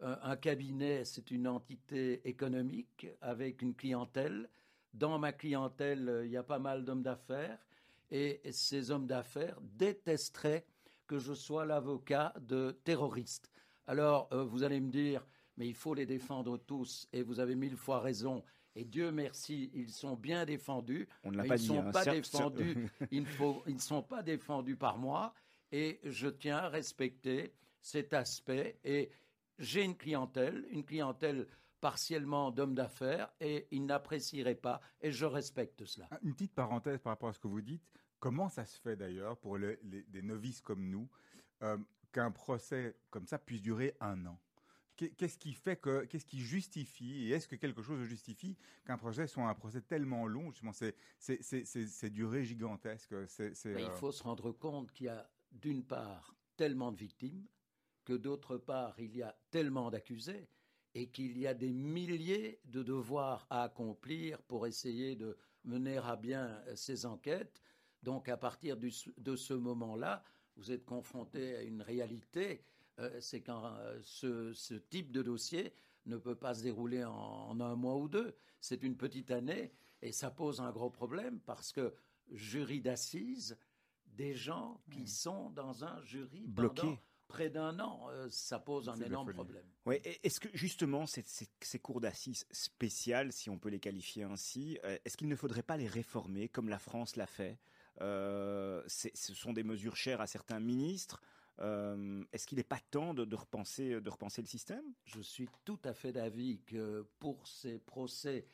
euh, 0.01 0.15
un 0.21 0.37
cabinet, 0.37 1.03
c'est 1.03 1.29
une 1.29 1.49
entité 1.49 2.25
économique 2.25 3.07
avec 3.19 3.61
une 3.61 3.75
clientèle. 3.75 4.49
Dans 4.95 5.19
ma 5.19 5.33
clientèle, 5.33 6.07
euh, 6.07 6.25
il 6.25 6.31
y 6.31 6.37
a 6.37 6.43
pas 6.43 6.57
mal 6.59 6.85
d'hommes 6.85 7.03
d'affaires 7.03 7.59
et 8.09 8.39
ces 8.51 8.91
hommes 8.91 9.07
d'affaires 9.07 9.59
détesteraient 9.61 10.65
que 11.05 11.19
je 11.19 11.33
sois 11.33 11.65
l'avocat 11.65 12.33
de 12.39 12.71
terroristes. 12.85 13.51
Alors, 13.87 14.29
euh, 14.31 14.43
vous 14.45 14.63
allez 14.63 14.79
me 14.79 14.89
dire, 14.89 15.25
mais 15.57 15.67
il 15.67 15.73
faut 15.75 15.93
les 15.93 16.05
défendre 16.05 16.57
tous, 16.57 17.07
et 17.11 17.23
vous 17.23 17.39
avez 17.41 17.55
mille 17.55 17.75
fois 17.75 17.99
raison. 17.99 18.41
Et 18.73 18.85
Dieu 18.85 19.11
merci, 19.11 19.69
ils 19.73 19.91
sont 19.91 20.15
bien 20.15 20.45
défendus. 20.45 21.07
On 21.25 21.31
ne 21.31 21.37
l'a 21.37 21.43
pas 21.43 21.55
ils 21.55 21.59
dit. 21.59 21.65
sont 21.67 21.79
hein. 21.79 21.91
pas 21.91 22.03
Certes, 22.03 22.15
défendus. 22.15 22.87
faut- 23.37 23.63
ils 23.67 23.75
ne 23.75 23.79
sont 23.79 24.01
pas 24.01 24.23
défendus 24.23 24.77
par 24.77 24.97
moi. 24.97 25.33
Et 25.71 25.99
je 26.03 26.27
tiens 26.29 26.57
à 26.57 26.69
respecter 26.69 27.53
cet 27.81 28.13
aspect. 28.13 28.79
Et 28.85 29.09
j'ai 29.59 29.83
une 29.83 29.95
clientèle, 29.97 30.65
une 30.71 30.85
clientèle 30.85 31.47
partiellement 31.85 32.49
d'hommes 32.49 32.73
d'affaires, 32.73 33.31
et 33.39 33.67
ils 33.69 33.85
n'apprécieraient 33.85 34.55
pas. 34.55 34.81
Et 35.01 35.11
je 35.11 35.23
respecte 35.23 35.85
cela. 35.85 36.09
Une 36.23 36.33
petite 36.33 36.55
parenthèse 36.55 36.99
par 36.99 37.11
rapport 37.11 37.29
à 37.29 37.33
ce 37.33 37.39
que 37.39 37.47
vous 37.47 37.61
dites. 37.61 37.83
Comment 38.17 38.49
ça 38.49 38.65
se 38.65 38.79
fait 38.79 38.95
d'ailleurs 38.95 39.37
pour 39.37 39.59
le- 39.59 39.77
les- 39.83 40.01
des 40.01 40.23
novices 40.23 40.61
comme 40.61 40.89
nous 40.89 41.07
euh, 41.61 41.77
qu'un 42.11 42.31
procès 42.31 42.97
comme 43.11 43.27
ça 43.27 43.37
puisse 43.37 43.61
durer 43.61 43.95
un 43.99 44.25
an? 44.25 44.39
Qu'est- 44.95 45.11
Qu'est-ce 45.11 45.37
qui 45.37 45.53
fait 45.53 45.75
que, 45.75 46.05
qu'est-ce 46.05 46.25
qui 46.25 46.39
justifie, 46.39 47.27
et 47.27 47.29
est-ce 47.29 47.47
que 47.47 47.55
quelque 47.55 47.83
chose 47.83 48.01
justifie 48.05 48.57
qu'un 48.87 48.97
procès 48.97 49.27
soit 49.27 49.47
un 49.47 49.53
procès 49.53 49.81
tellement 49.81 50.25
long? 50.25 50.49
Justement, 50.49 50.73
c'est, 50.73 50.95
c'est, 51.19 51.43
c'est, 51.43 51.65
c'est, 51.65 51.85
c'est 51.85 52.09
durée 52.09 52.43
gigantesque. 52.45 53.11
Mais 53.13 53.83
il 53.83 53.89
euh, 53.89 53.91
faut 53.91 54.11
se 54.11 54.23
rendre 54.23 54.51
compte 54.51 54.91
qu'il 54.91 55.05
y 55.05 55.09
a 55.09 55.29
d'une 55.51 55.85
part 55.85 56.35
tellement 56.55 56.91
de 56.91 56.97
victimes, 56.97 57.45
que 58.05 58.13
d'autre 58.13 58.57
part 58.57 58.99
il 58.99 59.15
y 59.15 59.21
a 59.21 59.37
tellement 59.51 59.91
d'accusés, 59.91 60.49
et 60.95 61.07
qu'il 61.09 61.37
y 61.37 61.45
a 61.45 61.53
des 61.53 61.73
milliers 61.73 62.59
de 62.65 62.81
devoirs 62.81 63.45
à 63.49 63.63
accomplir 63.63 64.41
pour 64.43 64.65
essayer 64.65 65.15
de 65.15 65.37
mener 65.65 65.97
à 65.97 66.15
bien 66.15 66.47
euh, 66.67 66.75
ces 66.75 67.05
enquêtes. 67.05 67.61
Donc 68.01 68.29
à 68.29 68.37
partir 68.37 68.77
du- 68.77 68.93
de 69.17 69.35
ce 69.35 69.53
moment-là, 69.53 70.23
vous 70.55 70.71
êtes 70.71 70.85
confronté 70.85 71.55
à 71.57 71.61
une 71.63 71.81
réalité, 71.81 72.63
euh, 72.99 73.19
c'est 73.19 73.41
quand 73.41 73.65
euh, 73.65 73.99
ce, 74.01 74.53
ce 74.53 74.75
type 74.75 75.11
de 75.11 75.21
dossier 75.21 75.73
ne 76.05 76.17
peut 76.17 76.35
pas 76.35 76.53
se 76.53 76.63
dérouler 76.63 77.03
en, 77.03 77.11
en 77.13 77.59
un 77.59 77.75
mois 77.75 77.97
ou 77.97 78.07
deux. 78.07 78.33
C'est 78.61 78.81
une 78.83 78.95
petite 78.95 79.31
année 79.31 79.73
et 80.01 80.11
ça 80.13 80.31
pose 80.31 80.61
un 80.61 80.71
gros 80.71 80.89
problème 80.89 81.39
parce 81.41 81.73
que 81.73 81.93
jury 82.31 82.79
d'assises, 82.79 83.57
des 84.05 84.33
gens 84.33 84.81
qui 84.91 85.07
sont 85.07 85.49
dans 85.49 85.83
un 85.83 86.01
jury 86.03 86.47
pendant 86.69 86.97
près 87.27 87.49
d'un 87.49 87.79
an, 87.79 88.07
euh, 88.09 88.27
ça 88.29 88.59
pose 88.59 88.89
un 88.89 88.99
énorme 88.99 89.33
problème. 89.33 89.65
Ouais, 89.85 90.01
est-ce 90.23 90.39
que 90.39 90.49
justement 90.53 91.05
ces, 91.05 91.21
ces- 91.23 91.49
ces 91.61 91.79
cours 91.79 92.01
d'assises 92.01 92.45
spéciales, 92.51 93.31
si 93.31 93.49
on 93.49 93.57
peut 93.57 93.69
les 93.69 93.79
qualifier 93.79 94.23
ainsi, 94.23 94.79
euh, 94.83 94.97
est-ce 95.05 95.17
qu'il 95.17 95.27
ne 95.27 95.35
faudrait 95.35 95.63
pas 95.63 95.77
les 95.77 95.87
réformer 95.87 96.49
comme 96.49 96.69
la 96.69 96.79
France 96.79 97.15
l'a 97.15 97.27
fait? 97.27 97.57
Euh, 98.01 98.83
Ce 98.87 99.33
sont 99.33 99.53
des 99.53 99.63
mesures 99.63 99.95
chères 99.95 100.21
à 100.21 100.27
certains 100.27 100.59
ministres. 100.59 101.21
Est-ce 101.57 102.47
qu'il 102.47 102.57
n'est 102.57 102.63
pas 102.63 102.79
temps 102.91 103.13
de, 103.13 103.23
de 103.23 103.35
repenser, 103.35 104.01
de 104.01 104.09
repenser 104.09 104.41
le 104.41 104.47
système? 104.47 104.83
Je 105.05 105.21
suis 105.21 105.47
tout 105.63 105.79
à 105.85 105.93
fait 105.93 106.11
d'avis 106.11 106.61
que 106.65 107.07
pour 107.19 107.47
ces 107.47 107.79
procès 107.79 108.45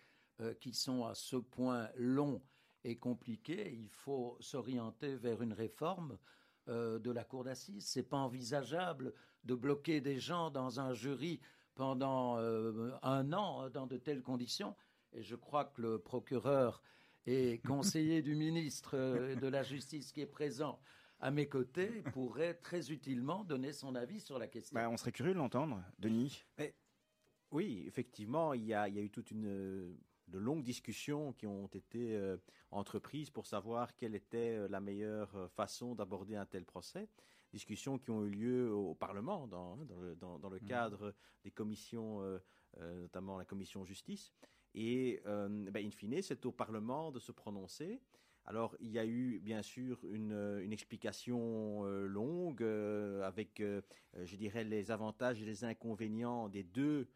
qui 0.60 0.74
sont 0.74 1.06
à 1.06 1.16
ce 1.16 1.38
point 1.38 1.90
longs 1.96 2.42
et 2.84 2.98
compliqués, 2.98 3.74
il 3.74 3.90
faut 3.90 4.38
s'orienter 4.40 5.16
vers 5.16 5.42
une 5.42 5.54
réforme 5.54 6.18
euh, 6.68 7.00
de 7.00 7.12
la 7.12 7.24
cour 7.24 7.44
d'assises. 7.44 7.86
C'est 7.86 8.04
pas 8.04 8.18
envisageable 8.18 9.14
de 9.44 9.56
bloquer 9.56 10.02
des 10.02 10.20
gens 10.20 10.52
dans 10.52 10.80
un 10.80 10.94
jury 10.94 11.40
pendant 11.76 12.38
euh, 12.38 12.92
un 13.02 13.34
an 13.34 13.70
dans 13.70 13.88
de 13.88 13.98
telles 13.98 14.22
conditions. 14.22 14.76
Et 15.14 15.24
je 15.24 15.36
crois 15.36 15.66
que 15.66 15.82
le 15.82 16.00
procureur 16.00 16.82
et 17.26 17.60
conseiller 17.68 18.22
du 18.22 18.36
ministre 18.36 18.96
euh, 18.96 19.36
de 19.36 19.48
la 19.48 19.64
Justice 19.64 20.12
qui 20.12 20.22
est 20.22 20.28
présent 20.28 20.80
à 21.20 21.32
mes 21.32 21.48
côtés 21.48 22.04
pourrait 22.14 22.56
très 22.56 22.92
utilement 22.92 23.44
donner 23.44 23.74
son 23.74 23.96
avis 23.96 24.20
sur 24.20 24.40
la 24.40 24.48
question. 24.48 24.74
Bah, 24.74 24.90
On 24.90 24.98
serait 24.98 25.12
curieux 25.12 25.34
de 25.34 25.38
l'entendre, 25.38 25.84
Denis. 26.00 26.44
Oui, 27.52 27.84
effectivement, 27.86 28.54
il 28.54 28.66
y 28.66 28.74
a, 28.74 28.88
il 28.88 28.96
y 28.96 29.00
a 29.00 29.02
eu 29.02 29.10
toute 29.10 29.30
une 29.32 29.46
euh, 29.46 29.94
de 30.32 30.40
longues 30.40 30.64
discussions 30.64 31.34
qui 31.34 31.46
ont 31.46 31.68
été 31.68 32.16
euh, 32.16 32.38
entreprises 32.72 33.30
pour 33.30 33.46
savoir 33.46 33.96
quelle 33.96 34.16
était 34.16 34.56
euh, 34.58 34.68
la 34.70 34.80
meilleure 34.80 35.36
euh, 35.36 35.48
façon 35.50 35.94
d'aborder 35.94 36.36
un 36.36 36.46
tel 36.46 36.66
procès. 36.66 37.08
Discussions 37.54 38.00
qui 38.00 38.12
ont 38.12 38.24
eu 38.26 38.30
lieu 38.30 38.72
au 38.74 38.96
Parlement 38.96 39.48
dans, 39.48 39.76
dans 39.86 40.00
le, 40.00 40.16
dans- 40.16 40.40
dans 40.40 40.50
le 40.50 40.60
Mhm. 40.60 40.68
cadre 40.68 41.14
des 41.44 41.52
commissions, 41.52 42.22
euh, 42.22 42.40
euh, 42.80 43.02
notamment 43.02 43.38
la 43.38 43.46
commission 43.46 43.84
justice. 43.84 44.34
Et 44.74 45.22
ben, 45.26 45.86
in 45.86 45.92
fine, 45.92 46.22
c'est 46.22 46.46
au 46.46 46.52
Parlement 46.54 47.12
de 47.12 47.20
se 47.20 47.34
prononcer. 47.34 48.00
Alors, 48.46 48.76
il 48.80 48.90
y 48.90 48.98
a 49.00 49.06
eu 49.06 49.40
bien 49.40 49.62
sûr 49.62 50.00
une, 50.10 50.32
une 50.64 50.72
explication 50.72 51.86
euh, 51.86 52.08
longue 52.08 52.64
euh, 52.64 53.22
avec, 53.24 53.60
euh, 53.60 53.82
je 54.24 54.36
dirais, 54.38 54.64
les 54.64 54.90
avantages 54.90 55.42
et 55.42 55.46
les 55.46 55.64
inconvénients 55.66 56.48
des 56.50 56.64
deux 56.64 57.08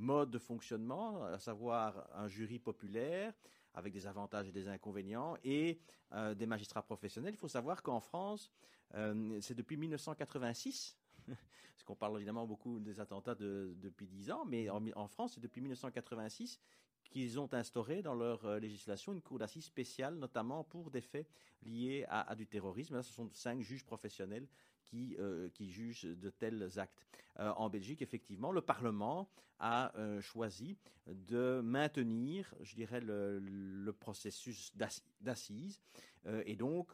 modes 0.00 0.30
de 0.30 0.38
fonctionnement, 0.38 1.24
à 1.24 1.38
savoir 1.38 2.08
un 2.14 2.26
jury 2.28 2.58
populaire 2.58 3.32
avec 3.74 3.92
des 3.92 4.06
avantages 4.06 4.48
et 4.48 4.52
des 4.52 4.66
inconvénients 4.68 5.36
et 5.44 5.80
euh, 6.12 6.34
des 6.34 6.46
magistrats 6.46 6.82
professionnels. 6.82 7.34
Il 7.34 7.38
faut 7.38 7.48
savoir 7.48 7.82
qu'en 7.82 8.00
France, 8.00 8.50
euh, 8.94 9.38
c'est 9.40 9.54
depuis 9.54 9.76
1986, 9.76 10.96
parce 11.26 11.84
qu'on 11.84 11.94
parle 11.94 12.16
évidemment 12.16 12.46
beaucoup 12.46 12.80
des 12.80 12.98
attentats 12.98 13.34
de- 13.36 13.74
depuis 13.76 14.06
10 14.08 14.30
ans, 14.32 14.44
mais 14.44 14.68
en, 14.70 14.82
en 14.96 15.06
France, 15.06 15.34
c'est 15.34 15.40
depuis 15.40 15.60
1986 15.60 16.58
qu'ils 17.04 17.40
ont 17.40 17.52
instauré 17.52 18.02
dans 18.02 18.14
leur 18.14 18.44
euh, 18.44 18.58
législation 18.58 19.12
une 19.12 19.20
cour 19.22 19.38
d'assises 19.38 19.64
spéciale, 19.64 20.14
notamment 20.16 20.64
pour 20.64 20.90
des 20.90 21.00
faits 21.00 21.26
liés 21.62 22.04
à, 22.08 22.30
à 22.30 22.34
du 22.34 22.46
terrorisme. 22.46 22.94
Là, 22.94 23.02
ce 23.02 23.12
sont 23.12 23.28
cinq 23.32 23.60
juges 23.60 23.84
professionnels 23.84 24.48
qui, 24.84 25.16
euh, 25.18 25.48
jugent 25.58 26.04
de 26.04 26.30
tels 26.30 26.78
actes. 26.78 27.06
Euh, 27.38 27.50
en 27.56 27.70
Belgique, 27.70 28.02
effectivement, 28.02 28.52
le 28.52 28.60
Parlement 28.60 29.28
a 29.58 29.96
euh, 29.98 30.20
choisi 30.20 30.76
de 31.06 31.60
maintenir, 31.62 32.54
je 32.60 32.74
dirais, 32.74 33.00
le, 33.00 33.92
processus 33.98 34.74
d'assi- 34.76 35.02
d'assises. 35.20 35.80
Euh, 36.26 36.42
et 36.46 36.56
donc, 36.56 36.90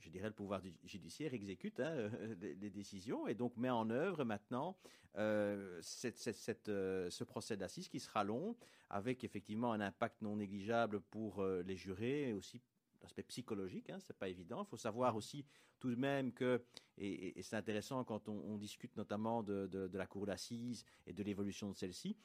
je 0.00 0.10
dirais, 0.10 0.28
le 0.28 0.34
pouvoir 0.34 0.62
judiciaire 0.84 1.34
exécute 1.34 1.80
hein, 1.80 2.10
les, 2.40 2.70
décisions 2.70 3.26
et 3.26 3.34
donc 3.34 3.56
met 3.56 3.70
en 3.70 3.90
œuvre 3.90 4.24
maintenant 4.24 4.76
ce 5.14 7.24
procès 7.24 7.56
d'assises 7.56 7.88
qui 7.88 7.98
sera 7.98 8.22
long, 8.22 8.54
avec 8.90 9.24
effectivement 9.24 9.72
un 9.72 9.80
impact 9.80 10.20
non 10.20 10.36
négligeable 10.36 11.00
pour 11.00 11.42
les 11.42 11.76
jurés 11.76 12.28
et 12.28 12.32
aussi 12.34 12.60
l'aspect 13.02 13.22
psychologique, 13.24 13.90
hein, 13.90 13.98
c'est 14.00 14.16
pas 14.16 14.28
évident. 14.28 14.62
Il 14.64 14.68
faut 14.68 14.76
savoir 14.76 15.16
aussi 15.16 15.44
tout 15.78 15.90
de 15.90 15.96
même 15.96 16.32
que, 16.32 16.64
et, 16.98 17.40
c'est 17.42 17.56
intéressant 17.56 18.04
quand 18.04 18.28
on, 18.28 18.38
on 18.44 18.56
discute 18.56 18.96
notamment 18.96 19.42
de, 19.42 19.66
de- 19.66 19.88
de 19.88 19.98
la 19.98 20.06
cour 20.06 20.26
d'assises 20.26 20.84
et 21.06 21.12
de 21.12 21.22
l'évolution 21.22 21.68
de 21.70 21.74
celle-ci, 21.76 22.16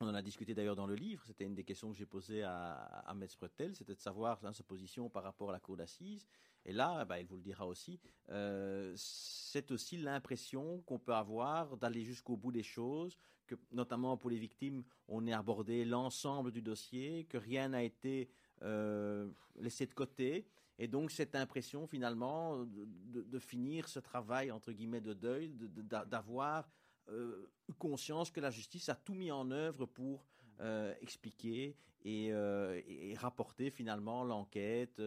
on 0.00 0.08
en 0.08 0.14
a 0.14 0.20
discuté 0.20 0.54
d'ailleurs 0.54 0.76
dans 0.76 0.86
le 0.86 0.94
livre, 0.94 1.24
c'était 1.24 1.44
une 1.44 1.54
des 1.54 1.64
questions 1.64 1.90
que 1.90 1.96
j'ai 1.96 2.04
posées 2.04 2.42
à, 2.42 2.72
à 2.74 3.14
Metz 3.14 3.34
Pretel, 3.34 3.74
c'était 3.74 3.94
de 3.94 4.00
savoir 4.00 4.38
hein, 4.44 4.52
sa 4.52 4.62
position 4.62 5.08
par 5.08 5.22
rapport 5.22 5.48
à 5.48 5.52
la 5.52 5.60
cour 5.60 5.76
d'assises. 5.76 6.26
Et 6.66 6.72
là, 6.72 7.04
bah, 7.06 7.18
il 7.18 7.26
vous 7.26 7.36
le 7.36 7.42
dira 7.42 7.66
aussi, 7.66 7.98
euh, 8.28 8.92
c'est 8.96 9.70
aussi 9.70 9.96
l'impression 9.96 10.82
qu'on 10.82 10.98
peut 10.98 11.14
avoir 11.14 11.76
d'aller 11.78 12.04
jusqu'au 12.04 12.36
bout 12.36 12.52
des 12.52 12.64
choses, 12.64 13.16
que 13.46 13.54
notamment 13.70 14.16
pour 14.18 14.28
les 14.28 14.38
victimes, 14.38 14.84
on 15.08 15.26
ait 15.26 15.32
abordé 15.32 15.84
l'ensemble 15.84 16.50
du 16.50 16.60
dossier, 16.60 17.24
que 17.24 17.38
rien 17.38 17.68
n'a 17.68 17.82
été 17.82 18.28
euh, 18.62 19.28
laissé 19.56 19.86
de 19.86 19.94
côté. 19.94 20.46
Et 20.78 20.88
donc 20.88 21.10
cette 21.10 21.34
impression 21.34 21.86
finalement 21.86 22.58
de, 22.58 22.86
de- 23.14 23.22
de 23.22 23.38
finir 23.38 23.88
ce 23.88 23.98
travail 23.98 24.50
entre 24.50 24.72
guillemets 24.72 25.00
de 25.00 25.14
deuil, 25.14 25.50
de- 25.54 25.66
de- 25.68 25.82
d'avoir 25.82 26.68
euh, 27.08 27.46
conscience 27.78 28.30
que 28.30 28.40
la 28.40 28.50
justice 28.50 28.88
a 28.88 28.94
tout 28.94 29.14
mis 29.14 29.30
en 29.30 29.50
œuvre 29.50 29.86
pour 29.86 30.26
euh, 30.60 30.92
expliquer 31.00 31.76
et, 32.04 32.32
euh, 32.32 32.80
et- 32.86 33.14
rapporter 33.14 33.70
finalement 33.70 34.22
l'enquête, 34.24 35.00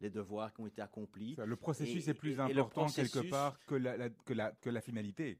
les 0.00 0.10
devoirs 0.10 0.52
qui 0.54 0.60
ont 0.60 0.66
été 0.66 0.80
accomplis. 0.82 1.34
Le 1.44 1.56
processus 1.56 2.06
Et- 2.06 2.10
est 2.10 2.14
plus 2.14 2.32
et- 2.34 2.40
important 2.40 2.86
quelque 2.86 3.28
part 3.30 3.58
que 3.66 3.74
la, 3.74 3.96
la- 3.96 4.10
que 4.10 4.32
la, 4.32 4.52
que 4.52 4.70
la 4.70 4.80
finalité. 4.80 5.38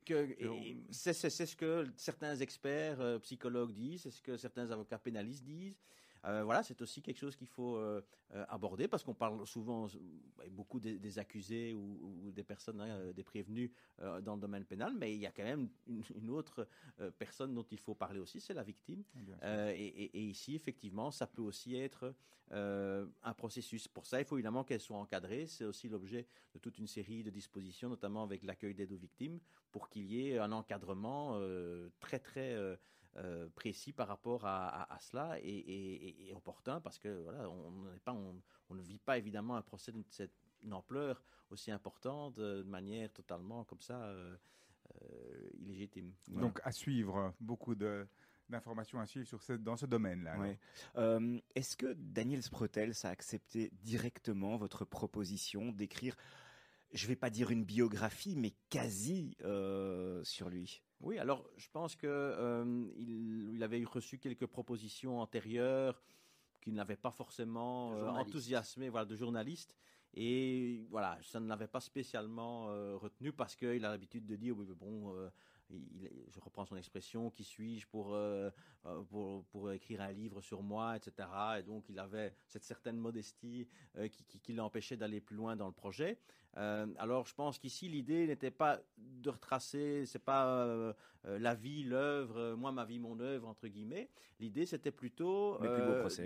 c'est 0.90 1.12
ce 1.12 1.54
que 1.56 1.86
certains 1.96 2.34
experts 2.36 3.20
psychologues 3.20 3.72
disent, 3.72 4.02
c'est 4.02 4.10
ce 4.10 4.20
que 4.22 4.36
certains 4.36 4.70
avocats 4.70 4.98
pénalistes 4.98 5.44
disent. 5.44 5.76
Euh, 6.26 6.42
voilà, 6.42 6.62
c'est 6.62 6.80
aussi 6.82 7.02
quelque 7.02 7.18
chose 7.18 7.36
qu'il 7.36 7.46
faut 7.46 7.76
euh, 7.76 8.02
euh, 8.34 8.44
aborder 8.48 8.88
parce 8.88 9.04
qu'on 9.04 9.14
parle 9.14 9.46
souvent 9.46 9.86
euh, 9.86 10.48
beaucoup 10.50 10.80
des, 10.80 10.98
des 10.98 11.18
accusés 11.20 11.72
ou, 11.72 12.24
ou 12.26 12.32
des 12.32 12.42
personnes, 12.42 12.80
hein, 12.80 13.12
des 13.12 13.22
prévenus 13.22 13.70
euh, 14.00 14.20
dans 14.20 14.34
le 14.34 14.40
domaine 14.40 14.64
pénal, 14.64 14.92
mais 14.96 15.14
il 15.14 15.20
y 15.20 15.26
a 15.26 15.30
quand 15.30 15.44
même 15.44 15.68
une, 15.86 16.02
une 16.16 16.30
autre 16.30 16.66
personne 17.18 17.54
dont 17.54 17.62
il 17.70 17.78
faut 17.78 17.94
parler 17.94 18.18
aussi, 18.18 18.40
c'est 18.40 18.54
la 18.54 18.62
victime. 18.64 19.04
Euh, 19.42 19.70
et, 19.70 19.86
et- 19.86 20.18
et 20.18 20.22
ici, 20.24 20.54
effectivement, 20.54 21.10
ça 21.10 21.26
peut 21.26 21.42
aussi 21.42 21.76
être 21.76 22.14
un 22.50 23.34
processus. 23.36 23.88
Pour 23.88 24.06
ça, 24.06 24.20
il 24.20 24.24
faut 24.24 24.36
évidemment 24.36 24.62
qu'elle 24.64 24.80
soit 24.80 24.96
encadrée. 24.96 25.46
C'est 25.46 25.64
aussi 25.64 25.88
l'objet 25.88 26.26
de 26.54 26.58
toute 26.58 26.78
une 26.78 26.86
série 26.86 27.22
de 27.24 27.30
dispositions, 27.30 27.88
notamment 27.88 28.22
avec 28.22 28.42
l'accueil 28.44 28.74
d'aide 28.74 28.92
aux 28.92 28.96
victimes, 28.96 29.40
pour 29.72 29.88
qu'il 29.88 30.04
y 30.06 30.28
ait 30.28 30.38
un 30.38 30.52
encadrement 30.52 31.40
très, 32.00 32.18
très 32.20 32.78
euh, 33.16 33.48
précis 33.54 33.92
par 33.92 34.08
rapport 34.08 34.44
à, 34.44 34.68
à- 34.68 34.94
à 34.94 34.98
cela 35.00 35.38
et, 35.40 35.48
et- 35.48 36.32
opportun, 36.34 36.80
parce 36.80 36.98
que 36.98 37.22
voilà, 37.22 37.48
on, 37.48 37.70
n'est 37.92 38.00
pas, 38.00 38.12
on, 38.12 38.40
on 38.68 38.74
ne 38.74 38.82
vit 38.82 38.98
pas 38.98 39.16
évidemment 39.18 39.56
un 39.56 39.62
procès 39.62 39.92
de 39.92 40.02
cette 40.10 40.32
une 40.62 40.72
ampleur 40.72 41.22
aussi 41.50 41.70
importante 41.70 42.38
euh, 42.38 42.62
de 42.62 42.68
manière 42.68 43.12
totalement 43.12 43.64
comme 43.64 43.80
ça 43.80 44.02
euh, 44.04 44.36
euh, 45.02 45.50
illégitime. 45.58 46.12
Voilà. 46.28 46.48
Donc 46.48 46.60
à 46.64 46.72
suivre, 46.72 47.34
beaucoup 47.40 47.74
de 47.74 48.06
d'informations 48.48 49.00
à 49.00 49.06
suivre 49.06 49.26
sur 49.26 49.42
ce, 49.42 49.54
dans 49.54 49.76
ce 49.76 49.86
domaine-là. 49.86 50.38
Ouais. 50.38 50.58
Euh, 50.96 51.40
Est-ce 51.56 51.76
que 51.76 51.94
Daniel 51.94 52.42
Sprotels 52.44 52.94
a 53.02 53.08
accepté 53.08 53.70
directement 53.82 54.56
votre 54.56 54.84
proposition 54.84 55.72
d'écrire, 55.72 56.14
je 56.92 57.08
vais 57.08 57.16
pas 57.16 57.28
dire 57.28 57.50
une 57.50 57.64
biographie, 57.64 58.36
mais 58.36 58.52
quasi 58.70 59.36
euh, 59.42 60.22
sur 60.22 60.48
lui? 60.48 60.84
Oui, 61.00 61.18
alors 61.18 61.48
je 61.56 61.68
pense 61.70 61.94
que 61.94 62.06
euh, 62.06 62.86
il, 62.96 63.54
il 63.54 63.62
avait 63.62 63.82
reçu 63.84 64.18
quelques 64.18 64.46
propositions 64.46 65.20
antérieures 65.20 66.02
qui 66.62 66.72
ne 66.72 66.76
l'avaient 66.76 66.96
pas 66.96 67.10
forcément 67.12 67.92
euh, 67.94 68.06
enthousiasmé, 68.20 68.88
voilà, 68.88 69.04
de 69.06 69.14
journalistes. 69.14 69.76
Et 70.14 70.86
voilà, 70.90 71.18
ça 71.22 71.38
ne 71.40 71.46
l'avait 71.46 71.68
pas 71.68 71.80
spécialement 71.80 72.70
euh, 72.70 72.96
retenu 72.96 73.32
parce 73.32 73.54
qu'il 73.54 73.84
a 73.84 73.90
l'habitude 73.90 74.24
de 74.26 74.34
dire, 74.36 74.56
oui, 74.56 74.64
mais 74.66 74.74
bon, 74.74 75.14
euh, 75.14 75.28
il- 75.70 76.10
je 76.28 76.40
reprends 76.40 76.64
son 76.64 76.76
expression, 76.76 77.30
qui 77.30 77.44
suis-je 77.44 77.86
pour, 77.86 78.14
euh, 78.14 78.50
pour, 79.10 79.44
pour 79.46 79.70
écrire 79.72 80.00
un 80.00 80.12
livre 80.12 80.40
sur 80.40 80.62
moi, 80.62 80.96
etc. 80.96 81.28
Et 81.58 81.62
donc 81.62 81.88
il 81.90 81.98
avait 81.98 82.34
cette 82.48 82.64
certaine 82.64 82.96
modestie 82.96 83.68
qui, 84.10 84.24
qui, 84.24 84.40
qui 84.40 84.52
l'empêchait 84.54 84.96
d'aller 84.96 85.20
plus 85.20 85.36
loin 85.36 85.54
dans 85.54 85.66
le 85.66 85.74
projet. 85.74 86.18
Euh, 86.56 86.86
alors 86.98 87.26
je 87.26 87.34
pense 87.34 87.58
qu'ici 87.58 87.88
l'idée 87.88 88.26
n'était 88.26 88.50
pas 88.50 88.80
de 88.96 89.30
retracer, 89.30 90.06
c'est 90.06 90.18
pas 90.24 90.46
euh, 90.64 90.92
euh, 91.26 91.38
la 91.38 91.54
vie, 91.54 91.84
l'œuvre, 91.84 92.54
moi 92.54 92.72
ma 92.72 92.84
vie, 92.84 92.98
mon 92.98 93.20
œuvre 93.20 93.46
entre 93.48 93.68
guillemets. 93.68 94.08
L'idée 94.40 94.64
c'était 94.64 94.90
plutôt 94.92 95.58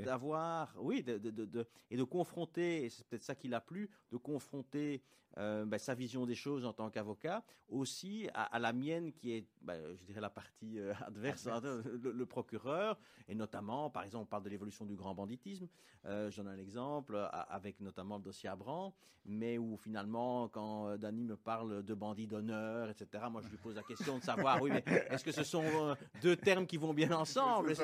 d'avoir, 0.02 0.72
oui, 0.78 1.02
de, 1.02 1.18
de- 1.18 1.30
de- 1.30 1.44
de- 1.46 1.66
et 1.90 1.96
de 1.96 2.04
confronter, 2.04 2.84
et 2.84 2.90
c'est 2.90 3.06
peut-être 3.08 3.24
ça 3.24 3.34
qui 3.34 3.48
l'a 3.48 3.60
plu, 3.60 3.90
de 4.12 4.16
confronter 4.16 5.02
ben, 5.36 5.78
sa 5.78 5.94
vision 5.94 6.26
des 6.26 6.34
choses 6.34 6.64
en 6.64 6.72
tant 6.72 6.90
qu'avocat 6.90 7.44
aussi 7.68 8.28
à, 8.34 8.42
à 8.44 8.58
la 8.58 8.72
mienne 8.72 9.12
qui 9.12 9.32
est, 9.32 9.46
ben, 9.62 9.94
je 9.94 10.04
dirais 10.04 10.20
la 10.20 10.28
partie 10.30 10.78
adverse, 11.06 11.46
hein, 11.46 11.60
le, 11.84 12.10
le 12.12 12.26
procureur, 12.26 12.98
et 13.28 13.34
notamment, 13.34 13.90
par 13.90 14.02
exemple, 14.02 14.24
on 14.24 14.26
parle 14.26 14.42
de 14.42 14.48
l'évolution 14.50 14.84
du 14.84 14.96
grand 14.96 15.14
banditisme. 15.14 15.68
J'en 16.04 16.46
ai 16.46 16.50
un 16.50 16.58
exemple 16.58 17.16
avec 17.32 17.80
notamment 17.80 18.16
le 18.16 18.22
dossier 18.24 18.48
Abran, 18.48 18.92
mais 19.24 19.56
où 19.58 19.76
finalement, 19.76 20.19
quand 20.52 20.88
euh, 20.88 20.96
Dany 20.96 21.24
me 21.24 21.36
parle 21.36 21.82
de 21.82 21.94
bandit 21.94 22.26
d'honneur, 22.26 22.88
etc., 22.90 23.24
moi 23.30 23.40
je 23.42 23.48
lui 23.48 23.56
pose 23.56 23.76
la 23.76 23.82
question 23.82 24.18
de 24.18 24.22
savoir, 24.22 24.60
oui, 24.62 24.70
mais 24.72 24.84
est-ce 25.10 25.24
que 25.24 25.32
ce 25.32 25.44
sont 25.44 25.62
euh, 25.64 25.94
deux 26.22 26.36
termes 26.36 26.66
qui 26.66 26.76
vont 26.76 26.92
bien 26.94 27.10
ensemble? 27.12 27.70
Est-ce 27.72 27.82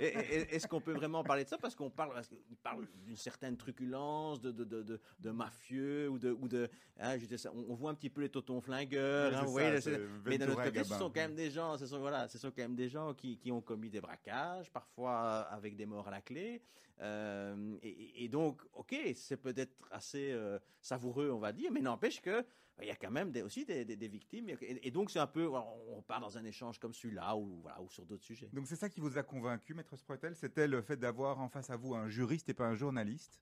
est- 0.00 0.66
qu'on 0.68 0.80
peut 0.80 0.92
vraiment 0.92 1.22
parler 1.24 1.44
de 1.44 1.48
ça? 1.48 1.58
Parce 1.58 1.74
qu'on 1.74 1.90
parle, 1.90 2.12
parce 2.14 2.28
qu'il 2.28 2.56
parle 2.62 2.86
d'une 3.04 3.16
certaine 3.16 3.56
truculence, 3.56 4.40
de, 4.40 4.50
de, 4.50 4.64
de, 4.64 4.82
de, 4.82 5.00
de 5.20 5.30
mafieux 5.30 6.08
ou 6.08 6.18
de, 6.18 6.30
ou 6.30 6.48
de 6.48 6.68
hein, 6.98 7.18
je 7.18 7.26
dis 7.26 7.38
ça, 7.38 7.50
on, 7.54 7.66
on 7.70 7.74
voit 7.74 7.90
un 7.90 7.94
petit 7.94 8.10
peu 8.10 8.20
les 8.22 8.28
totons 8.28 8.60
flingueurs. 8.60 9.32
Hein, 9.36 9.46
ça, 9.80 9.90
mais 10.30 10.38
d'un 10.38 10.46
autre 10.52 10.56
côté, 10.70 10.78
ce 10.84 10.90
sont 10.98 11.10
quand 11.10 11.20
même 11.20 11.34
des 11.34 11.50
gens, 11.50 11.76
ce 11.78 11.86
sont 11.86 11.98
voilà, 11.98 12.28
ce 12.28 12.38
sont 12.38 12.48
quand 12.50 12.62
même 12.62 12.76
des 12.76 12.88
gens 12.88 13.14
qui, 13.14 13.36
qui 13.38 13.52
ont 13.52 13.60
commis 13.60 13.90
des 13.90 14.00
braquages, 14.00 14.70
parfois 14.70 15.46
euh, 15.50 15.54
avec 15.56 15.76
des 15.76 15.86
morts 15.86 16.08
à 16.08 16.10
la 16.10 16.20
clé. 16.20 16.62
Euh, 17.00 17.76
et, 17.82 17.88
et- 17.88 18.24
et 18.24 18.28
donc, 18.28 18.62
ok, 18.74 18.94
c'est 19.14 19.36
peut-être 19.36 19.74
assez 19.90 20.30
euh, 20.30 20.58
savoureux, 20.80 21.30
on 21.32 21.38
va 21.38 21.51
dire, 21.52 21.70
mais 21.72 21.80
n'empêche 21.80 22.20
que 22.20 22.30
euh, 22.30 22.44
il 22.80 22.86
y 22.86 22.90
a 22.90 22.96
quand 22.96 23.10
même 23.10 23.30
des, 23.30 23.42
aussi 23.42 23.64
des, 23.64 23.84
des- 23.84 23.96
des 23.96 24.08
victimes. 24.08 24.48
Et, 24.48 24.86
et 24.86 24.90
donc, 24.90 25.10
c'est 25.10 25.18
un 25.18 25.26
peu, 25.26 25.48
on 25.48 26.02
part 26.02 26.20
dans 26.20 26.36
un 26.38 26.44
échange 26.44 26.78
comme 26.78 26.94
celui-là 26.94 27.36
ou, 27.36 27.60
voilà, 27.62 27.80
ou 27.82 27.88
sur 27.88 28.04
d'autres 28.06 28.24
sujets. 28.24 28.48
Donc 28.52 28.66
c'est 28.66 28.76
ça 28.76 28.88
qui 28.88 29.00
vous 29.00 29.18
a 29.18 29.22
convaincu, 29.22 29.74
Maître 29.74 29.96
Sprotel 29.96 30.34
C'était 30.36 30.68
le 30.68 30.82
fait 30.82 30.96
d'avoir 30.96 31.40
en 31.40 31.48
face 31.48 31.70
à 31.70 31.76
vous 31.76 31.94
un 31.94 32.08
juriste 32.08 32.48
et 32.48 32.54
pas 32.54 32.66
un 32.66 32.74
journaliste? 32.74 33.40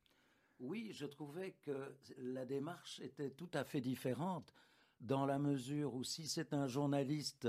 Oui, 0.61 0.91
je 0.93 1.07
trouvais 1.07 1.53
que 1.63 1.97
la 2.19 2.45
démarche 2.45 3.01
était 3.01 3.31
tout 3.31 3.51
à 3.55 3.65
fait 3.65 3.81
différente 3.81 4.53
dans 5.01 5.25
la 5.27 5.39
mesure 5.39 5.95
où 5.95 6.05
si 6.05 6.29
c'est 6.29 6.53
un 6.53 6.67
journaliste, 6.67 7.49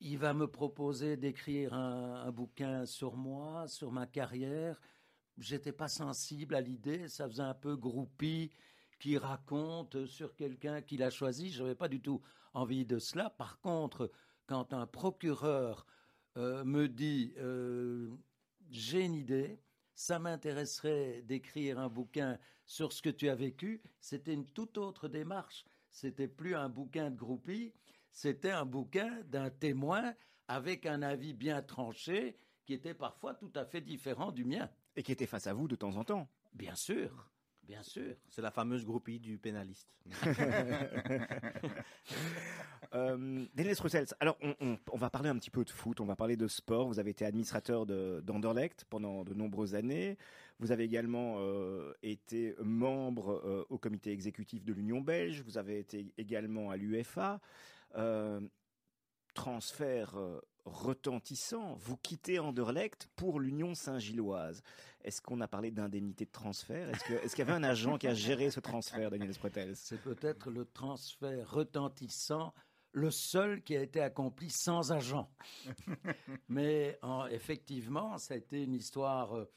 il 0.00 0.18
va 0.18 0.34
me 0.34 0.46
proposer 0.46 1.16
d'écrire 1.16 1.74
un, 1.74 2.24
un 2.26 2.30
bouquin 2.32 2.84
sur 2.86 3.16
moi, 3.16 3.68
sur 3.68 3.92
ma 3.92 4.06
carrière. 4.06 4.80
J'étais 5.38 5.72
pas 5.72 5.88
sensible 5.88 6.54
à 6.54 6.60
l'idée, 6.60 7.08
ça 7.08 7.28
faisait 7.28 7.42
un 7.42 7.54
peu 7.54 7.76
groupie 7.76 8.50
qui 9.02 9.18
raconte 9.18 10.06
sur 10.06 10.36
quelqu'un 10.36 10.80
qu'il 10.80 11.02
a 11.02 11.10
choisi. 11.10 11.50
Je 11.50 11.64
n'avais 11.64 11.74
pas 11.74 11.88
du 11.88 12.00
tout 12.00 12.22
envie 12.54 12.86
de 12.86 13.00
cela. 13.00 13.30
Par 13.30 13.58
contre, 13.58 14.12
quand 14.46 14.72
un 14.72 14.86
procureur 14.86 15.86
euh, 16.36 16.62
me 16.64 16.86
dit 16.86 17.34
euh, 17.38 18.12
j'ai 18.70 19.04
une 19.04 19.16
idée, 19.16 19.58
ça 19.92 20.20
m'intéresserait 20.20 21.22
d'écrire 21.22 21.80
un 21.80 21.88
bouquin 21.88 22.38
sur 22.64 22.92
ce 22.92 23.02
que 23.02 23.10
tu 23.10 23.28
as 23.28 23.34
vécu, 23.34 23.82
c'était 23.98 24.34
une 24.34 24.46
toute 24.46 24.78
autre 24.78 25.08
démarche. 25.08 25.64
C'était 25.90 26.28
plus 26.28 26.54
un 26.54 26.68
bouquin 26.68 27.10
de 27.10 27.16
groupie, 27.16 27.74
c'était 28.12 28.52
un 28.52 28.64
bouquin 28.64 29.20
d'un 29.24 29.50
témoin 29.50 30.14
avec 30.46 30.86
un 30.86 31.02
avis 31.02 31.34
bien 31.34 31.60
tranché 31.60 32.36
qui 32.64 32.72
était 32.72 32.94
parfois 32.94 33.34
tout 33.34 33.52
à 33.56 33.64
fait 33.64 33.80
différent 33.80 34.30
du 34.30 34.44
mien. 34.44 34.70
Et 34.94 35.02
qui 35.02 35.10
était 35.10 35.26
face 35.26 35.48
à 35.48 35.54
vous 35.54 35.66
de 35.66 35.74
temps 35.74 35.96
en 35.96 36.04
temps. 36.04 36.28
Bien 36.52 36.76
sûr, 36.76 37.31
bien 37.62 37.82
sûr. 37.82 38.14
C'est 38.28 38.42
la 38.42 38.50
fameuse 38.50 38.84
groupie 38.84 39.18
du 39.20 39.38
pénaliste. 39.38 39.88
Euh, 42.94 43.46
Strussels, 43.72 44.08
alors 44.20 44.36
on, 44.42 44.54
on- 44.60 44.78
on 44.92 44.96
va 44.98 45.08
parler 45.08 45.30
un 45.30 45.36
petit 45.38 45.48
peu 45.50 45.64
de 45.64 45.70
foot, 45.70 45.98
on 46.00 46.04
va 46.04 46.14
parler 46.14 46.36
de 46.36 46.46
sport. 46.46 46.88
Vous 46.88 46.98
avez 46.98 47.10
été 47.10 47.24
administrateur 47.24 47.86
de- 47.86 48.20
d'Anderlecht 48.22 48.84
pendant 48.90 49.24
de 49.24 49.32
nombreuses 49.32 49.74
années. 49.74 50.18
Vous 50.58 50.72
avez 50.72 50.84
également 50.84 51.36
euh, 51.38 51.94
été 52.02 52.54
membre 52.62 53.40
euh, 53.46 53.64
au 53.70 53.78
comité 53.78 54.12
exécutif 54.12 54.62
de 54.64 54.74
l'Union 54.74 55.00
belge. 55.00 55.40
Vous 55.42 55.56
avez 55.56 55.78
été 55.78 56.12
également 56.18 56.70
à 56.70 56.76
l'UFA. 56.76 57.40
Euh, 57.94 58.40
transfert 59.32 60.12
retentissant. 60.64 61.74
Vous 61.74 61.96
quittez 61.96 62.38
Anderlecht 62.38 63.08
pour 63.16 63.40
l'Union 63.40 63.74
Saint-Gilloise. 63.74 64.62
Est-ce 65.04 65.20
qu'on 65.20 65.40
a 65.40 65.48
parlé 65.48 65.70
d'indemnité 65.70 66.24
de 66.24 66.30
transfert? 66.30 66.88
Est-ce 66.90 67.34
qu'il 67.34 67.38
y 67.44 67.48
avait 67.48 67.52
un 67.58 67.64
agent 67.64 67.98
qui 67.98 68.06
a 68.06 68.14
géré 68.14 68.50
ce 68.50 68.60
transfert, 68.60 69.10
Daniel 69.10 69.34
Sprotels 69.34 69.74
C'est 69.76 70.00
peut-être 70.00 70.50
le 70.50 70.64
transfert 70.64 71.50
retentissant, 71.50 72.54
le 72.92 73.10
seul 73.10 73.62
qui 73.62 73.76
a 73.76 73.82
été 73.82 74.00
accompli 74.00 74.50
sans 74.50 74.92
agent. 74.92 75.28
Mais 76.48 76.98
en- 77.02 77.26
effectivement, 77.26 78.18
ça 78.18 78.34
a 78.34 78.36
été 78.36 78.62
une 78.62 78.74
histoire 78.74 79.34
euh, 79.36 79.50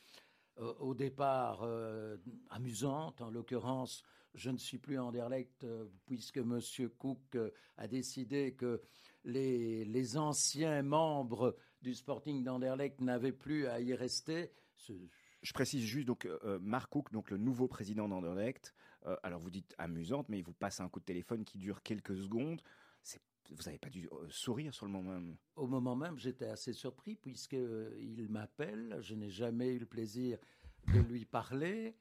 au 0.79 0.95
départ 0.95 1.61
euh, 1.63 2.17
amusante. 2.49 3.21
En 3.21 3.29
l'occurrence, 3.29 4.03
je 4.33 4.49
ne 4.49 4.57
suis 4.57 4.77
plus 4.79 4.97
en 4.97 5.07
Anderlecht 5.09 5.63
euh, 5.63 5.85
puisque 6.05 6.37
M. 6.37 6.59
Cook 6.97 7.19
euh, 7.35 7.51
a 7.77 7.87
décidé 7.87 8.53
que 8.53 8.81
les, 9.25 9.83
les 9.85 10.17
anciens 10.17 10.81
membres 10.81 11.55
du 11.81 11.93
Sporting 11.93 12.43
d'Anderlecht 12.43 13.01
n'avaient 13.01 13.31
plus 13.33 13.67
à 13.67 13.79
y 13.81 13.93
rester. 13.93 14.51
Ce- 14.77 14.93
Je 15.41 15.53
précise 15.53 15.83
juste 15.83 16.07
donc 16.07 16.25
euh, 16.25 16.57
Mark 16.61 16.89
Cook, 16.91 17.11
donc 17.11 17.29
le 17.29 17.37
nouveau 17.37 17.67
président 17.67 18.07
d'Anderlecht. 18.07 18.73
euh, 19.05 19.15
alors 19.23 19.39
vous 19.39 19.51
dites 19.51 19.75
amusante, 19.77 20.29
mais 20.29 20.39
il 20.39 20.43
vous 20.43 20.53
passe 20.53 20.79
un 20.79 20.89
coup 20.89 20.99
de 20.99 21.05
téléphone 21.05 21.43
qui 21.45 21.57
dure 21.57 21.83
quelques 21.83 22.15
secondes. 22.17 22.61
Vous 23.51 23.61
n'avez 23.67 23.77
pas 23.77 23.91
dû 23.91 24.09
euh, 24.11 24.25
sourire 24.29 24.73
sur 24.73 24.87
le 24.87 24.91
moment 24.91 25.11
même. 25.11 25.37
Au 25.55 25.67
moment 25.67 25.95
même, 25.95 26.17
j'étais 26.17 26.47
assez 26.47 26.73
surpris 26.73 27.15
puisqu'il 27.15 28.25
m'appelle. 28.27 28.97
Je 29.01 29.13
n'ai 29.13 29.29
jamais 29.29 29.69
eu 29.75 29.77
le 29.77 29.85
plaisir 29.85 30.39
de 30.91 30.99
lui 30.99 31.25
parler. 31.25 31.95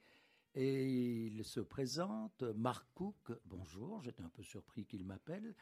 Et 0.55 0.87
il 1.27 1.45
se 1.45 1.61
présente, 1.61 2.43
Marc 2.57 2.87
Cook, 2.95 3.33
bonjour, 3.45 4.01
j'étais 4.03 4.23
un 4.23 4.31
peu 4.31 4.43
surpris 4.43 4.87
qu'il 4.87 5.05
m'appelle. 5.05 5.55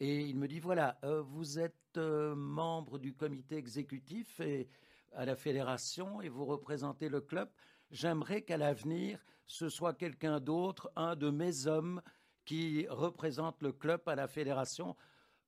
Et 0.00 0.20
il 0.20 0.36
me 0.36 0.46
dit, 0.46 0.60
voilà, 0.60 0.98
euh, 1.04 1.22
vous 1.22 1.58
êtes 1.58 1.74
euh, 1.96 2.34
membre 2.34 2.98
du 2.98 3.14
comité 3.14 3.56
exécutif 3.56 4.40
et 4.40 4.68
à 5.12 5.24
la 5.24 5.34
fédération 5.34 6.20
et 6.20 6.28
vous 6.28 6.44
représentez 6.44 7.08
le 7.08 7.20
club. 7.20 7.48
J'aimerais 7.90 8.42
qu'à 8.42 8.56
l'avenir, 8.56 9.18
ce 9.46 9.68
soit 9.68 9.94
quelqu'un 9.94 10.38
d'autre, 10.38 10.92
un 10.94 11.16
de 11.16 11.30
mes 11.30 11.66
hommes 11.66 12.00
qui 12.44 12.86
représente 12.88 13.60
le 13.62 13.72
club 13.72 14.02
à 14.06 14.14
la 14.14 14.28
fédération. 14.28 14.96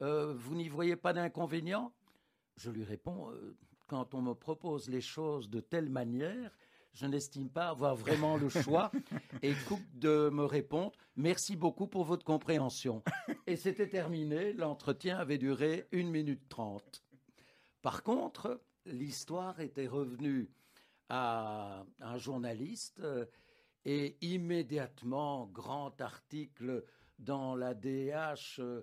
Euh, 0.03 0.35
vous 0.35 0.55
n'y 0.55 0.69
voyez 0.69 0.97
pas 0.97 1.13
d'inconvénient? 1.13 1.93
Je 2.57 2.71
lui 2.71 2.85
réponds, 2.85 3.33
quand 3.87 4.15
on 4.15 4.23
me 4.23 4.35
propose 4.35 4.89
les 4.89 5.01
choses 5.01 5.49
de 5.49 5.61
telle 5.61 5.91
manière, 5.91 6.51
je 6.93 7.07
n'estime 7.07 7.49
pas 7.49 7.69
avoir 7.69 7.95
vraiment 7.97 8.37
le 8.37 8.49
choix 8.49 8.91
et 9.43 9.55
coupe 9.69 9.99
de 9.99 10.29
me 10.31 10.45
répondre 10.45 10.93
merci 11.17 11.57
beaucoup 11.57 11.87
pour 11.87 12.05
votre 12.05 12.25
compréhension. 12.25 13.03
Et 13.47 13.57
c'était 13.57 13.89
terminé, 13.89 14.53
l'entretien 14.53 15.19
avait 15.19 15.39
duré 15.39 15.87
une 15.93 16.11
minute 16.11 16.49
trente. 16.49 17.03
Par 17.83 18.03
contre, 18.03 18.61
l'histoire 18.87 19.61
était 19.61 19.87
revenue 19.87 20.51
à 21.09 21.85
un 22.01 22.19
journaliste 22.19 23.01
euh, 23.01 23.25
et 23.85 24.17
immédiatement, 24.21 25.47
grand 25.47 25.99
article 26.01 26.85
dans 27.19 27.55
la 27.57 27.75
DH, 27.75 28.59
euh, 28.61 28.83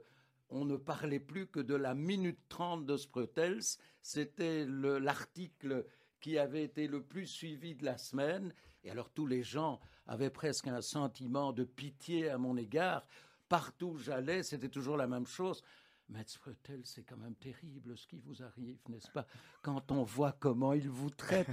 on 0.50 0.66
ne 0.66 0.76
parlait 0.78 1.20
plus 1.20 1.48
que 1.48 1.60
de 1.60 1.76
la 1.76 1.94
minute 1.94 2.40
trente 2.50 2.86
de 2.86 2.98
Sprutels. 2.98 3.62
C'était 4.02 4.66
le- 4.66 4.98
l'article 4.98 5.86
qui 6.20 6.38
avait 6.38 6.64
été 6.64 6.88
le 6.88 7.02
plus 7.02 7.28
suivi 7.28 7.76
de 7.76 7.86
la 7.86 7.98
semaine. 7.98 8.54
Et 8.84 8.92
alors 8.92 9.10
tous 9.10 9.26
les 9.26 9.44
gens 9.44 9.80
avaient 10.06 10.30
presque 10.30 10.68
un 10.68 10.82
sentiment 10.82 11.52
de 11.54 11.64
pitié 11.64 12.30
à 12.30 12.38
mon 12.38 12.58
égard. 12.58 13.06
Partout 13.50 13.88
où 13.88 13.98
j'allais, 13.98 14.44
c'était 14.44 14.70
toujours 14.70 14.98
la 14.98 15.08
même 15.08 15.28
chose. 15.28 15.64
Maître 16.10 16.32
Sprutels, 16.32 16.86
c'est 16.86 17.04
quand 17.04 17.18
même 17.18 17.36
terrible 17.36 17.98
ce 17.98 18.08
qui 18.08 18.18
vous 18.18 18.42
arrive, 18.42 18.78
n'est-ce 18.88 19.12
pas? 19.12 19.26
Quand 19.62 19.92
on 19.92 20.04
voit 20.04 20.32
comment 20.32 20.72
il 20.72 20.90
vous 20.90 21.10
traite, 21.10 21.50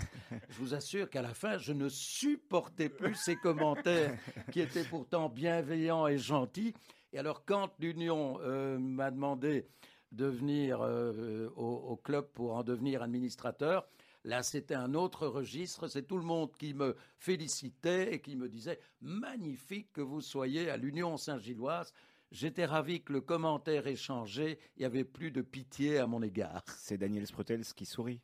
je 0.49 0.59
vous 0.59 0.75
assure 0.75 1.11
qu'à 1.11 1.23
la 1.23 1.35
fin, 1.35 1.59
je 1.59 1.73
ne 1.73 1.89
supportais 1.89 2.89
plus 2.89 3.17
ces 3.17 3.35
commentaires 3.35 4.17
qui 4.53 4.61
étaient 4.61 4.85
pourtant 4.85 5.29
bienveillants 5.29 6.07
et 6.07 6.19
gentils. 6.19 6.73
Et 7.13 7.19
alors, 7.19 7.45
quand 7.45 7.73
l'Union 7.81 8.39
euh, 8.43 8.79
m'a 8.79 9.11
demandé 9.11 9.67
de 10.13 10.27
venir 10.27 10.83
euh, 10.83 11.49
au 11.57 11.97
club 11.97 12.31
pour 12.33 12.55
en 12.55 12.63
devenir 12.63 13.03
administrateur, 13.03 13.89
là, 14.25 14.43
c'était 14.43 14.75
un 14.75 14.95
autre 14.95 15.27
registre. 15.27 15.89
C'est 15.89 16.03
tout 16.07 16.17
le 16.17 16.25
monde 16.25 16.53
qui 16.57 16.75
me 16.75 16.97
félicitait 17.19 18.15
et 18.15 18.21
qui 18.21 18.37
me 18.37 18.49
disait 18.49 18.81
magnifique 19.01 19.93
que 19.93 20.01
vous 20.01 20.21
soyez 20.21 20.71
à 20.71 20.77
l'Union 20.77 21.17
Saint-Gilloise. 21.17 21.93
J'étais 22.31 22.65
ravi 22.65 23.03
que 23.03 23.13
le 23.13 23.21
commentaire 23.21 23.87
échangé, 23.87 24.59
il 24.77 24.81
n'y 24.81 24.87
avait 24.87 25.05
plus 25.05 25.31
de 25.31 25.43
pitié 25.43 25.99
à 25.99 26.07
mon 26.07 26.23
égard. 26.23 26.65
C'est 26.77 26.99
Daniel 26.99 27.27
Sprotels 27.27 27.65
qui 27.65 27.87
sourit. 27.87 28.21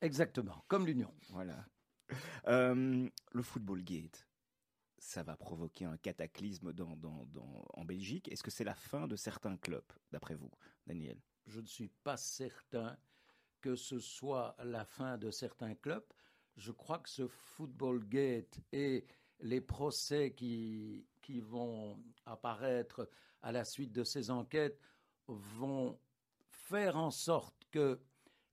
Exactement, 0.00 0.64
comme 0.66 0.86
l'Union. 0.86 1.14
Voilà. 1.30 1.64
Euh, 2.48 3.08
le 3.32 3.42
Football 3.42 3.82
Gate, 3.84 4.26
ça 4.98 5.22
va 5.22 5.36
provoquer 5.36 5.84
un 5.84 5.96
cataclysme 5.96 6.72
dans, 6.72 6.96
dans- 6.96 7.24
dans- 7.26 7.64
en 7.74 7.84
Belgique. 7.84 8.28
Est-ce 8.32 8.42
que 8.42 8.50
c'est 8.50 8.64
la 8.64 8.74
fin 8.74 9.06
de 9.06 9.14
certains 9.16 9.56
clubs, 9.56 9.92
d'après 10.10 10.34
vous, 10.34 10.50
Daniel? 10.86 11.20
Je 11.46 11.60
ne 11.60 11.66
suis 11.66 11.88
pas 11.88 12.16
certain 12.16 12.96
que 13.62 13.76
ce 13.76 13.98
soit 13.98 14.54
la 14.62 14.84
fin 14.84 15.16
de 15.16 15.30
certains 15.30 15.74
clubs. 15.74 16.04
Je 16.56 16.72
crois 16.72 16.98
que 16.98 17.08
ce 17.08 17.26
Football 17.26 18.06
Gate 18.08 18.60
et 18.72 19.06
les 19.40 19.60
procès 19.60 20.34
qui, 20.34 21.06
qui 21.22 21.40
vont 21.40 21.98
apparaître 22.26 23.08
à 23.40 23.52
la 23.52 23.64
suite 23.64 23.92
de 23.92 24.04
ces 24.04 24.30
enquêtes 24.30 24.78
vont 25.26 25.98
faire 26.48 26.96
en 26.96 27.10
sorte 27.10 27.56
que 27.70 28.00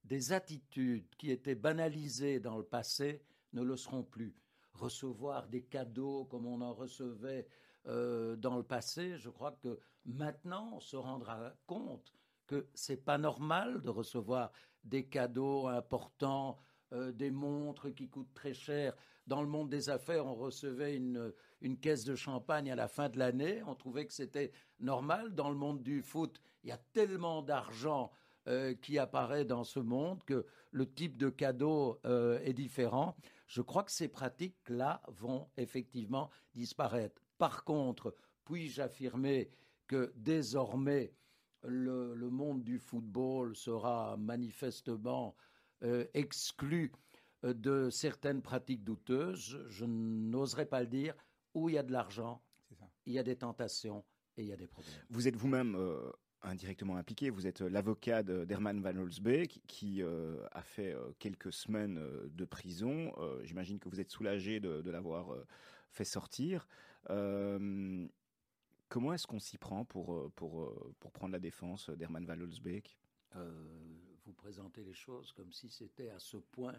des 0.05 0.31
attitudes 0.31 1.07
qui 1.17 1.31
étaient 1.31 1.55
banalisées 1.55 2.39
dans 2.39 2.57
le 2.57 2.63
passé 2.63 3.21
ne 3.53 3.61
le 3.61 3.75
seront 3.75 4.03
plus. 4.03 4.35
Recevoir 4.73 5.47
des 5.47 5.63
cadeaux 5.63 6.25
comme 6.25 6.45
on 6.45 6.61
en 6.61 6.73
recevait 6.73 7.47
euh, 7.87 8.35
dans 8.35 8.55
le 8.55 8.63
passé, 8.63 9.17
je 9.17 9.29
crois 9.29 9.51
que 9.51 9.79
maintenant 10.05 10.71
on 10.75 10.79
se 10.79 10.95
rendra 10.95 11.53
compte 11.65 12.13
que 12.49 12.65
c'est 12.73 13.05
pas 13.05 13.19
normal 13.19 13.79
de 13.83 13.91
recevoir 13.91 14.51
des 14.83 15.05
cadeaux 15.05 15.67
importants, 15.67 16.57
euh, 16.93 17.11
des 17.11 17.29
montres 17.29 17.93
qui 17.93 18.09
coûtent 18.09 18.33
très 18.33 18.55
cher. 18.55 18.95
Dans 19.27 19.43
le 19.43 19.47
monde 19.47 19.69
des 19.69 19.91
affaires, 19.91 20.25
on 20.25 20.33
recevait 20.33 20.95
une, 20.95 21.31
une 21.61 21.77
caisse 21.77 22.05
de 22.05 22.15
champagne 22.15 22.71
à 22.71 22.75
la 22.75 22.87
fin 22.87 23.07
de 23.07 23.19
l'année. 23.19 23.61
On 23.67 23.75
trouvait 23.75 24.07
que 24.07 24.13
c'était 24.13 24.51
normal. 24.79 25.35
Dans 25.35 25.49
le 25.49 25.55
monde 25.55 25.83
du 25.83 26.01
foot, 26.01 26.41
il 26.63 26.69
y 26.69 26.71
a 26.71 26.79
tellement 26.91 27.43
d'argent 27.43 28.11
euh, 28.47 28.73
qui 28.73 28.97
apparaît 28.97 29.45
dans 29.45 29.63
ce 29.63 29.79
monde 29.79 30.23
que 30.23 30.47
le 30.71 30.91
type 30.91 31.17
de 31.17 31.29
cadeau 31.29 31.99
euh, 32.05 32.39
est 32.39 32.53
différent. 32.53 33.15
Je 33.45 33.61
crois 33.61 33.83
que 33.83 33.91
ces 33.91 34.07
pratiques-là 34.07 35.03
vont 35.07 35.47
effectivement 35.57 36.31
disparaître. 36.55 37.21
Par 37.37 37.63
contre, 37.63 38.15
puis-je 38.45 38.81
affirmer 38.81 39.51
que 39.85 40.11
désormais, 40.15 41.13
le, 41.63 42.13
le 42.15 42.29
monde 42.29 42.63
du 42.63 42.79
football 42.79 43.55
sera 43.55 44.17
manifestement 44.17 45.35
euh, 45.83 46.05
exclu 46.13 46.91
euh, 47.43 47.53
de 47.53 47.89
certaines 47.89 48.41
pratiques 48.41 48.83
douteuses. 48.83 49.63
Je 49.67 49.85
n'oserais 49.85 50.65
pas 50.65 50.81
le 50.81 50.87
dire. 50.87 51.15
Où 51.55 51.67
il 51.67 51.75
y 51.75 51.77
a 51.79 51.83
de 51.83 51.91
l'argent, 51.91 52.41
il 53.07 53.13
y 53.13 53.19
a 53.19 53.23
des 53.23 53.35
tentations 53.35 54.05
et 54.37 54.43
il 54.43 54.47
y 54.47 54.53
a 54.53 54.55
des 54.55 54.67
problèmes. 54.67 54.93
Vous 55.09 55.27
êtes 55.27 55.35
vous-même 55.35 55.75
euh, 55.75 56.11
indirectement 56.43 56.95
impliqué. 56.95 57.31
Vous 57.31 57.47
êtes 57.47 57.61
l'avocat 57.61 58.21
d'Herman 58.21 58.79
Van 58.81 58.95
Holsbeek 58.95 59.63
qui 59.65 60.03
euh, 60.03 60.45
a 60.51 60.61
fait 60.61 60.93
euh, 60.93 61.11
quelques 61.17 61.51
semaines 61.51 61.97
euh, 61.97 62.29
de 62.31 62.45
prison. 62.45 63.11
Euh, 63.17 63.43
J'imagine 63.43 63.79
que 63.79 63.89
vous 63.89 63.99
êtes 63.99 64.11
soulagé 64.11 64.59
de, 64.59 64.81
de 64.83 64.91
l'avoir 64.91 65.33
euh, 65.33 65.45
fait 65.89 66.05
sortir. 66.05 66.67
Euh, 67.09 68.07
comment 68.89 69.13
est-ce 69.13 69.27
qu'on 69.27 69.39
s'y 69.39 69.57
prend 69.57 69.85
pour, 69.85 70.13
euh, 70.13 70.31
pour, 70.35 70.63
euh, 70.63 70.93
pour 70.99 71.11
prendre 71.11 71.31
la 71.33 71.39
défense 71.39 71.89
d'Herman 71.91 72.25
Van 72.25 72.39
Holsbeek 72.39 72.97
Euh, 73.35 73.51
vous 74.25 74.33
présentez 74.33 74.83
les 74.83 74.93
choses 74.93 75.31
comme 75.33 75.51
si 75.53 75.69
c'était 75.69 76.09
à 76.09 76.19
ce 76.19 76.37
point 76.37 76.75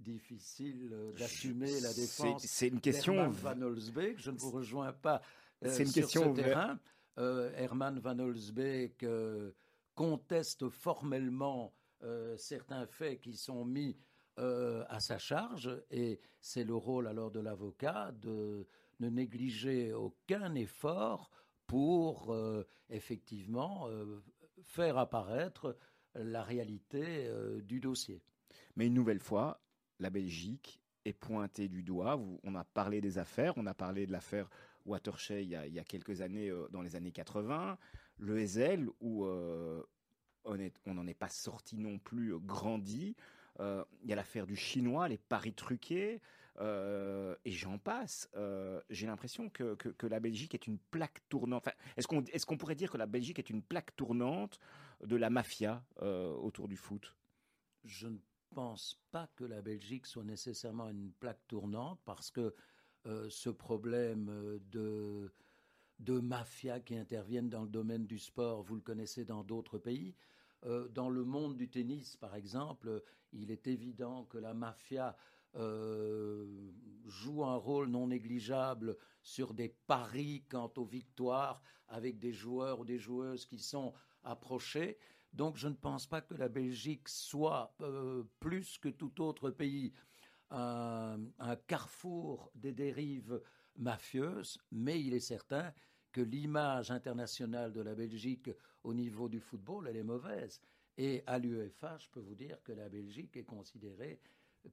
difficile 0.00 0.90
euh, 0.92 1.12
d'assumer 1.12 1.80
la 1.80 1.92
défense. 1.94 2.44
C'est 2.44 2.68
une 2.68 2.80
question. 2.80 3.28
Van 3.30 3.60
Holsbeek, 3.60 4.18
je 4.18 4.30
ne 4.30 4.38
vous 4.38 4.50
rejoins 4.50 4.92
pas 4.92 5.22
euh, 5.64 5.70
C'est 5.70 5.84
une 5.84 5.88
sur 5.88 6.02
question 6.02 6.34
ce 6.34 6.40
terrain. 6.40 6.78
Euh, 7.18 7.52
Herman 7.56 7.98
Van 8.00 8.18
Holsbeek 8.18 9.02
euh, 9.02 9.52
conteste 9.94 10.68
formellement 10.68 11.74
certains 12.36 12.86
faits 12.86 13.22
qui 13.22 13.34
sont 13.34 13.64
mis 13.64 13.96
à 14.36 15.00
sa 15.00 15.16
charge 15.16 15.70
et 15.90 16.20
c'est 16.38 16.64
le 16.64 16.74
rôle 16.74 17.06
alors 17.06 17.30
de 17.30 17.40
l'avocat 17.40 18.12
de 18.12 18.66
ne 19.00 19.08
négliger 19.08 19.94
aucun 19.94 20.54
effort 20.54 21.30
pour 21.66 22.32
euh, 22.32 22.66
effectivement 22.90 23.88
euh, 23.88 24.22
faire 24.62 24.98
apparaître 24.98 25.76
la 26.14 26.42
réalité 26.42 27.26
euh, 27.26 27.60
du 27.62 27.80
dossier. 27.80 28.22
Mais 28.76 28.86
une 28.86 28.94
nouvelle 28.94 29.20
fois, 29.20 29.60
la 29.98 30.10
Belgique 30.10 30.80
est 31.04 31.12
pointée 31.12 31.68
du 31.68 31.82
doigt. 31.82 32.20
On 32.42 32.54
a 32.54 32.64
parlé 32.64 33.00
des 33.00 33.18
affaires, 33.18 33.54
on 33.56 33.66
a 33.66 33.74
parlé 33.74 34.06
de 34.06 34.12
l'affaire 34.12 34.48
Watershey 34.86 35.44
il 35.44 35.50
y 35.50 35.78
a, 35.78 35.84
quelques 35.84 36.20
années, 36.20 36.52
dans 36.70 36.82
les 36.82 36.96
années 36.96 37.12
80. 37.12 37.78
Le 38.18 38.38
Ezel, 38.38 38.88
où 39.00 39.26
on 39.26 40.94
n'en 40.94 41.06
est 41.06 41.14
pas 41.14 41.28
sorti 41.28 41.76
non 41.76 41.98
plus 41.98 42.38
grandi. 42.38 43.16
Il 43.60 43.84
y 44.08 44.12
a 44.12 44.16
l'affaire 44.16 44.46
du 44.46 44.56
Chinois, 44.56 45.08
les 45.08 45.18
paris 45.18 45.52
truqués, 45.52 46.22
euh, 46.60 47.36
et 47.44 47.50
j'en 47.50 47.78
passe. 47.78 48.28
Euh, 48.36 48.80
J'ai 48.90 49.06
l'impression 49.06 49.48
que, 49.50 49.74
que- 49.74 50.06
la 50.06 50.20
Belgique 50.20 50.54
est 50.54 50.66
une 50.66 50.78
plaque 50.78 51.20
tournante. 51.28 51.66
Enfin, 51.66 51.76
Est-ce 51.96 52.06
qu'on 52.06 52.22
est 52.22 52.44
qu'on 52.44 52.56
pourrait 52.56 52.74
dire 52.74 52.90
que 52.90 52.98
la 52.98 53.06
Belgique 53.06 53.38
est 53.38 53.50
une 53.50 53.62
plaque 53.62 53.94
tournante 53.96 54.58
de 55.02 55.16
la 55.16 55.30
mafia 55.30 55.84
euh, 56.02 56.32
autour 56.34 56.68
du 56.68 56.76
foot? 56.76 57.16
Je 57.84 58.08
ne 58.08 58.18
pense 58.54 59.02
pas 59.10 59.28
que 59.36 59.44
la 59.44 59.62
Belgique 59.62 60.06
soit 60.06 60.24
nécessairement 60.24 60.88
une 60.88 61.12
plaque 61.12 61.46
tournante 61.48 62.00
parce 62.04 62.30
que 62.30 62.54
ce 63.28 63.50
problème 63.50 64.58
de, 64.70 65.30
de 65.98 66.18
mafia 66.20 66.80
qui 66.80 66.96
interviennent 66.96 67.50
dans 67.50 67.62
le 67.62 67.68
domaine 67.68 68.06
du 68.06 68.18
sport, 68.18 68.62
vous 68.62 68.76
le 68.76 68.80
connaissez 68.80 69.24
dans 69.26 69.44
d'autres 69.44 69.78
pays. 69.78 70.14
Dans 70.62 71.10
le 71.10 71.24
monde 71.24 71.56
du 71.56 71.68
tennis, 71.68 72.16
par 72.16 72.34
exemple, 72.34 73.02
il 73.32 73.50
est 73.50 73.66
évident 73.66 74.24
que 74.24 74.38
la 74.38 74.54
mafia 74.54 75.16
euh, 75.56 76.46
joue 77.06 77.44
un 77.44 77.56
rôle 77.56 77.88
non 77.88 78.08
négligeable 78.08 78.96
sur 79.22 79.54
des 79.54 79.68
paris 79.86 80.44
quant 80.48 80.72
aux 80.76 80.84
victoires 80.84 81.62
avec 81.88 82.18
des 82.18 82.32
joueurs 82.32 82.80
ou 82.80 82.84
des 82.84 82.98
joueuses 82.98 83.46
qui 83.46 83.58
sont 83.58 83.92
approchés. 84.22 84.98
Donc 85.32 85.56
je 85.56 85.68
ne 85.68 85.74
pense 85.74 86.06
pas 86.06 86.20
que 86.20 86.34
la 86.34 86.48
Belgique 86.48 87.08
soit 87.08 87.74
euh, 87.80 88.24
plus 88.40 88.78
que 88.78 88.88
tout 88.88 89.20
autre 89.20 89.50
pays 89.50 89.92
un, 90.50 91.18
un 91.38 91.56
carrefour 91.56 92.50
des 92.54 92.72
dérives 92.72 93.40
mafieuses, 93.76 94.58
mais 94.70 95.00
il 95.00 95.14
est 95.14 95.20
certain 95.20 95.72
que 96.12 96.20
l'image 96.20 96.90
internationale 96.92 97.72
de 97.72 97.80
la 97.80 97.94
Belgique 97.94 98.50
au 98.84 98.94
niveau 98.94 99.28
du 99.28 99.40
football, 99.40 99.88
elle 99.88 99.96
est 99.96 100.04
mauvaise. 100.04 100.60
Et 100.96 101.24
à 101.26 101.38
l'UEFA, 101.38 101.98
je 101.98 102.08
peux 102.08 102.20
vous 102.20 102.36
dire 102.36 102.62
que 102.62 102.70
la 102.70 102.88
Belgique 102.88 103.36
est 103.36 103.44
considérée 103.44 104.20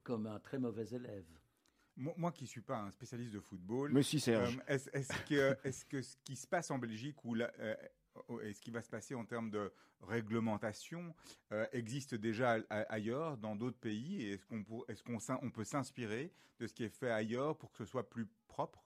comme 0.04 0.28
un 0.28 0.40
très 0.40 0.60
mauvais 0.60 0.86
élève. 0.90 1.26
Moi, 1.98 2.14
moi 2.18 2.32
qui 2.32 2.48
suis 2.48 2.62
pas 2.62 2.80
un 2.80 2.92
spécialiste 2.92 3.34
de 3.34 3.40
football, 3.40 3.92
Monsieur 3.92 4.20
Serge. 4.20 4.58
euh, 4.58 4.74
est-ce 4.74 4.90
est-ce 4.94 5.14
que, 5.26 5.58
est 5.68 5.88
que 5.90 6.02
ce 6.02 6.16
qui 6.24 6.36
se 6.36 6.48
passe 6.48 6.72
en 6.72 6.78
Belgique, 6.80 7.18
la- 7.36 7.52
euh, 7.60 7.76
et 8.44 8.54
ce 8.54 8.62
qui 8.62 8.72
va 8.72 8.82
se 8.82 8.90
passer 8.90 9.14
en 9.16 9.26
termes 9.26 9.50
de 9.50 9.72
réglementation 10.02 11.14
euh, 11.52 11.66
existe 11.74 12.16
déjà 12.16 12.54
a- 12.70 12.82
ailleurs, 12.94 13.38
dans 13.38 13.56
d'autres 13.56 13.78
pays? 13.80 14.22
Et 14.24 14.34
est-ce 14.34 14.46
qu'on 14.46 14.64
pour- 14.64 14.86
est-ce 14.90 15.04
qu'on 15.04 15.20
s'in- 15.20 15.40
on 15.42 15.52
peut 15.52 15.64
s'inspirer 15.66 16.32
de 16.60 16.68
ce 16.68 16.74
qui 16.74 16.84
est 16.84 16.90
fait 16.90 17.12
ailleurs 17.12 17.58
pour 17.58 17.72
que 17.72 17.78
ce 17.78 17.86
soit 17.86 18.10
plus 18.10 18.28
propre? 18.48 18.84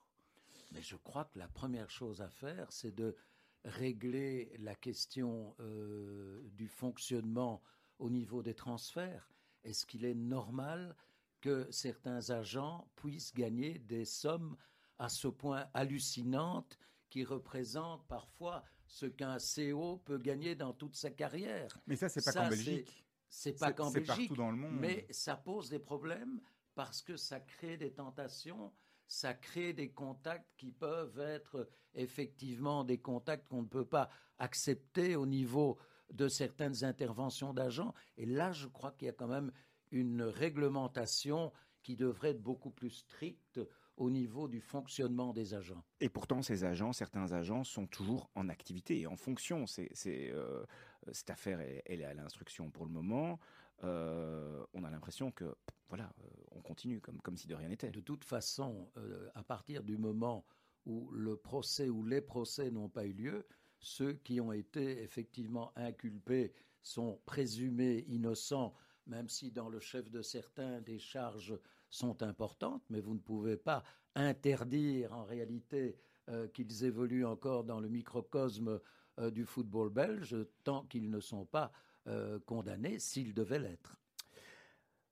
Mais 0.74 0.82
je 0.82 0.96
crois 0.96 1.26
que 1.26 1.38
la 1.40 1.48
première 1.48 1.90
chose 1.92 2.22
à 2.22 2.30
faire, 2.30 2.72
c'est 2.72 2.94
de 2.94 3.16
régler 3.64 4.52
la 4.60 4.76
question 4.76 5.56
euh, 5.60 6.42
du 6.54 6.68
fonctionnement 6.68 7.62
au 8.00 8.10
niveau 8.10 8.42
des 8.44 8.54
transferts. 8.56 9.30
Est-ce 9.66 9.86
qu'il 9.86 10.06
est 10.06 10.16
normal 10.16 10.96
que 11.42 11.68
certains 11.72 12.30
agents 12.30 12.88
puissent 12.96 13.34
gagner 13.34 13.80
des 13.80 14.06
sommes 14.06 14.56
à 15.00 15.10
ce 15.10 15.28
point 15.28 15.68
hallucinantes 15.74 16.78
qui 17.10 17.24
représentent 17.24 18.08
parfois 18.08 18.64
ce 18.88 19.06
qu'un 19.08 19.38
CO 19.38 19.98
peut 19.98 20.20
gagner 20.20 20.56
dans 20.56 20.74
toute 20.74 20.96
sa 20.96 21.10
carrière? 21.10 21.78
Mais 21.88 21.96
ça, 21.96 22.10
c'est 22.10 22.24
pas 22.24 22.32
qu'en 22.32 22.50
Belgique. 22.50 23.06
C'est 23.28 23.60
pas 23.60 23.74
qu'en 23.74 23.90
c'est 23.90 24.02
Belgique, 24.02 24.30
partout 24.30 24.36
dans 24.36 24.52
le 24.52 24.58
monde. 24.58 24.78
mais 24.80 25.08
ça 25.10 25.36
pose 25.36 25.70
des 25.70 25.80
problèmes 25.80 26.40
parce 26.76 27.02
que 27.02 27.18
ça 27.18 27.40
crée 27.40 27.76
des 27.76 27.92
tentations, 27.92 28.72
ça 29.08 29.34
crée 29.34 29.74
des 29.74 29.92
contacts 29.92 30.50
qui 30.58 30.72
peuvent 30.72 31.20
être 31.20 31.68
effectivement 31.96 32.84
des 32.84 33.00
contacts 33.00 33.48
qu'on 33.48 33.64
ne 33.64 33.68
peut 33.68 33.86
pas 33.86 34.10
accepter 34.38 35.16
au 35.16 35.26
niveau 35.26 35.80
de 36.14 36.28
certaines 36.28 36.84
interventions 36.84 37.54
d'agents. 37.54 37.94
Et 38.18 38.26
là, 38.26 38.52
je 38.52 38.68
crois 38.68 38.92
qu'il 38.92 39.08
y 39.08 39.10
a 39.10 39.14
quand 39.14 39.28
même 39.28 39.52
une 39.92 40.22
réglementation 40.24 41.52
qui 41.82 41.96
devrait 41.96 42.32
être 42.32 42.42
beaucoup 42.42 42.72
plus 42.72 42.90
stricte 42.90 43.60
au 43.98 44.10
niveau 44.10 44.48
du 44.48 44.60
fonctionnement 44.60 45.34
des 45.34 45.54
agents. 45.54 45.84
Et 46.02 46.10
pourtant, 46.10 46.42
ces 46.42 46.64
agents, 46.66 46.92
certains 46.92 47.32
agents 47.32 47.64
sont 47.64 47.88
toujours 47.88 48.30
en 48.36 48.50
activité 48.50 49.00
et 49.00 49.08
en 49.08 49.16
fonction. 49.16 49.68
C'est, 49.68 49.90
c'est, 49.94 50.32
euh, 50.32 50.66
cette 51.12 51.30
affaire, 51.30 51.62
elle, 51.62 51.82
elle 51.86 52.02
est 52.02 52.06
à 52.06 52.14
l'instruction 52.14 52.70
pour 52.72 52.86
le 52.86 52.92
moment. 52.92 53.40
Euh, 53.84 54.66
on 54.74 54.84
a 54.84 54.90
l'impression 54.90 55.32
que, 55.32 55.56
voilà, 55.90 56.12
euh, 56.24 56.28
on 56.52 56.62
continue 56.62 57.00
comme, 57.02 57.20
comme 57.22 57.38
si 57.38 57.48
de 57.48 57.56
rien 57.56 57.70
n'était. 57.70 57.92
De 57.92 58.02
toute 58.02 58.24
façon, 58.24 58.90
euh, 58.98 59.30
à 59.36 59.44
partir 59.44 59.84
du 59.84 59.98
moment 59.98 60.46
où 60.86 61.10
le 61.12 61.36
procès 61.36 61.90
ou 61.90 62.04
les 62.04 62.22
procès 62.22 62.72
n'ont 62.72 62.90
pas 62.90 63.06
eu 63.06 63.14
lieu, 63.14 63.46
ceux 63.86 64.14
qui 64.14 64.42
ont 64.42 64.52
été 64.52 65.04
effectivement 65.04 65.72
inculpés 65.76 66.52
sont 66.82 67.22
présumés 67.28 68.04
innocents, 68.08 68.74
même 69.06 69.30
si 69.30 69.52
dans 69.52 69.70
le 69.70 69.80
chef 69.80 70.10
de 70.10 70.24
certains 70.24 70.82
des 70.82 70.98
charges 70.98 71.56
sont 71.92 72.24
importantes, 72.24 72.84
mais 72.90 73.00
vous 73.00 73.14
ne 73.14 73.20
pouvez 73.20 73.58
pas 73.58 73.84
interdire 74.16 75.14
en 75.14 75.24
réalité 75.24 76.00
euh, 76.30 76.48
qu'ils 76.48 76.84
évoluent 76.84 77.28
encore 77.28 77.64
dans 77.64 77.80
le 77.80 77.88
microcosme 77.88 78.82
euh, 79.20 79.30
du 79.30 79.46
football 79.46 79.92
belge 79.92 80.36
tant 80.64 80.86
qu'ils 80.88 81.12
ne 81.12 81.20
sont 81.20 81.46
pas 81.46 81.72
euh, 82.08 82.40
condamnés 82.40 82.98
s'ils 82.98 83.36
devaient 83.36 83.60
l'être. 83.60 84.02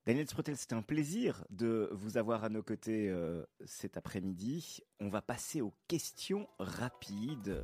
Daniel 0.07 0.27
Sprotel, 0.27 0.57
c'est 0.57 0.73
un 0.73 0.81
plaisir 0.81 1.45
de 1.51 1.89
vous 1.91 2.17
avoir 2.17 2.43
à 2.43 2.49
nos 2.49 2.63
côtés 2.63 3.15
cet 3.63 3.95
après-midi. 3.95 4.81
On 4.99 5.07
va 5.07 5.21
passer 5.21 5.61
aux 5.61 5.73
questions 5.87 6.49
rapides, 6.59 7.63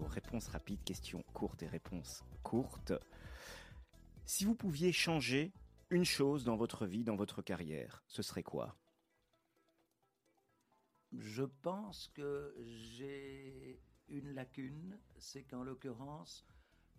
aux 0.00 0.06
réponses 0.06 0.48
rapides, 0.48 0.82
questions 0.84 1.22
courtes 1.32 1.62
et 1.62 1.68
réponses 1.68 2.24
courtes. 2.42 2.92
Si 4.24 4.44
vous 4.44 4.54
pouviez 4.54 4.92
changer 4.92 5.52
une 5.90 6.04
chose 6.04 6.44
dans 6.44 6.56
votre 6.56 6.86
vie, 6.86 7.04
dans 7.04 7.16
votre 7.16 7.42
carrière, 7.42 8.02
ce 8.06 8.22
serait 8.22 8.42
quoi? 8.42 8.76
Je 11.12 11.42
pense 11.42 12.08
que 12.14 12.54
j'ai 12.64 13.80
une 14.08 14.32
lacune, 14.32 14.98
c'est 15.18 15.42
qu'en 15.42 15.64
l'occurrence, 15.64 16.46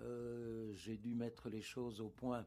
euh, 0.02 0.74
j'ai 0.74 0.98
dû 0.98 1.16
mettre 1.16 1.50
les 1.50 1.62
choses 1.62 2.02
au 2.02 2.10
point 2.10 2.46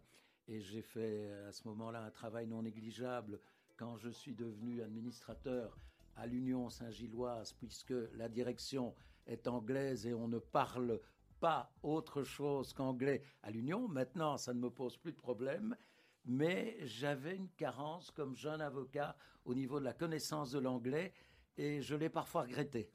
et 0.49 0.61
j'ai 0.61 0.83
fait 0.83 1.31
à 1.49 1.53
ce 1.53 1.67
moment-là 1.69 2.05
un 2.05 2.11
travail 2.11 2.47
non 2.47 2.63
négligeable 2.63 3.41
quand 3.77 3.97
je 3.97 4.11
suis 4.11 4.35
devenu 4.35 4.83
administrateur 4.83 5.79
à 6.17 6.27
l'Union 6.27 6.69
Saint-Gilloise, 6.69 7.55
puisque 7.55 7.95
la 8.15 8.29
direction 8.29 8.95
est 9.27 9.49
anglaise 9.49 10.07
et 10.07 10.15
on 10.15 10.29
ne 10.29 10.39
parle 10.39 11.01
pas 11.41 11.73
autre 11.83 12.23
chose 12.23 12.73
qu'anglais 12.73 13.23
à 13.43 13.51
l'Union. 13.51 13.89
Maintenant, 13.89 14.37
ça 14.37 14.55
ne 14.55 14.61
me 14.61 14.71
pose 14.71 14.97
plus 14.97 15.13
de 15.13 15.17
problème, 15.17 15.77
mais 16.25 16.77
j'avais 16.83 17.37
une 17.37 17.51
carence 17.51 18.11
comme 18.11 18.37
jeune 18.37 18.61
avocat 18.61 19.17
au 19.45 19.55
niveau 19.55 19.79
de 19.79 19.85
la 19.85 19.93
connaissance 19.93 20.51
de 20.53 20.59
l'anglais 20.59 21.13
et 21.57 21.83
je 21.83 21.95
l'ai 21.95 22.09
parfois 22.09 22.43
regretté. 22.43 22.91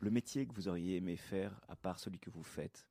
Le 0.00 0.10
métier 0.10 0.46
que 0.46 0.54
vous 0.54 0.68
auriez 0.68 0.96
aimé 0.96 1.16
faire, 1.16 1.60
à 1.68 1.76
part 1.76 1.98
celui 1.98 2.18
que 2.18 2.30
vous 2.30 2.42
faites 2.42 2.88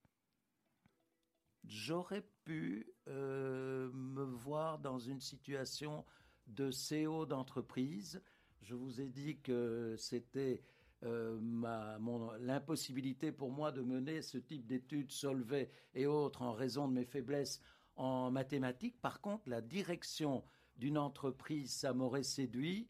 J'aurais 1.64 2.26
pu 2.43 2.91
euh, 3.07 3.91
me 3.93 4.24
voir 4.24 4.80
dans 4.80 4.97
une 4.97 5.20
situation 5.20 6.05
de 6.47 6.72
CEO 6.72 7.26
d'entreprise. 7.26 8.22
Je 8.62 8.74
vous 8.74 8.99
ai 8.99 9.09
dit 9.09 9.39
que 9.41 9.95
c'était 9.97 10.64
l'impossibilité 11.04 13.32
pour 13.32 13.52
moi 13.52 13.72
de 13.72 13.82
mener 13.82 14.22
ce 14.22 14.38
type 14.38 14.68
d'études 14.68 15.12
solvées 15.12 15.70
et 15.93 16.06
autres 16.06 16.41
en 16.41 16.54
raison 16.54 16.88
de 16.88 16.93
mes 16.93 17.06
faiblesses 17.06 17.62
en 17.95 18.32
mathématiques. 18.32 18.99
Par 19.02 19.22
contre, 19.22 19.49
la 19.49 19.62
direction 19.62 20.43
d'une 20.78 20.97
entreprise, 20.97 21.74
ça 21.74 21.93
m'aurait 21.93 22.24
séduit. 22.24 22.88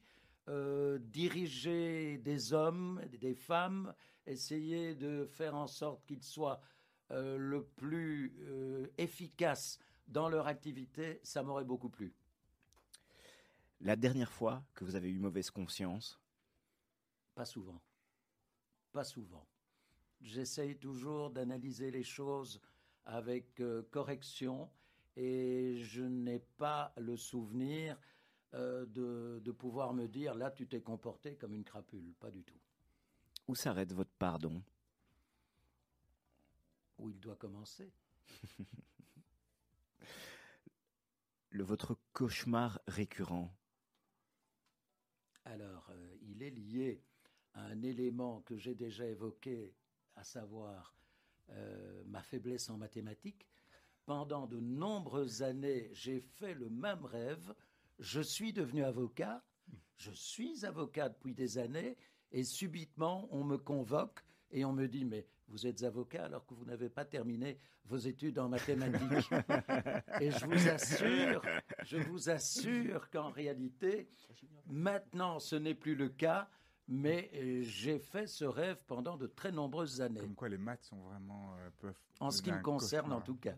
Euh, 0.50 0.98
diriger 1.00 2.18
des 2.18 2.52
hommes, 2.52 3.00
des 3.20 3.36
femmes, 3.36 3.94
essayer 4.26 4.96
de 4.96 5.28
faire 5.28 5.56
en 5.56 5.68
sorte 5.68 6.04
qu'ils 6.08 6.24
soient 6.24 6.60
euh, 7.12 7.38
le 7.38 7.64
plus 7.64 8.36
euh, 8.42 8.88
efficaces 8.98 9.78
dans 10.08 10.30
leur 10.30 10.48
activité, 10.48 11.20
ça 11.24 11.44
m'aurait 11.44 11.64
beaucoup 11.64 11.90
plu. 11.90 12.16
La 13.82 13.96
dernière 13.96 14.32
fois 14.32 14.64
que 14.74 14.84
vous 14.84 14.96
avez 14.96 15.10
eu 15.10 15.20
mauvaise 15.20 15.52
conscience? 15.52 16.20
Pas 17.36 17.46
souvent. 17.46 17.80
Pas 18.94 19.04
souvent. 19.04 19.46
J'essaye 20.22 20.78
toujours 20.78 21.32
d'analyser 21.32 21.92
les 21.92 22.04
choses 22.04 22.62
avec 23.06 23.60
euh, 23.60 23.84
correction 23.92 24.70
et 25.18 25.78
je 25.80 26.04
n'ai 26.04 26.40
pas 26.40 26.94
le 26.98 27.18
souvenir 27.18 27.98
euh, 28.54 28.86
de, 28.86 29.42
de 29.44 29.52
pouvoir 29.52 29.94
me 29.94 30.08
dire 30.08 30.36
là 30.36 30.52
tu 30.52 30.68
t'es 30.68 30.82
comporté 30.82 31.36
comme 31.38 31.54
une 31.56 31.64
crapule. 31.66 32.14
Pas 32.20 32.32
du 32.32 32.44
tout. 32.44 32.60
Où 33.48 33.54
s'arrête 33.54 33.94
votre 33.94 34.10
pardon? 34.18 34.64
Où 36.98 37.10
il 37.10 37.20
doit 37.20 37.36
commencer 37.36 37.92
Le 41.50 41.64
votre 41.64 41.98
cauchemar 42.14 42.82
récurrent? 42.88 43.54
Alors, 45.46 45.88
euh, 45.92 46.16
il 46.22 46.42
est 46.42 46.50
lié 46.50 47.04
un 47.56 47.82
élément 47.84 48.42
que 48.42 48.58
j'ai 48.58 48.76
déjà 48.76 49.06
évoqué, 49.06 49.74
à 50.16 50.24
savoir 50.24 50.94
euh, 51.50 52.04
ma 52.06 52.22
faiblesse 52.22 52.70
en 52.70 52.78
mathématiques. 52.78 53.48
Pendant 54.06 54.48
de 54.48 54.60
nombreuses 54.60 55.44
années, 55.44 55.90
j'ai 55.94 56.20
fait 56.20 56.54
le 56.54 56.70
même 56.70 57.06
rêve. 57.06 57.54
Je 58.00 58.22
suis 58.22 58.54
devenu 58.54 58.84
avocat. 58.84 59.44
Je 59.96 60.12
suis 60.12 60.66
avocat 60.66 61.10
depuis 61.10 61.34
des 61.34 61.58
années. 61.58 61.98
Et 62.32 62.44
subitement, 62.44 63.28
on 63.32 63.44
me 63.44 63.58
convoque 63.58 64.24
et 64.52 64.66
on 64.66 64.74
me 64.74 64.88
dit, 64.88 65.06
mais 65.06 65.28
vous 65.48 65.68
êtes 65.68 65.84
avocat 65.84 66.26
alors 66.26 66.46
que 66.46 66.54
vous 66.54 66.66
n'avez 66.66 66.90
pas 66.90 67.06
terminé 67.06 67.58
vos 67.86 67.98
études 67.98 68.40
en 68.40 68.48
mathématiques. 68.48 69.30
et 70.22 70.32
je 70.32 70.46
vous 70.46 70.70
assure, 70.70 71.42
je 71.84 71.98
vous 71.98 72.30
assure 72.30 73.10
qu'en 73.10 73.30
réalité, 73.30 74.08
maintenant, 74.68 75.40
ce 75.40 75.56
n'est 75.58 75.76
plus 75.76 75.96
le 75.96 76.10
cas, 76.10 76.50
mais 76.94 77.32
euh, 77.36 77.62
j'ai 77.64 78.00
fait 78.00 78.28
ce 78.28 78.44
rêve 78.44 78.84
pendant 78.86 79.16
de 79.16 79.26
très 79.26 79.52
nombreuses 79.52 80.02
années. 80.02 80.20
Comme 80.20 80.36
quoi 80.36 80.50
les 80.50 80.58
maths 80.58 80.84
sont 80.84 80.98
vraiment 80.98 81.54
euh, 81.58 81.70
peuvent. 81.80 81.96
En 82.20 82.30
ce 82.32 82.42
qui 82.42 82.52
me 82.52 82.62
concerne, 82.62 83.12
en 83.14 83.22
tout 83.22 83.36
cas. 83.36 83.56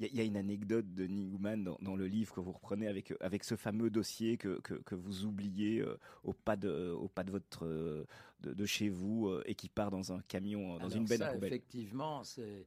Il 0.00 0.06
y, 0.06 0.08
a- 0.08 0.10
il 0.12 0.16
y 0.16 0.20
a 0.20 0.24
une 0.24 0.36
anecdote 0.38 0.92
de 0.94 1.04
Nigouman 1.06 1.62
dans, 1.62 1.78
dans 1.82 1.94
le 1.94 2.06
livre 2.06 2.34
que 2.34 2.40
vous 2.40 2.50
reprenez 2.50 2.88
avec, 2.88 3.12
avec 3.20 3.44
ce 3.44 3.54
fameux 3.56 3.90
dossier 3.90 4.36
que, 4.38 4.58
que, 4.62 4.74
que 4.74 4.94
vous 4.96 5.24
oubliez 5.26 5.80
euh, 5.80 5.96
au, 6.24 6.32
pas 6.32 6.56
de, 6.56 6.90
au 6.90 7.06
pas 7.08 7.22
de, 7.24 7.30
votre, 7.30 7.66
euh, 7.66 8.04
de, 8.40 8.52
de 8.54 8.66
chez 8.66 8.88
vous 8.88 9.28
euh, 9.28 9.42
et 9.46 9.54
qui 9.54 9.68
part 9.68 9.90
dans 9.90 10.12
un 10.12 10.20
camion, 10.22 10.70
dans 10.78 10.86
Alors 10.86 10.96
une 10.96 11.04
benne 11.04 11.18
ça, 11.18 11.28
à 11.28 11.32
poubelle. 11.34 11.52
effectivement, 11.52 12.24
c'est. 12.24 12.66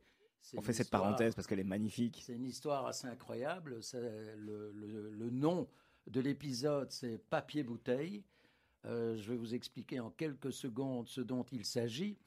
On 0.56 0.62
fait 0.62 0.74
cette 0.74 0.92
parenthèse 0.92 1.34
parce 1.34 1.48
qu'elle 1.48 1.60
est 1.60 1.64
magnifique. 1.64 2.22
C'est 2.24 2.36
une 2.36 2.46
histoire 2.46 2.86
assez 2.86 3.08
incroyable. 3.08 3.82
C'est 3.82 4.36
Le, 4.38 4.72
le- 4.74 5.10
le 5.12 5.30
nom 5.32 5.68
de 6.08 6.22
l'épisode, 6.22 6.92
c'est 6.92 7.18
Papier 7.18 7.64
Bouteille. 7.64 8.24
Euh, 8.86 9.16
je 9.16 9.32
vais 9.32 9.38
vous 9.38 9.56
expliquer 9.56 10.00
en 10.00 10.12
quelques 10.12 10.54
secondes 10.54 11.08
ce 11.08 11.22
dont 11.22 11.46
il 11.52 11.66
s'agit. 11.66 12.18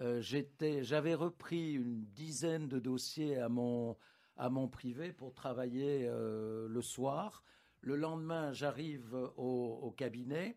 Euh, 0.00 0.20
J'avais 0.20 1.14
repris 1.14 1.74
une 1.74 2.04
dizaine 2.06 2.68
de 2.68 2.78
dossiers 2.78 3.38
à 3.38 3.48
mon, 3.48 3.96
à 4.36 4.50
mon 4.50 4.68
privé 4.68 5.12
pour 5.12 5.32
travailler 5.32 6.06
euh, 6.08 6.68
le 6.68 6.82
soir. 6.82 7.44
Le 7.80 7.96
lendemain, 7.96 8.52
j'arrive 8.52 9.14
au, 9.36 9.78
au 9.82 9.90
cabinet. 9.90 10.56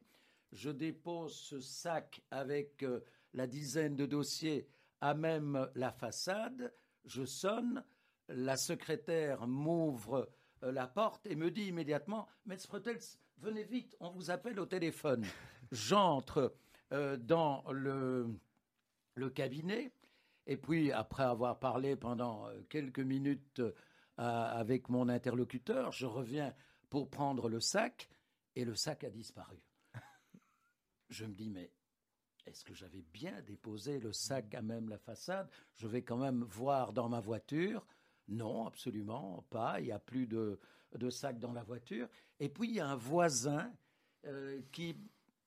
Je 0.51 0.69
dépose 0.69 1.35
ce 1.35 1.59
sac 1.59 2.21
avec 2.31 2.85
la 3.33 3.47
dizaine 3.47 3.95
de 3.95 4.05
dossiers 4.05 4.67
à 5.01 5.13
même 5.13 5.69
la 5.75 5.91
façade, 5.91 6.73
je 7.03 7.25
sonne, 7.25 7.83
la 8.29 8.57
secrétaire 8.57 9.47
m'ouvre 9.47 10.29
la 10.71 10.87
porte 10.87 11.25
et 11.27 11.35
me 11.35 11.51
dit 11.51 11.67
immédiatement 11.67 12.27
Maître 12.45 12.67
Pretels, 12.67 12.99
venez 13.37 13.63
vite, 13.63 13.95
on 13.99 14.09
vous 14.09 14.31
appelle 14.31 14.59
au 14.59 14.65
téléphone. 14.65 15.25
J'entre 15.71 16.55
euh, 16.91 17.17
dans 17.17 17.63
le, 17.71 18.35
cabinet 19.33 19.91
et 20.47 20.57
puis, 20.57 20.91
après 20.91 21.23
avoir 21.23 21.59
parlé 21.59 21.95
pendant 21.95 22.47
euh, 22.47 22.61
quelques 22.69 22.99
minutes 22.99 23.59
euh, 23.59 23.71
avec 24.17 24.89
mon 24.89 25.09
interlocuteur, 25.09 25.91
je 25.91 26.05
reviens 26.05 26.53
pour 26.89 27.09
prendre 27.09 27.49
le 27.49 27.59
sac 27.59 28.09
et 28.55 28.63
le 28.63 28.75
sac 28.75 29.03
a 29.03 29.09
disparu. 29.09 29.57
Je 31.09 31.25
me 31.25 31.33
dis, 31.33 31.49
mais 31.49 31.71
est-ce 32.45 32.63
que 32.63 32.73
j'avais 32.73 33.01
bien 33.01 33.41
déposé 33.41 33.99
le 33.99 34.13
sac 34.13 34.53
à 34.53 34.61
même 34.61 34.87
la 34.87 34.99
façade? 34.99 35.49
Je 35.73 35.87
vais 35.87 36.03
quand 36.03 36.17
même 36.17 36.43
voir 36.43 36.93
dans 36.93 37.09
ma 37.09 37.19
voiture. 37.19 37.85
Non, 38.27 38.67
absolument 38.67 39.45
pas. 39.49 39.79
Il 39.79 39.85
n'y 39.85 39.91
a 39.91 39.99
plus 39.99 40.27
de, 40.27 40.59
de 40.93 41.09
sac 41.09 41.39
dans 41.39 41.53
la 41.53 41.63
voiture. 41.63 42.07
Et 42.39 42.49
puis, 42.49 42.69
il 42.69 42.75
y 42.75 42.79
a 42.79 42.87
un 42.87 42.95
voisin 42.95 43.71
euh, 44.25 44.61
qui 44.71 44.97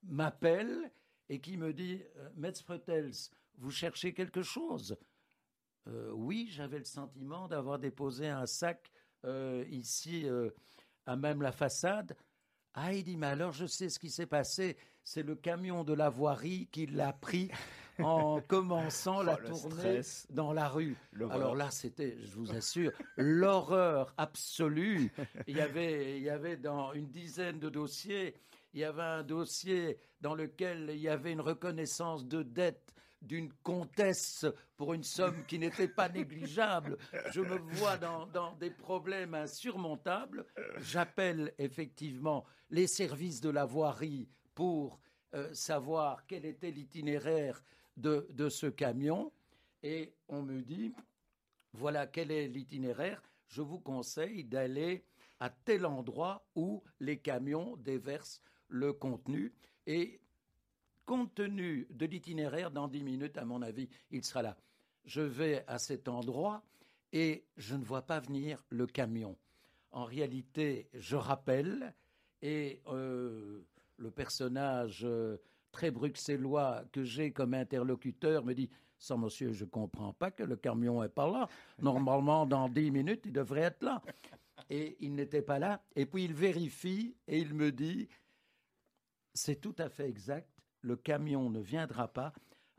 m'appelle 0.03 0.91
et 1.29 1.41
qui 1.41 1.57
me 1.57 1.73
dit, 1.73 2.03
Metz 2.37 2.65
vous 3.57 3.71
cherchez 3.71 4.15
quelque 4.15 4.43
chose? 4.43 4.97
Euh, 5.89 6.13
Oui, 6.13 6.49
j'avais 6.51 6.79
le 6.79 6.85
sentiment 6.85 7.49
d'avoir 7.49 7.79
déposé 7.79 8.29
un 8.29 8.47
sac 8.47 8.91
euh, 9.25 9.65
ici, 9.69 10.27
euh, 10.29 10.51
à 11.07 11.17
même 11.17 11.43
la 11.43 11.53
façade. 11.53 12.17
Ah, 12.75 12.93
il 12.93 13.03
dit, 13.03 13.17
mais 13.17 13.27
alors 13.27 13.53
je 13.53 13.67
sais 13.67 13.89
ce 13.89 13.99
qui 13.99 14.11
s'est 14.11 14.27
passé. 14.27 14.77
C'est 15.11 15.23
le 15.23 15.37
camion 15.37 15.85
de 15.85 15.95
la 15.95 16.11
voirie 16.11 16.69
qui 16.71 16.85
l'a 16.85 17.15
pris 17.15 17.51
en 17.99 18.43
commençant 18.47 19.23
la 19.23 19.39
Oh, 19.39 19.41
le 19.41 19.49
tournée 19.49 20.03
stress. 20.03 20.27
dans 20.29 20.53
la 20.53 20.69
rue. 20.69 20.99
Alors 21.31 21.57
là, 21.57 21.71
c'était, 21.71 22.19
je 22.21 22.37
vous 22.37 22.53
assure, 22.55 22.93
l'horreur 23.17 24.13
absolue. 24.19 25.11
Il 25.47 25.57
y 25.57 25.63
avait, 25.63 26.19
il 26.19 26.23
y 26.25 26.29
avait 26.29 26.59
dans 26.59 26.93
une 26.93 27.09
dizaine 27.09 27.59
de 27.59 27.71
dossiers, 27.71 28.35
il 28.75 28.81
y 28.81 28.85
avait 28.85 29.01
un 29.01 29.23
dossier 29.23 29.99
dans 30.21 30.35
lequel 30.35 30.91
il 30.93 31.01
y 31.01 31.09
avait 31.09 31.33
une 31.33 31.41
reconnaissance 31.41 32.27
de 32.27 32.43
dette 32.43 32.93
d'une 33.23 33.51
comtesse 33.63 34.45
pour 34.77 34.93
une 34.93 35.05
somme 35.05 35.43
qui 35.47 35.59
n'était 35.59 35.89
pas 35.89 36.11
négligeable. 36.11 36.99
Je 37.33 37.41
me 37.41 37.57
vois 37.77 37.97
dans, 37.97 38.27
dans 38.27 38.55
des 38.57 38.71
problèmes 38.71 39.33
insurmontables. 39.33 40.45
J'appelle 40.83 41.55
effectivement 41.57 42.45
les 42.69 42.87
services 42.87 43.41
de 43.41 43.49
la 43.49 43.65
voirie 43.65 44.29
pour 44.59 44.99
euh, 45.35 45.55
savoir 45.55 46.27
quel 46.27 46.45
était 46.45 46.73
l'itinéraire 46.73 47.63
de, 47.97 48.27
de 48.31 48.49
ce 48.49 48.67
camion. 48.67 49.31
Et 49.85 50.13
on 50.27 50.43
me 50.43 50.63
dit, 50.63 50.93
voilà 51.75 52.09
quel 52.09 52.33
est 52.33 52.49
l'itinéraire. 52.49 53.23
Je 53.47 53.63
vous 53.63 53.79
conseille 53.79 54.43
d'aller 54.43 55.05
à 55.39 55.49
tel 55.49 55.87
endroit 55.87 56.45
où 56.57 56.83
les 56.99 57.19
camions 57.19 57.77
déversent 57.77 58.43
le 58.67 58.93
contenu. 58.93 59.55
Et 59.87 60.21
compte 61.07 61.37
tenu 61.37 61.87
de 61.91 62.07
l'itinéraire, 62.07 62.73
dans 62.73 62.89
10 62.89 63.05
minutes, 63.05 63.39
à 63.39 63.45
mon 63.45 63.63
avis, 63.63 63.89
il 64.11 64.25
sera 64.25 64.43
là. 64.43 64.57
Je 65.05 65.21
vais 65.21 65.63
à 65.69 65.79
cet 65.79 66.09
endroit 66.09 66.65
et 67.13 67.45
je 67.57 67.77
ne 67.77 67.85
vois 67.85 68.03
pas 68.03 68.19
venir 68.19 68.65
le 68.71 68.89
camion. 68.89 69.39
En 69.93 70.05
réalité, 70.05 70.89
je 70.95 71.15
rappelle 71.15 71.95
et 72.43 72.83
euh, 72.87 73.08
le 73.99 74.11
personnage 74.11 75.05
euh, 75.05 75.37
très 75.73 75.91
bruxellois 75.91 76.85
que 76.93 77.05
j'ai 77.05 77.33
comme 77.33 77.55
interlocuteur 77.55 78.45
me 78.45 78.55
dit 78.55 78.71
sans 78.99 79.17
monsieur, 79.17 79.53
je 79.53 79.65
comprends 79.65 80.13
pas 80.13 80.31
que 80.31 80.43
le 80.43 80.57
camion 80.57 81.03
est 81.05 81.09
pas 81.09 81.31
là. 81.31 81.49
Normalement, 81.81 82.47
dans 82.47 82.69
10 82.69 82.91
minutes, 82.91 83.23
il 83.27 83.33
devrait 83.33 83.61
être 83.61 83.83
là. 83.83 84.03
Et 84.71 84.97
il 85.01 85.15
n'était 85.15 85.43
pas 85.43 85.61
là. 85.61 85.81
Et 85.95 86.05
puis 86.05 86.25
il 86.25 86.35
vérifie 86.35 87.15
et 87.29 87.39
il 87.39 87.55
me 87.55 87.71
dit 87.71 88.09
c'est 89.35 89.61
tout 89.61 89.75
à 89.79 89.89
fait 89.89 90.09
exact. 90.09 90.49
Le 90.81 90.97
camion 90.97 91.49
ne 91.49 91.61
viendra 91.61 92.09
pas 92.09 92.33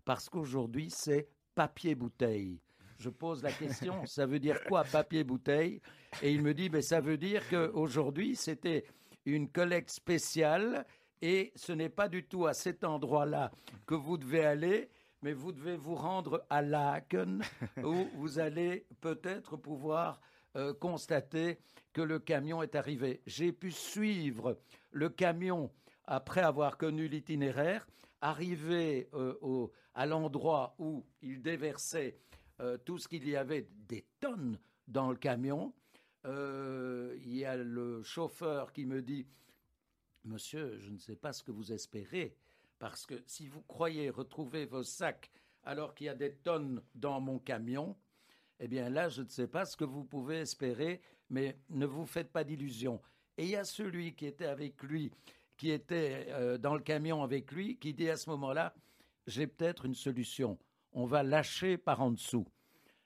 parce 0.04 0.30
qu'aujourd'hui, 0.30 0.90
c'est 0.90 1.30
papier-bouteille. 1.56 2.60
Je 2.98 3.10
pose 3.10 3.42
la 3.44 3.52
question, 3.52 4.06
ça 4.06 4.26
veut 4.26 4.40
dire 4.40 4.62
quoi 4.66 4.84
papier-bouteille 4.84 5.82
Et 6.22 6.34
il 6.34 6.42
me 6.42 6.54
dit, 6.54 6.70
mais 6.70 6.82
ça 6.82 7.00
veut 7.00 7.18
dire 7.18 7.48
qu'aujourd'hui, 7.50 8.36
c'était 8.36 8.86
une 9.26 9.50
collecte 9.50 9.92
spéciale 9.92 10.86
et 11.22 11.52
ce 11.56 11.72
n'est 11.74 11.90
pas 11.90 12.08
du 12.10 12.24
tout 12.26 12.46
à 12.48 12.54
cet 12.54 12.84
endroit-là 12.84 13.52
que 13.86 13.96
vous 13.96 14.18
devez 14.18 14.44
aller, 14.46 14.90
mais 15.22 15.34
vous 15.34 15.52
devez 15.52 15.76
vous 15.76 15.96
rendre 15.96 16.46
à 16.50 16.62
Laken 16.62 17.42
où 17.84 18.06
vous 18.16 18.40
allez 18.40 18.86
peut-être 19.02 19.58
pouvoir 19.58 20.22
euh, 20.56 20.74
constater 20.74 21.60
que 21.94 22.02
le 22.02 22.20
camion 22.20 22.64
est 22.64 22.76
arrivé. 22.76 23.22
J'ai 23.26 23.52
pu 23.52 23.72
suivre 23.72 24.58
le 24.92 25.10
camion 25.10 25.72
après 26.06 26.42
avoir 26.42 26.78
connu 26.78 27.08
l'itinéraire, 27.08 27.88
arriver 28.22 29.10
euh, 29.14 29.36
au- 29.42 29.72
à 29.94 30.06
l'endroit 30.06 30.76
où 30.80 31.06
il 31.22 31.42
déversait 31.42 32.18
euh, 32.62 32.78
tout 32.78 32.98
ce 32.98 33.08
qu'il 33.08 33.28
y 33.28 33.36
avait, 33.36 33.68
des 33.88 34.06
tonnes 34.20 34.58
dans 34.88 35.10
le 35.10 35.18
camion. 35.18 35.74
Il 36.26 37.36
y 37.36 37.46
a 37.46 37.56
le 37.58 38.04
chauffeur 38.04 38.72
qui 38.74 38.86
me 38.86 39.02
dit, 39.02 39.26
Monsieur, 40.30 40.78
je 40.78 40.92
ne 40.92 41.00
sais 41.00 41.16
pas 41.16 41.34
ce 41.34 41.42
que 41.42 41.50
vous 41.50 41.72
espérez, 41.72 42.36
parce 42.78 43.08
que 43.08 43.16
si 43.26 43.48
vous 43.48 43.64
croyez 43.64 44.12
retrouver 44.12 44.68
vos 44.68 44.84
sacs 44.84 45.32
alors 45.64 45.96
qu'il 45.96 46.06
y 46.06 46.10
a 46.10 46.14
des 46.14 46.36
tonnes 46.36 46.84
dans 46.94 47.20
mon 47.20 47.40
camion, 47.40 47.98
eh 48.60 48.68
bien 48.68 48.92
là, 48.92 49.10
je 49.10 49.24
ne 49.24 49.28
sais 49.28 49.48
pas 49.48 49.66
ce 49.66 49.76
que 49.76 49.86
vous 49.86 50.04
pouvez 50.04 50.42
espérer, 50.42 51.02
mais 51.32 51.58
ne 51.70 51.88
vous 51.88 52.06
faites 52.06 52.32
pas 52.32 52.44
d'illusions. 52.44 53.02
Et 53.38 53.46
il 53.46 53.50
y 53.50 53.56
a 53.56 53.64
celui 53.64 54.14
qui 54.14 54.28
était 54.28 54.46
avec 54.46 54.84
lui, 54.84 55.12
qui 55.58 55.72
était 55.72 56.28
euh, 56.30 56.60
dans 56.60 56.76
le 56.76 56.82
camion 56.82 57.24
avec 57.24 57.52
lui, 57.52 57.78
qui 57.78 57.96
dit 57.96 58.10
à 58.10 58.16
ce 58.16 58.30
moment-là, 58.30 58.76
j'ai 59.26 59.48
peut-être 59.48 59.86
une 59.86 59.96
solution. 59.96 60.60
On 60.94 61.06
va 61.06 61.24
lâcher 61.24 61.80
par 61.80 62.02
en 62.02 62.12
dessous. 62.12 62.46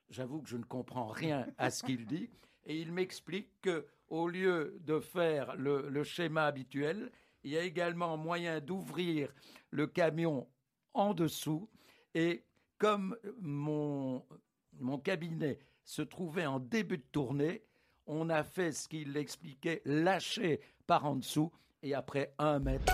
J'avoue 0.09 0.41
que 0.41 0.49
je 0.49 0.57
ne 0.57 0.65
comprends 0.65 1.07
rien 1.07 1.47
à 1.57 1.71
ce 1.71 1.83
qu'il 1.83 2.05
dit, 2.05 2.29
et 2.65 2.81
il 2.81 2.91
m'explique 2.91 3.49
que 3.61 3.87
au 4.13 4.27
lieu 4.27 4.77
de 4.81 4.99
faire 4.99 5.55
le, 5.55 6.03
schéma 6.03 6.45
habituel, 6.45 7.11
il 7.43 7.49
y 7.49 7.57
a 7.57 7.63
également 7.63 8.15
moyen 8.15 8.59
d'ouvrir 8.59 9.33
le 9.71 9.87
camion 9.87 10.47
en 10.93 11.15
dessous, 11.15 11.67
et 12.13 12.43
comme 12.77 13.17
mon, 13.41 14.23
mon 14.79 14.99
cabinet 14.99 15.57
se 15.83 16.03
trouvait 16.03 16.45
en 16.45 16.59
début 16.59 16.99
de 16.99 17.07
tournée, 17.11 17.63
on 18.05 18.29
a 18.29 18.43
fait 18.43 18.71
ce 18.71 18.87
qu'il 18.87 19.17
expliquait, 19.17 19.81
lâcher 19.83 20.61
par 20.85 21.05
en 21.05 21.15
dessous, 21.15 21.51
et 21.81 21.95
après 21.95 22.35
un 22.37 22.59
mètre. 22.59 22.93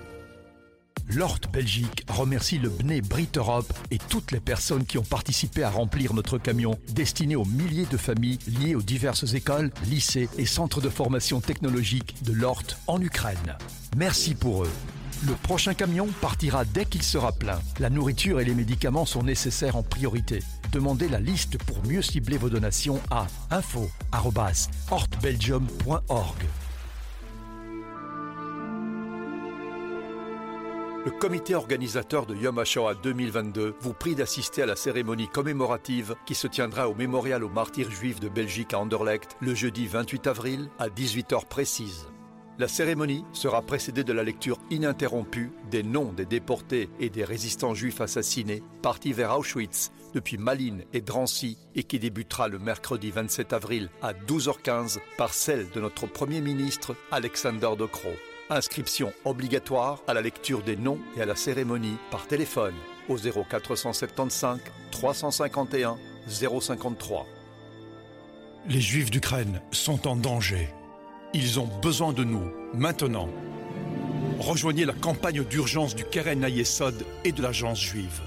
L'Hort 1.13 1.39
Belgique 1.51 2.05
remercie 2.07 2.57
le 2.57 2.69
BNE 2.69 3.01
Brit 3.01 3.27
Europe 3.35 3.73
et 3.91 3.97
toutes 3.97 4.31
les 4.31 4.39
personnes 4.39 4.85
qui 4.85 4.97
ont 4.97 5.03
participé 5.03 5.61
à 5.61 5.69
remplir 5.69 6.13
notre 6.13 6.37
camion 6.37 6.79
destiné 6.93 7.35
aux 7.35 7.43
milliers 7.43 7.85
de 7.85 7.97
familles 7.97 8.39
liées 8.47 8.75
aux 8.75 8.81
diverses 8.81 9.33
écoles, 9.33 9.71
lycées 9.85 10.29
et 10.37 10.45
centres 10.45 10.79
de 10.79 10.87
formation 10.87 11.41
technologique 11.41 12.23
de 12.23 12.31
l'Hort 12.31 12.63
en 12.87 13.01
Ukraine. 13.01 13.57
Merci 13.97 14.35
pour 14.35 14.63
eux. 14.63 14.71
Le 15.27 15.33
prochain 15.33 15.73
camion 15.73 16.07
partira 16.21 16.63
dès 16.63 16.85
qu'il 16.85 17.03
sera 17.03 17.33
plein. 17.33 17.59
La 17.79 17.89
nourriture 17.89 18.39
et 18.39 18.45
les 18.45 18.55
médicaments 18.55 19.05
sont 19.05 19.23
nécessaires 19.23 19.75
en 19.75 19.83
priorité. 19.83 20.39
Demandez 20.71 21.09
la 21.09 21.19
liste 21.19 21.57
pour 21.57 21.85
mieux 21.85 22.01
cibler 22.01 22.37
vos 22.37 22.49
donations 22.49 23.01
à 23.11 23.27
info@hortbelgium.org. 23.49 26.45
Le 31.03 31.09
comité 31.09 31.55
organisateur 31.55 32.27
de 32.27 32.35
Yom 32.35 32.59
HaShoah 32.59 32.93
2022 32.93 33.73
vous 33.81 33.93
prie 33.93 34.13
d'assister 34.13 34.61
à 34.61 34.67
la 34.67 34.75
cérémonie 34.75 35.27
commémorative 35.27 36.15
qui 36.27 36.35
se 36.35 36.45
tiendra 36.45 36.87
au 36.87 36.93
mémorial 36.93 37.43
aux 37.43 37.49
martyrs 37.49 37.89
juifs 37.89 38.19
de 38.19 38.29
Belgique 38.29 38.75
à 38.75 38.79
Anderlecht 38.79 39.35
le 39.39 39.55
jeudi 39.55 39.87
28 39.87 40.27
avril 40.27 40.69
à 40.77 40.89
18h 40.89 41.47
précise. 41.47 42.05
La 42.59 42.67
cérémonie 42.67 43.25
sera 43.33 43.63
précédée 43.63 44.03
de 44.03 44.13
la 44.13 44.21
lecture 44.21 44.59
ininterrompue 44.69 45.51
des 45.71 45.81
noms 45.81 46.13
des 46.13 46.27
déportés 46.27 46.87
et 46.99 47.09
des 47.09 47.23
résistants 47.23 47.73
juifs 47.73 47.99
assassinés 47.99 48.61
partis 48.83 49.13
vers 49.13 49.35
Auschwitz 49.35 49.91
depuis 50.13 50.37
Malines 50.37 50.83
et 50.93 51.01
Drancy 51.01 51.57
et 51.73 51.83
qui 51.83 51.97
débutera 51.97 52.47
le 52.47 52.59
mercredi 52.59 53.09
27 53.09 53.53
avril 53.53 53.89
à 54.03 54.13
12h15 54.13 54.99
par 55.17 55.33
celle 55.33 55.67
de 55.71 55.81
notre 55.81 56.05
Premier 56.05 56.41
ministre 56.41 56.95
Alexander 57.09 57.69
De. 57.75 57.87
Inscription 58.53 59.13
obligatoire 59.23 60.03
à 60.09 60.13
la 60.13 60.21
lecture 60.21 60.61
des 60.61 60.75
noms 60.75 60.99
et 61.15 61.21
à 61.21 61.25
la 61.25 61.37
cérémonie 61.37 61.95
par 62.11 62.27
téléphone 62.27 62.73
au 63.07 63.15
0475 63.15 64.59
351 64.91 65.97
053. 66.27 67.25
Les 68.67 68.81
Juifs 68.81 69.09
d'Ukraine 69.09 69.61
sont 69.71 70.05
en 70.05 70.17
danger. 70.17 70.67
Ils 71.33 71.61
ont 71.61 71.69
besoin 71.81 72.11
de 72.11 72.25
nous, 72.25 72.51
maintenant. 72.73 73.29
Rejoignez 74.37 74.83
la 74.83 74.93
campagne 74.93 75.45
d'urgence 75.45 75.95
du 75.95 76.03
Keren 76.03 76.43
Ayesod 76.43 77.05
et 77.23 77.31
de 77.31 77.41
l'Agence 77.41 77.81
juive. 77.81 78.19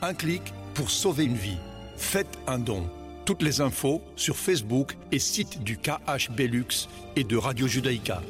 Un 0.00 0.14
clic 0.14 0.54
pour 0.72 0.88
sauver 0.88 1.24
une 1.24 1.36
vie. 1.36 1.58
Faites 1.98 2.38
un 2.46 2.58
don. 2.58 2.88
Toutes 3.26 3.42
les 3.42 3.60
infos 3.60 4.00
sur 4.16 4.38
Facebook 4.38 4.96
et 5.12 5.18
site 5.18 5.62
du 5.62 5.76
KH 5.76 6.30
Belux 6.30 6.88
et 7.14 7.24
de 7.24 7.36
Radio 7.36 7.66
Judaïka. 7.66 8.22